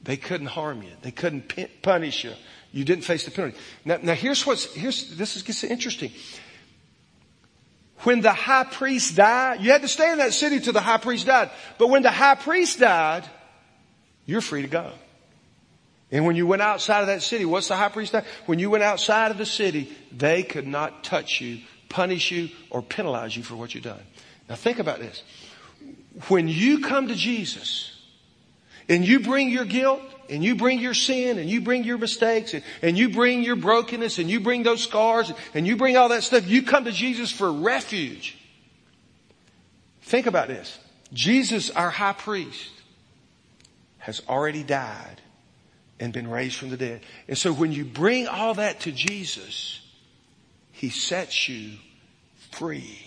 they 0.03 0.15
couldn't 0.15 0.47
harm 0.47 0.83
you. 0.83 0.91
They 1.01 1.11
couldn't 1.11 1.81
punish 1.81 2.23
you. 2.23 2.33
You 2.75 2.83
didn't 2.83 3.05
face 3.05 3.23
the 3.23 3.31
penalty. 3.31 3.57
Now, 3.85 3.99
now 4.03 4.15
here's 4.15 4.45
what's, 4.45 4.65
here's, 4.73 5.15
this 5.15 5.37
is, 5.37 5.43
gets 5.43 5.63
interesting. 5.63 6.11
When 7.99 8.19
the 8.19 8.33
high 8.33 8.65
priest 8.65 9.15
died, 9.15 9.61
you 9.61 9.71
had 9.71 9.81
to 9.83 9.87
stay 9.87 10.11
in 10.11 10.17
that 10.17 10.33
city 10.33 10.59
till 10.59 10.73
the 10.73 10.81
high 10.81 10.97
priest 10.97 11.25
died. 11.25 11.51
But 11.77 11.87
when 11.87 12.03
the 12.03 12.11
high 12.11 12.35
priest 12.35 12.79
died, 12.79 13.23
you're 14.25 14.41
free 14.41 14.63
to 14.63 14.67
go. 14.67 14.91
And 16.11 16.25
when 16.25 16.35
you 16.35 16.45
went 16.47 16.61
outside 16.61 16.99
of 16.99 17.07
that 17.07 17.21
city, 17.21 17.45
what's 17.45 17.69
the 17.69 17.77
high 17.77 17.87
priest 17.87 18.11
died? 18.11 18.25
When 18.45 18.59
you 18.59 18.69
went 18.69 18.83
outside 18.83 19.31
of 19.31 19.37
the 19.37 19.45
city, 19.45 19.95
they 20.11 20.43
could 20.43 20.67
not 20.67 21.01
touch 21.01 21.39
you, 21.39 21.61
punish 21.87 22.29
you, 22.29 22.49
or 22.69 22.81
penalize 22.81 23.37
you 23.37 23.43
for 23.43 23.55
what 23.55 23.73
you've 23.73 23.85
done. 23.85 24.03
Now 24.49 24.55
think 24.55 24.79
about 24.79 24.99
this. 24.99 25.23
When 26.27 26.49
you 26.49 26.81
come 26.81 27.07
to 27.07 27.15
Jesus 27.15 27.97
and 28.89 29.07
you 29.07 29.21
bring 29.21 29.49
your 29.49 29.63
guilt, 29.63 30.01
and 30.29 30.43
you 30.43 30.55
bring 30.55 30.79
your 30.79 30.93
sin 30.93 31.37
and 31.37 31.49
you 31.49 31.61
bring 31.61 31.83
your 31.83 31.97
mistakes 31.97 32.53
and, 32.53 32.63
and 32.81 32.97
you 32.97 33.09
bring 33.09 33.43
your 33.43 33.55
brokenness 33.55 34.19
and 34.19 34.29
you 34.29 34.39
bring 34.39 34.63
those 34.63 34.83
scars 34.83 35.31
and 35.53 35.67
you 35.67 35.75
bring 35.75 35.97
all 35.97 36.09
that 36.09 36.23
stuff, 36.23 36.47
you 36.47 36.63
come 36.63 36.85
to 36.85 36.91
Jesus 36.91 37.31
for 37.31 37.51
refuge. 37.51 38.37
Think 40.01 40.27
about 40.27 40.47
this. 40.47 40.77
Jesus, 41.13 41.69
our 41.69 41.89
high 41.89 42.13
priest, 42.13 42.71
has 43.99 44.21
already 44.27 44.63
died 44.63 45.21
and 45.99 46.11
been 46.11 46.29
raised 46.29 46.57
from 46.57 46.69
the 46.69 46.77
dead. 46.77 47.01
And 47.27 47.37
so 47.37 47.53
when 47.53 47.71
you 47.71 47.85
bring 47.85 48.27
all 48.27 48.53
that 48.55 48.81
to 48.81 48.91
Jesus, 48.91 49.81
He 50.71 50.89
sets 50.89 51.47
you 51.47 51.77
free. 52.51 53.04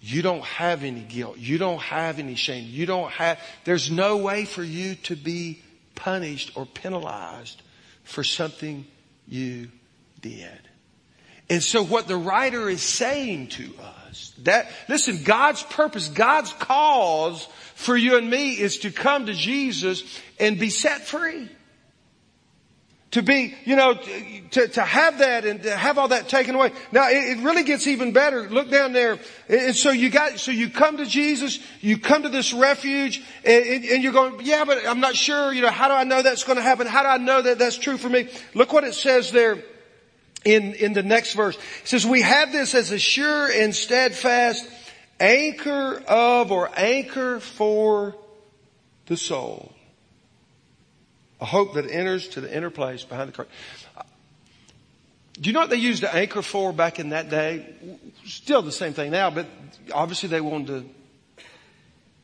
You 0.00 0.22
don't 0.22 0.44
have 0.44 0.82
any 0.82 1.00
guilt. 1.00 1.36
You 1.38 1.58
don't 1.58 1.80
have 1.80 2.18
any 2.18 2.34
shame. 2.34 2.66
You 2.68 2.86
don't 2.86 3.10
have, 3.12 3.38
there's 3.64 3.90
no 3.90 4.16
way 4.16 4.46
for 4.46 4.62
you 4.62 4.94
to 4.94 5.16
be 5.16 5.62
punished 5.94 6.56
or 6.56 6.64
penalized 6.64 7.60
for 8.04 8.24
something 8.24 8.86
you 9.28 9.68
did. 10.20 10.58
And 11.50 11.62
so 11.62 11.82
what 11.82 12.08
the 12.08 12.16
writer 12.16 12.68
is 12.68 12.80
saying 12.80 13.48
to 13.48 13.74
us, 14.08 14.32
that, 14.44 14.70
listen, 14.88 15.22
God's 15.24 15.62
purpose, 15.64 16.08
God's 16.08 16.52
cause 16.54 17.46
for 17.74 17.96
you 17.96 18.16
and 18.16 18.30
me 18.30 18.52
is 18.52 18.78
to 18.78 18.90
come 18.90 19.26
to 19.26 19.34
Jesus 19.34 20.02
and 20.38 20.58
be 20.58 20.70
set 20.70 21.06
free. 21.06 21.48
To 23.12 23.22
be, 23.22 23.56
you 23.64 23.74
know, 23.74 23.94
to, 23.94 24.68
to 24.68 24.82
have 24.82 25.18
that 25.18 25.44
and 25.44 25.62
to 25.64 25.76
have 25.76 25.98
all 25.98 26.08
that 26.08 26.28
taken 26.28 26.54
away. 26.54 26.70
Now 26.92 27.08
it, 27.08 27.38
it 27.38 27.42
really 27.42 27.64
gets 27.64 27.86
even 27.88 28.12
better. 28.12 28.48
Look 28.48 28.70
down 28.70 28.92
there. 28.92 29.18
And 29.48 29.74
so 29.74 29.90
you 29.90 30.10
got, 30.10 30.38
so 30.38 30.52
you 30.52 30.70
come 30.70 30.98
to 30.98 31.06
Jesus, 31.06 31.58
you 31.80 31.98
come 31.98 32.22
to 32.22 32.28
this 32.28 32.52
refuge 32.52 33.22
and, 33.44 33.84
and 33.84 34.02
you're 34.02 34.12
going, 34.12 34.40
yeah, 34.44 34.64
but 34.64 34.86
I'm 34.86 35.00
not 35.00 35.16
sure, 35.16 35.52
you 35.52 35.62
know, 35.62 35.70
how 35.70 35.88
do 35.88 35.94
I 35.94 36.04
know 36.04 36.22
that's 36.22 36.44
going 36.44 36.56
to 36.56 36.62
happen? 36.62 36.86
How 36.86 37.02
do 37.02 37.08
I 37.08 37.16
know 37.18 37.42
that 37.42 37.58
that's 37.58 37.78
true 37.78 37.96
for 37.96 38.08
me? 38.08 38.28
Look 38.54 38.72
what 38.72 38.84
it 38.84 38.94
says 38.94 39.32
there 39.32 39.64
in, 40.44 40.74
in 40.74 40.92
the 40.92 41.02
next 41.02 41.32
verse. 41.32 41.56
It 41.56 41.88
says, 41.88 42.06
we 42.06 42.22
have 42.22 42.52
this 42.52 42.76
as 42.76 42.92
a 42.92 42.98
sure 42.98 43.50
and 43.50 43.74
steadfast 43.74 44.68
anchor 45.18 46.00
of 46.06 46.52
or 46.52 46.70
anchor 46.76 47.40
for 47.40 48.16
the 49.06 49.16
soul. 49.16 49.74
A 51.40 51.46
hope 51.46 51.74
that 51.74 51.90
enters 51.90 52.28
to 52.28 52.40
the 52.40 52.54
inner 52.54 52.70
place 52.70 53.04
behind 53.04 53.28
the 53.28 53.32
curtain. 53.32 53.52
Do 55.40 55.48
you 55.48 55.54
know 55.54 55.60
what 55.60 55.70
they 55.70 55.76
used 55.76 56.02
the 56.02 56.14
anchor 56.14 56.42
for 56.42 56.72
back 56.72 56.98
in 56.98 57.10
that 57.10 57.30
day? 57.30 57.74
Still 58.26 58.60
the 58.60 58.72
same 58.72 58.92
thing 58.92 59.10
now, 59.10 59.30
but 59.30 59.46
obviously 59.92 60.28
they 60.28 60.40
wanted 60.42 60.66
to 60.66 60.84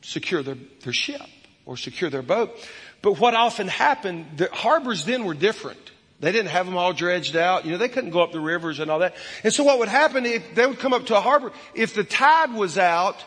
secure 0.01 0.43
their, 0.43 0.57
their 0.83 0.93
ship 0.93 1.21
or 1.65 1.77
secure 1.77 2.11
their 2.11 2.21
boat. 2.21 2.55
But 3.01 3.19
what 3.19 3.33
often 3.33 3.67
happened, 3.67 4.37
the 4.37 4.49
harbors 4.51 5.03
then 5.05 5.25
were 5.25 5.33
different. 5.33 5.79
They 6.19 6.31
didn't 6.31 6.49
have 6.49 6.65
them 6.65 6.77
all 6.77 6.93
dredged 6.93 7.35
out. 7.35 7.65
You 7.65 7.71
know, 7.71 7.77
they 7.77 7.89
couldn't 7.89 8.11
go 8.11 8.21
up 8.21 8.31
the 8.31 8.39
rivers 8.39 8.79
and 8.79 8.89
all 8.91 8.99
that. 8.99 9.15
And 9.43 9.51
so 9.51 9.63
what 9.63 9.79
would 9.79 9.87
happen 9.87 10.25
if 10.25 10.55
they 10.55 10.65
would 10.65 10.79
come 10.79 10.93
up 10.93 11.07
to 11.07 11.17
a 11.17 11.21
harbor, 11.21 11.51
if 11.73 11.95
the 11.95 12.03
tide 12.03 12.53
was 12.53 12.77
out, 12.77 13.23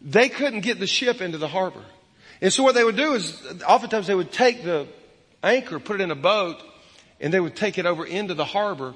they 0.00 0.28
couldn't 0.28 0.60
get 0.60 0.80
the 0.80 0.86
ship 0.86 1.20
into 1.20 1.38
the 1.38 1.48
harbor. 1.48 1.84
And 2.40 2.52
so 2.52 2.64
what 2.64 2.74
they 2.74 2.82
would 2.82 2.96
do 2.96 3.14
is, 3.14 3.40
oftentimes 3.66 4.08
they 4.08 4.16
would 4.16 4.32
take 4.32 4.64
the 4.64 4.88
anchor, 5.42 5.78
put 5.78 6.00
it 6.00 6.04
in 6.04 6.10
a 6.10 6.16
boat, 6.16 6.62
and 7.20 7.32
they 7.32 7.40
would 7.40 7.56
take 7.56 7.78
it 7.78 7.86
over 7.86 8.04
into 8.04 8.34
the 8.34 8.44
harbor, 8.44 8.94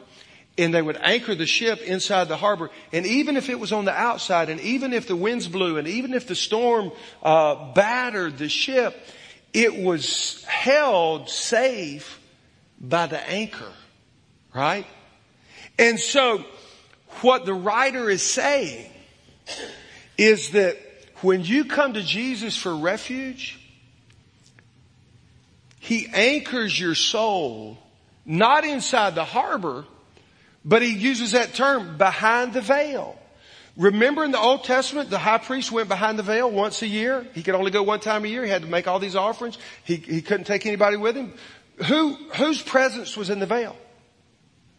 and 0.58 0.72
they 0.72 0.82
would 0.82 0.98
anchor 1.02 1.34
the 1.34 1.46
ship 1.46 1.80
inside 1.82 2.28
the 2.28 2.36
harbor. 2.36 2.70
And 2.92 3.06
even 3.06 3.36
if 3.36 3.48
it 3.48 3.60
was 3.60 3.72
on 3.72 3.84
the 3.84 3.92
outside, 3.92 4.48
and 4.48 4.60
even 4.60 4.92
if 4.92 5.06
the 5.06 5.16
winds 5.16 5.48
blew, 5.48 5.78
and 5.78 5.86
even 5.86 6.14
if 6.14 6.26
the 6.26 6.34
storm 6.34 6.92
uh, 7.22 7.72
battered 7.72 8.38
the 8.38 8.48
ship, 8.48 8.96
it 9.52 9.76
was 9.76 10.44
held 10.44 11.28
safe 11.28 12.20
by 12.80 13.06
the 13.06 13.20
anchor, 13.28 13.72
right? 14.54 14.86
And 15.78 15.98
so, 16.00 16.44
what 17.20 17.46
the 17.46 17.54
writer 17.54 18.10
is 18.10 18.22
saying 18.22 18.90
is 20.18 20.50
that 20.50 20.76
when 21.20 21.44
you 21.44 21.64
come 21.64 21.94
to 21.94 22.02
Jesus 22.02 22.56
for 22.56 22.76
refuge, 22.76 23.58
he 25.86 26.08
anchors 26.12 26.78
your 26.78 26.96
soul 26.96 27.78
not 28.24 28.64
inside 28.64 29.14
the 29.14 29.24
harbor, 29.24 29.84
but 30.64 30.82
he 30.82 30.92
uses 30.92 31.30
that 31.30 31.54
term 31.54 31.96
behind 31.96 32.52
the 32.52 32.60
veil. 32.60 33.16
Remember 33.76 34.24
in 34.24 34.32
the 34.32 34.38
Old 34.40 34.64
Testament, 34.64 35.10
the 35.10 35.18
high 35.18 35.38
priest 35.38 35.70
went 35.70 35.88
behind 35.88 36.18
the 36.18 36.24
veil 36.24 36.50
once 36.50 36.82
a 36.82 36.88
year. 36.88 37.24
He 37.34 37.44
could 37.44 37.54
only 37.54 37.70
go 37.70 37.84
one 37.84 38.00
time 38.00 38.24
a 38.24 38.28
year. 38.28 38.42
He 38.42 38.50
had 38.50 38.62
to 38.62 38.68
make 38.68 38.88
all 38.88 38.98
these 38.98 39.14
offerings. 39.14 39.58
He, 39.84 39.94
he 39.94 40.22
couldn't 40.22 40.46
take 40.46 40.66
anybody 40.66 40.96
with 40.96 41.14
him. 41.14 41.32
Who, 41.86 42.14
whose 42.34 42.60
presence 42.60 43.16
was 43.16 43.30
in 43.30 43.38
the 43.38 43.46
veil? 43.46 43.76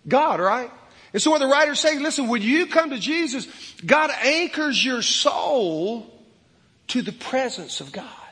God, 0.05 0.41
right? 0.41 0.71
And 1.13 1.21
so 1.21 1.31
what 1.31 1.39
the 1.39 1.47
writer's 1.47 1.79
saying, 1.79 2.01
listen, 2.03 2.27
when 2.27 2.41
you 2.41 2.65
come 2.65 2.89
to 2.89 2.99
Jesus, 2.99 3.47
God 3.85 4.11
anchors 4.23 4.83
your 4.83 5.01
soul 5.01 6.05
to 6.87 7.01
the 7.01 7.13
presence 7.13 7.79
of 7.79 7.93
God. 7.93 8.26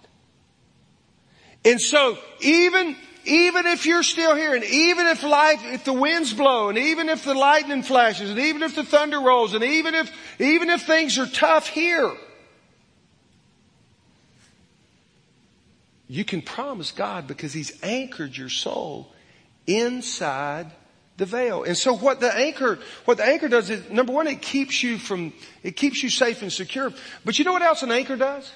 And 1.66 1.82
so 1.82 2.18
even, 2.42 2.96
even 3.26 3.66
if 3.66 3.88
you're 3.88 4.04
still 4.04 4.36
here 4.36 4.54
and 4.54 4.64
even 4.64 5.08
if 5.08 5.24
life, 5.24 5.60
if 5.66 5.84
the 5.84 5.94
winds 5.94 6.32
blow 6.32 6.70
and 6.70 6.78
even 6.78 7.10
if 7.10 7.26
the 7.26 7.34
lightning 7.34 7.82
flashes 7.82 8.30
and 8.30 8.40
even 8.40 8.62
if 8.62 8.76
the 8.76 8.84
thunder 8.84 9.20
rolls 9.20 9.56
and 9.56 9.64
even 9.64 9.96
if, 9.96 10.12
even 10.40 10.70
if 10.70 10.84
things 10.84 11.18
are 11.18 11.26
tough 11.26 11.68
here, 11.68 12.14
you 16.08 16.24
can 16.24 16.44
promise 16.44 16.92
God 16.92 17.26
because 17.26 17.52
He's 17.52 17.82
anchored 17.84 18.38
your 18.38 18.50
soul 18.50 19.12
inside 19.66 20.72
the 21.18 21.26
veil. 21.26 21.64
And 21.64 21.76
so 21.76 21.96
what 21.96 22.20
the 22.20 22.32
anchor, 22.32 22.78
what 23.06 23.18
the 23.18 23.26
anchor 23.26 23.48
does 23.48 23.72
is, 23.72 23.90
number 23.90 24.14
one, 24.14 24.28
it 24.28 24.42
keeps 24.42 24.84
you 24.84 25.00
from, 25.00 25.34
it 25.64 25.76
keeps 25.76 26.04
you 26.04 26.10
safe 26.10 26.44
and 26.44 26.54
secure. 26.54 26.94
But 27.24 27.40
you 27.40 27.46
know 27.46 27.54
what 27.54 27.64
else 27.64 27.82
an 27.82 27.92
anchor 27.92 28.18
does? 28.18 28.52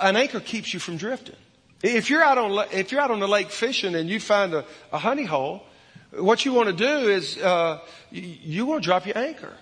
An 0.00 0.16
anchor 0.16 0.40
keeps 0.40 0.72
you 0.72 0.80
from 0.80 0.96
drifting. 0.96 1.36
If 1.82 2.10
you're 2.10 2.22
out 2.22 2.38
on, 2.38 2.66
if 2.72 2.92
you're 2.92 3.00
out 3.00 3.10
on 3.10 3.20
the 3.20 3.28
lake 3.28 3.50
fishing 3.50 3.94
and 3.94 4.08
you 4.08 4.20
find 4.20 4.54
a, 4.54 4.64
a 4.92 4.98
honey 4.98 5.24
hole, 5.24 5.64
what 6.12 6.44
you 6.44 6.52
want 6.52 6.68
to 6.68 6.74
do 6.74 7.08
is, 7.08 7.38
uh, 7.38 7.80
you, 8.10 8.66
want 8.66 8.82
to 8.82 8.86
drop 8.86 9.06
your 9.06 9.18
anchor. 9.18 9.52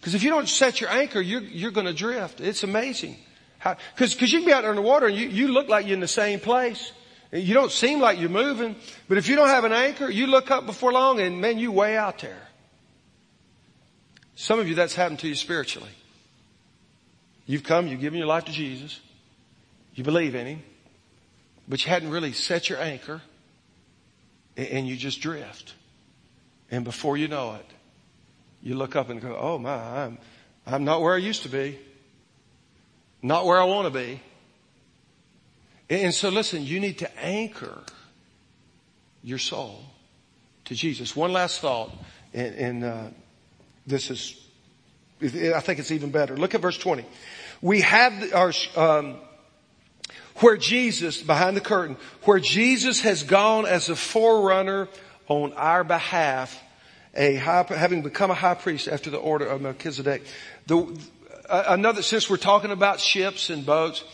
Because 0.00 0.14
if 0.14 0.22
you 0.22 0.30
don't 0.30 0.48
set 0.48 0.80
your 0.80 0.90
anchor, 0.90 1.20
you're, 1.20 1.42
you're 1.42 1.70
going 1.70 1.86
to 1.86 1.92
drift. 1.92 2.40
It's 2.40 2.62
amazing. 2.62 3.16
Because 3.58 4.14
cause 4.14 4.32
you 4.32 4.38
can 4.38 4.46
be 4.46 4.52
out 4.52 4.62
there 4.62 4.70
in 4.70 4.76
the 4.76 4.82
water 4.82 5.06
and 5.06 5.16
you, 5.16 5.28
you 5.28 5.48
look 5.48 5.68
like 5.68 5.86
you're 5.86 5.94
in 5.94 6.00
the 6.00 6.08
same 6.08 6.40
place. 6.40 6.92
You 7.32 7.52
don't 7.52 7.72
seem 7.72 8.00
like 8.00 8.18
you're 8.18 8.30
moving. 8.30 8.76
But 9.08 9.18
if 9.18 9.28
you 9.28 9.36
don't 9.36 9.48
have 9.48 9.64
an 9.64 9.72
anchor, 9.72 10.08
you 10.08 10.26
look 10.26 10.50
up 10.50 10.66
before 10.66 10.92
long 10.92 11.20
and 11.20 11.40
man, 11.40 11.58
you 11.58 11.72
way 11.72 11.96
out 11.96 12.18
there. 12.20 12.48
Some 14.34 14.60
of 14.60 14.68
you, 14.68 14.76
that's 14.76 14.94
happened 14.94 15.18
to 15.20 15.28
you 15.28 15.34
spiritually. 15.34 15.90
You've 17.48 17.64
come, 17.64 17.88
you've 17.88 18.00
given 18.00 18.18
your 18.18 18.28
life 18.28 18.44
to 18.44 18.52
Jesus. 18.52 19.00
You 19.94 20.04
believe 20.04 20.34
in 20.34 20.46
Him. 20.46 20.62
But 21.66 21.82
you 21.82 21.90
hadn't 21.90 22.10
really 22.10 22.32
set 22.32 22.68
your 22.68 22.78
anchor. 22.78 23.22
And 24.56 24.86
you 24.86 24.96
just 24.96 25.22
drift. 25.22 25.74
And 26.70 26.84
before 26.84 27.16
you 27.16 27.26
know 27.26 27.54
it, 27.54 27.66
you 28.62 28.74
look 28.74 28.96
up 28.96 29.08
and 29.08 29.20
go, 29.20 29.34
oh 29.40 29.58
my, 29.58 29.72
I'm, 29.72 30.18
I'm 30.66 30.84
not 30.84 31.00
where 31.00 31.14
I 31.14 31.18
used 31.18 31.44
to 31.44 31.48
be. 31.48 31.78
Not 33.22 33.46
where 33.46 33.58
I 33.58 33.64
want 33.64 33.92
to 33.92 33.98
be. 33.98 34.20
And 35.88 36.12
so 36.12 36.28
listen, 36.28 36.66
you 36.66 36.80
need 36.80 36.98
to 36.98 37.18
anchor 37.18 37.82
your 39.22 39.38
soul 39.38 39.84
to 40.66 40.74
Jesus. 40.74 41.16
One 41.16 41.32
last 41.32 41.60
thought, 41.60 41.90
and, 42.34 42.54
and 42.54 42.84
uh, 42.84 43.04
this 43.86 44.10
is, 44.10 44.38
I 45.20 45.60
think 45.60 45.80
it's 45.80 45.90
even 45.90 46.10
better. 46.10 46.36
Look 46.36 46.54
at 46.54 46.60
verse 46.60 46.78
20. 46.78 47.04
We 47.60 47.80
have 47.80 48.32
our, 48.32 48.52
um, 48.76 49.16
where 50.36 50.56
Jesus, 50.56 51.20
behind 51.20 51.56
the 51.56 51.60
curtain, 51.60 51.96
where 52.22 52.38
Jesus 52.38 53.00
has 53.00 53.24
gone 53.24 53.66
as 53.66 53.88
a 53.88 53.96
forerunner 53.96 54.88
on 55.26 55.52
our 55.54 55.82
behalf, 55.82 56.62
a 57.14 57.34
high, 57.34 57.64
having 57.68 58.02
become 58.02 58.30
a 58.30 58.34
high 58.34 58.54
priest 58.54 58.86
after 58.86 59.10
the 59.10 59.16
order 59.16 59.46
of 59.46 59.60
Melchizedek. 59.60 60.22
The, 60.66 60.96
uh, 61.48 61.64
another, 61.68 62.02
since 62.02 62.30
we're 62.30 62.36
talking 62.36 62.70
about 62.70 63.00
ships 63.00 63.50
and 63.50 63.66
boats, 63.66 64.04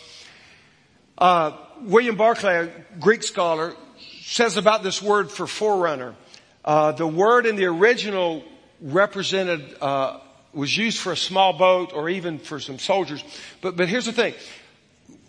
uh, 1.18 1.52
William 1.82 2.16
Barclay, 2.16 2.68
a 2.68 2.70
Greek 2.98 3.22
scholar, 3.22 3.74
says 4.22 4.56
about 4.56 4.82
this 4.82 5.02
word 5.02 5.30
for 5.30 5.46
forerunner. 5.46 6.14
Uh, 6.64 6.92
the 6.92 7.06
word 7.06 7.44
in 7.44 7.56
the 7.56 7.66
original 7.66 8.42
represented 8.80 9.76
uh, 9.82 10.18
was 10.54 10.76
used 10.76 10.98
for 10.98 11.12
a 11.12 11.16
small 11.16 11.52
boat 11.52 11.92
or 11.92 12.08
even 12.08 12.38
for 12.38 12.60
some 12.60 12.78
soldiers. 12.78 13.22
But, 13.60 13.76
but 13.76 13.88
here's 13.88 14.06
the 14.06 14.12
thing. 14.12 14.34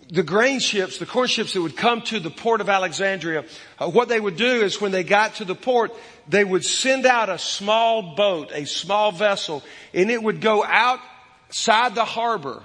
The 0.09 0.23
grain 0.23 0.59
ships, 0.59 0.99
the 0.99 1.05
corn 1.05 1.27
ships 1.27 1.53
that 1.53 1.61
would 1.61 1.75
come 1.75 2.01
to 2.03 2.19
the 2.19 2.29
port 2.29 2.61
of 2.61 2.69
Alexandria, 2.69 3.43
uh, 3.79 3.89
what 3.89 4.07
they 4.07 4.19
would 4.19 4.35
do 4.35 4.61
is 4.63 4.79
when 4.79 4.91
they 4.91 5.03
got 5.03 5.35
to 5.35 5.45
the 5.45 5.55
port, 5.55 5.91
they 6.27 6.43
would 6.43 6.63
send 6.63 7.05
out 7.07 7.29
a 7.29 7.39
small 7.39 8.15
boat, 8.15 8.51
a 8.53 8.65
small 8.65 9.11
vessel, 9.11 9.63
and 9.93 10.11
it 10.11 10.21
would 10.21 10.41
go 10.41 10.63
outside 10.63 11.95
the 11.95 12.05
harbor 12.05 12.61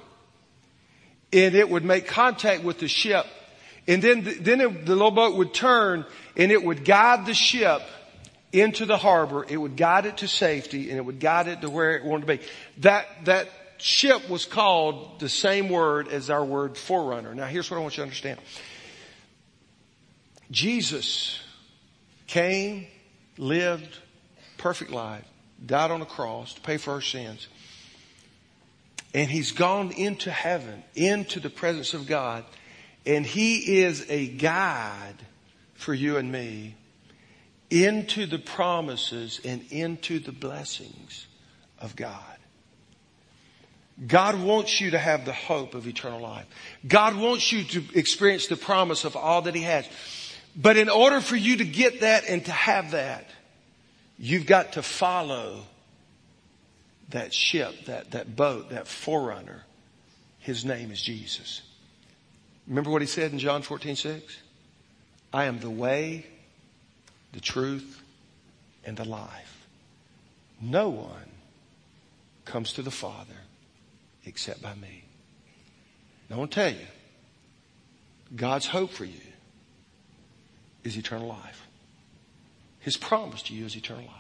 and 1.33 1.55
it 1.55 1.71
would 1.71 1.85
make 1.85 2.07
contact 2.07 2.63
with 2.63 2.79
the 2.79 2.89
ship. 2.89 3.27
And 3.87 4.03
then, 4.03 4.23
then 4.41 4.61
it, 4.61 4.87
the 4.87 4.95
little 4.95 5.11
boat 5.11 5.37
would 5.37 5.55
turn 5.55 6.05
and 6.37 6.53
it 6.53 6.63
would 6.63 6.85
guide 6.85 7.25
the 7.25 7.35
ship 7.35 7.83
into 8.53 8.87
the 8.87 8.97
harbor. 8.97 9.45
It 9.49 9.57
would 9.57 9.77
guide 9.77 10.07
it 10.07 10.19
to 10.19 10.29
safety 10.29 10.91
and 10.91 10.99
it 10.99 11.05
would 11.05 11.21
guide 11.21 11.49
it 11.49 11.61
to 11.61 11.71
where 11.71 11.97
it 11.97 12.05
wanted 12.05 12.27
to 12.27 12.39
be. 12.39 12.45
That, 12.79 13.07
that 13.25 13.49
ship 13.79 14.29
was 14.29 14.45
called 14.45 15.21
the 15.21 15.29
same 15.29 15.69
word 15.69 16.09
as 16.09 16.31
our 16.31 16.45
word 16.45 16.77
forerunner. 16.77 17.35
Now 17.35 17.47
here's 17.47 17.71
what 17.71 17.79
I 17.79 17.81
want 17.81 17.95
you 17.95 18.03
to 18.03 18.03
understand. 18.03 18.41
Jesus 20.51 21.41
came, 22.27 22.87
lived 23.39 23.99
perfect 24.59 24.91
life, 24.91 25.25
died 25.65 25.91
on 25.91 26.03
a 26.03 26.07
cross 26.07 26.55
to 26.55 26.61
pay 26.61 26.77
for 26.77 26.93
our 26.93 27.01
sins. 27.01 27.49
And 29.13 29.31
he's 29.31 29.53
gone 29.53 29.91
into 29.93 30.31
heaven, 30.31 30.85
into 30.95 31.41
the 31.41 31.51
presence 31.51 31.95
of 31.95 32.07
God. 32.07 32.45
And 33.07 33.27
he 33.27 33.81
is 33.81 34.07
a 34.09 34.29
guide 34.29 35.17
for 35.75 35.95
you 35.95 36.17
and 36.17 36.31
me 36.31 36.77
into 37.71 38.27
the 38.27 38.39
promises 38.39 39.41
and 39.45 39.65
into 39.71 40.19
the 40.19 40.33
blessings 40.33 41.27
of 41.79 41.97
God. 41.97 42.37
God 44.07 44.41
wants 44.41 44.81
you 44.81 44.93
to 44.93 44.99
have 44.99 45.25
the 45.25 45.33
hope 45.33 45.75
of 45.75 45.87
eternal 45.87 46.21
life. 46.21 46.47
God 46.87 47.17
wants 47.17 47.53
you 47.53 47.65
to 47.65 47.85
experience 47.95 48.47
the 48.47 48.57
promise 48.57 49.05
of 49.05 49.15
all 49.15 49.43
that 49.43 49.55
He 49.55 49.63
has. 49.63 49.87
But 50.57 50.77
in 50.77 50.89
order 50.89 51.21
for 51.21 51.37
you 51.37 51.59
to 51.59 51.65
get 51.65 52.01
that 52.01 52.25
and 52.29 52.45
to 52.47 52.53
have 52.53 52.93
that, 52.93 53.29
you've 54.19 54.47
got 54.47 54.73
to 54.73 54.83
follow 54.83 55.63
that 57.11 57.35
ship, 57.35 57.87
that, 57.87 58.13
that 58.13 58.35
boat, 58.35 58.71
that 58.71 58.89
forerunner. 58.89 59.65
His 60.39 60.65
name 60.65 60.91
is 60.91 61.01
Jesus. 61.01 61.63
Remember 62.67 62.91
what 62.91 63.03
he 63.03 63.09
said 63.09 63.33
in 63.33 63.39
John 63.39 63.63
14, 63.63 63.97
6? 63.97 64.39
I 65.33 65.45
am 65.45 65.59
the 65.59 65.71
way, 65.71 66.27
the 67.33 67.41
truth, 67.41 68.03
and 68.85 68.97
the 68.97 69.05
life. 69.05 69.67
No 70.61 70.89
one 70.89 71.31
comes 72.45 72.73
to 72.75 72.83
the 72.83 72.91
Father 72.91 73.35
except 74.25 74.63
by 74.63 74.75
me. 74.75 75.05
Now 76.29 76.37
I 76.37 76.39
want 76.39 76.51
to 76.53 76.61
tell 76.61 76.73
you, 76.73 76.87
God's 78.35 78.67
hope 78.67 78.91
for 78.91 79.05
you 79.05 79.21
is 80.85 80.97
eternal 80.97 81.29
life. 81.29 81.67
His 82.81 82.97
promise 82.97 83.43
to 83.43 83.55
you 83.55 83.67
is 83.67 83.77
eternal 83.77 84.05
life. 84.05 84.15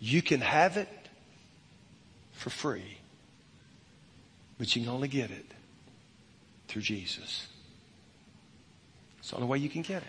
You 0.00 0.22
can 0.22 0.40
have 0.40 0.76
it 0.76 0.88
for 2.32 2.50
free, 2.50 2.98
but 4.58 4.74
you 4.74 4.82
can 4.82 4.90
only 4.90 5.08
get 5.08 5.30
it 5.30 5.46
through 6.68 6.82
Jesus. 6.82 7.48
It's 9.18 9.30
the 9.30 9.36
only 9.36 9.48
way 9.48 9.58
you 9.58 9.68
can 9.68 9.82
get 9.82 10.02
it. 10.02 10.08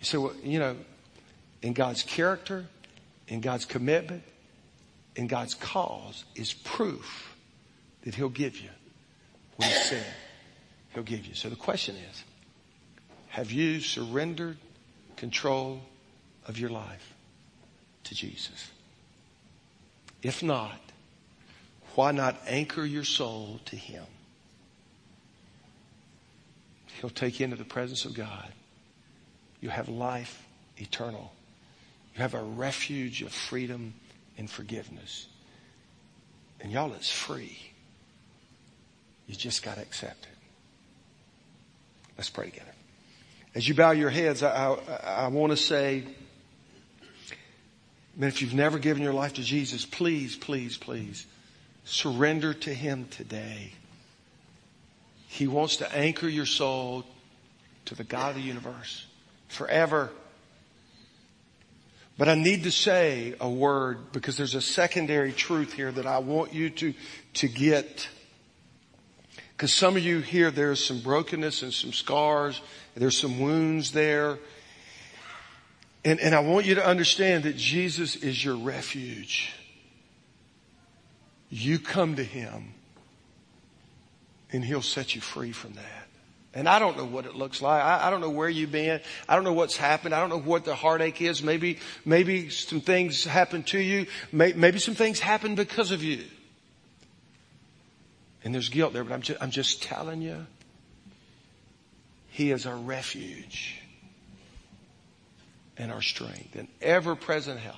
You 0.00 0.04
say, 0.04 0.18
well, 0.18 0.34
you 0.42 0.58
know, 0.58 0.76
in 1.62 1.72
God's 1.72 2.02
character, 2.02 2.66
in 3.26 3.40
God's 3.40 3.64
commitment, 3.64 4.22
in 5.16 5.26
God's 5.26 5.54
cause 5.54 6.24
is 6.34 6.52
proof 6.52 7.34
that 8.02 8.14
He'll 8.14 8.28
give 8.28 8.58
you 8.58 8.70
what 9.56 9.68
He 9.68 9.74
said 9.74 10.06
He'll 10.94 11.02
give 11.02 11.26
you. 11.26 11.34
So 11.34 11.48
the 11.48 11.56
question 11.56 11.96
is, 11.96 12.24
have 13.28 13.50
you 13.52 13.80
surrendered 13.80 14.56
control 15.16 15.80
of 16.46 16.58
your 16.58 16.70
life 16.70 17.14
to 18.04 18.14
Jesus? 18.14 18.70
If 20.22 20.42
not, 20.42 20.80
why 21.94 22.12
not 22.12 22.40
anchor 22.46 22.84
your 22.84 23.04
soul 23.04 23.60
to 23.66 23.76
Him? 23.76 24.04
He'll 27.00 27.10
take 27.10 27.38
you 27.38 27.44
into 27.44 27.56
the 27.56 27.64
presence 27.64 28.04
of 28.04 28.14
God. 28.14 28.48
You 29.60 29.68
have 29.68 29.88
life 29.88 30.44
eternal. 30.76 31.32
You 32.18 32.22
have 32.22 32.34
a 32.34 32.42
refuge 32.42 33.22
of 33.22 33.30
freedom 33.32 33.94
and 34.36 34.50
forgiveness. 34.50 35.28
And 36.60 36.72
y'all, 36.72 36.92
it's 36.94 37.12
free. 37.12 37.56
You 39.28 39.36
just 39.36 39.62
got 39.62 39.76
to 39.76 39.82
accept 39.82 40.24
it. 40.24 40.38
Let's 42.16 42.28
pray 42.28 42.46
together. 42.46 42.72
As 43.54 43.68
you 43.68 43.74
bow 43.74 43.92
your 43.92 44.10
heads, 44.10 44.42
I, 44.42 44.50
I, 44.50 44.96
I 45.06 45.28
want 45.28 45.52
to 45.52 45.56
say, 45.56 46.02
man, 48.16 48.30
if 48.30 48.42
you've 48.42 48.52
never 48.52 48.80
given 48.80 49.04
your 49.04 49.12
life 49.12 49.34
to 49.34 49.42
Jesus, 49.44 49.86
please, 49.86 50.34
please, 50.34 50.76
please 50.76 51.24
surrender 51.84 52.52
to 52.52 52.74
Him 52.74 53.06
today. 53.10 53.74
He 55.28 55.46
wants 55.46 55.76
to 55.76 55.96
anchor 55.96 56.26
your 56.26 56.46
soul 56.46 57.04
to 57.84 57.94
the 57.94 58.02
God 58.02 58.30
of 58.30 58.34
the 58.34 58.42
universe 58.42 59.06
forever. 59.46 60.10
But 62.18 62.28
I 62.28 62.34
need 62.34 62.64
to 62.64 62.72
say 62.72 63.34
a 63.40 63.48
word 63.48 64.10
because 64.12 64.36
there's 64.36 64.56
a 64.56 64.60
secondary 64.60 65.32
truth 65.32 65.72
here 65.72 65.92
that 65.92 66.04
I 66.04 66.18
want 66.18 66.52
you 66.52 66.68
to, 66.68 66.92
to 67.34 67.48
get. 67.48 68.08
Because 69.56 69.72
some 69.72 69.96
of 69.96 70.02
you 70.02 70.18
here, 70.18 70.50
there's 70.50 70.84
some 70.84 70.98
brokenness 71.00 71.62
and 71.62 71.72
some 71.72 71.92
scars. 71.92 72.60
There's 72.96 73.16
some 73.16 73.38
wounds 73.38 73.92
there. 73.92 74.40
And, 76.04 76.18
and 76.18 76.34
I 76.34 76.40
want 76.40 76.66
you 76.66 76.74
to 76.74 76.84
understand 76.84 77.44
that 77.44 77.56
Jesus 77.56 78.16
is 78.16 78.44
your 78.44 78.56
refuge. 78.56 79.52
You 81.50 81.78
come 81.78 82.16
to 82.16 82.24
Him 82.24 82.74
and 84.50 84.64
He'll 84.64 84.82
set 84.82 85.14
you 85.14 85.20
free 85.20 85.52
from 85.52 85.74
that. 85.74 85.97
And 86.58 86.68
I 86.68 86.80
don't 86.80 86.96
know 86.96 87.04
what 87.04 87.24
it 87.24 87.36
looks 87.36 87.62
like. 87.62 87.80
I, 87.80 88.08
I, 88.08 88.10
don't 88.10 88.20
know 88.20 88.30
where 88.30 88.48
you've 88.48 88.72
been. 88.72 89.00
I 89.28 89.36
don't 89.36 89.44
know 89.44 89.52
what's 89.52 89.76
happened. 89.76 90.12
I 90.12 90.18
don't 90.18 90.28
know 90.28 90.40
what 90.40 90.64
the 90.64 90.74
heartache 90.74 91.22
is. 91.22 91.40
Maybe, 91.40 91.78
maybe 92.04 92.50
some 92.50 92.80
things 92.80 93.22
happened 93.22 93.68
to 93.68 93.78
you. 93.78 94.06
maybe 94.32 94.80
some 94.80 94.96
things 94.96 95.20
happened 95.20 95.56
because 95.56 95.92
of 95.92 96.02
you. 96.02 96.24
And 98.42 98.52
there's 98.52 98.70
guilt 98.70 98.92
there, 98.92 99.04
but 99.04 99.12
I'm 99.12 99.22
just, 99.22 99.40
I'm 99.40 99.52
just 99.52 99.84
telling 99.84 100.20
you, 100.20 100.46
He 102.26 102.50
is 102.50 102.66
our 102.66 102.76
refuge 102.76 103.76
and 105.76 105.92
our 105.92 106.02
strength 106.02 106.56
and 106.56 106.66
ever 106.82 107.14
present 107.14 107.60
help 107.60 107.76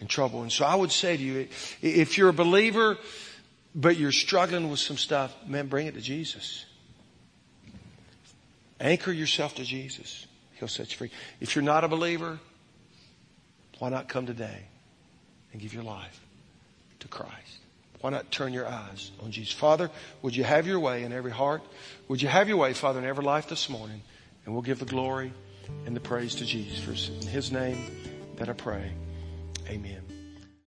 in 0.00 0.06
trouble. 0.06 0.40
And 0.40 0.50
so 0.50 0.64
I 0.64 0.74
would 0.74 0.92
say 0.92 1.14
to 1.14 1.22
you, 1.22 1.48
if 1.82 2.16
you're 2.16 2.30
a 2.30 2.32
believer, 2.32 2.96
but 3.74 3.98
you're 3.98 4.12
struggling 4.12 4.70
with 4.70 4.80
some 4.80 4.96
stuff, 4.96 5.36
man, 5.46 5.66
bring 5.66 5.88
it 5.88 5.94
to 5.94 6.00
Jesus. 6.00 6.64
Anchor 8.80 9.12
yourself 9.12 9.54
to 9.56 9.64
Jesus. 9.64 10.26
He'll 10.54 10.68
set 10.68 10.90
you 10.90 10.96
free. 10.96 11.10
If 11.40 11.54
you're 11.54 11.64
not 11.64 11.84
a 11.84 11.88
believer, 11.88 12.38
why 13.78 13.88
not 13.90 14.08
come 14.08 14.26
today 14.26 14.66
and 15.52 15.60
give 15.60 15.72
your 15.72 15.84
life 15.84 16.20
to 17.00 17.08
Christ? 17.08 17.58
Why 18.00 18.10
not 18.10 18.30
turn 18.30 18.52
your 18.52 18.66
eyes 18.66 19.10
on 19.22 19.32
Jesus? 19.32 19.52
Father, 19.52 19.90
would 20.22 20.36
you 20.36 20.44
have 20.44 20.66
your 20.66 20.78
way 20.78 21.02
in 21.02 21.12
every 21.12 21.32
heart? 21.32 21.62
Would 22.08 22.22
you 22.22 22.28
have 22.28 22.48
your 22.48 22.56
way, 22.56 22.72
Father, 22.72 23.00
in 23.00 23.04
every 23.04 23.24
life 23.24 23.48
this 23.48 23.68
morning? 23.68 24.02
And 24.44 24.54
we'll 24.54 24.62
give 24.62 24.78
the 24.78 24.84
glory 24.84 25.32
and 25.84 25.94
the 25.94 26.00
praise 26.00 26.36
to 26.36 26.44
Jesus. 26.44 26.78
For 26.80 27.12
in 27.12 27.26
his 27.26 27.50
name 27.50 27.78
that 28.36 28.48
I 28.48 28.52
pray. 28.52 28.92
Amen. 29.68 30.07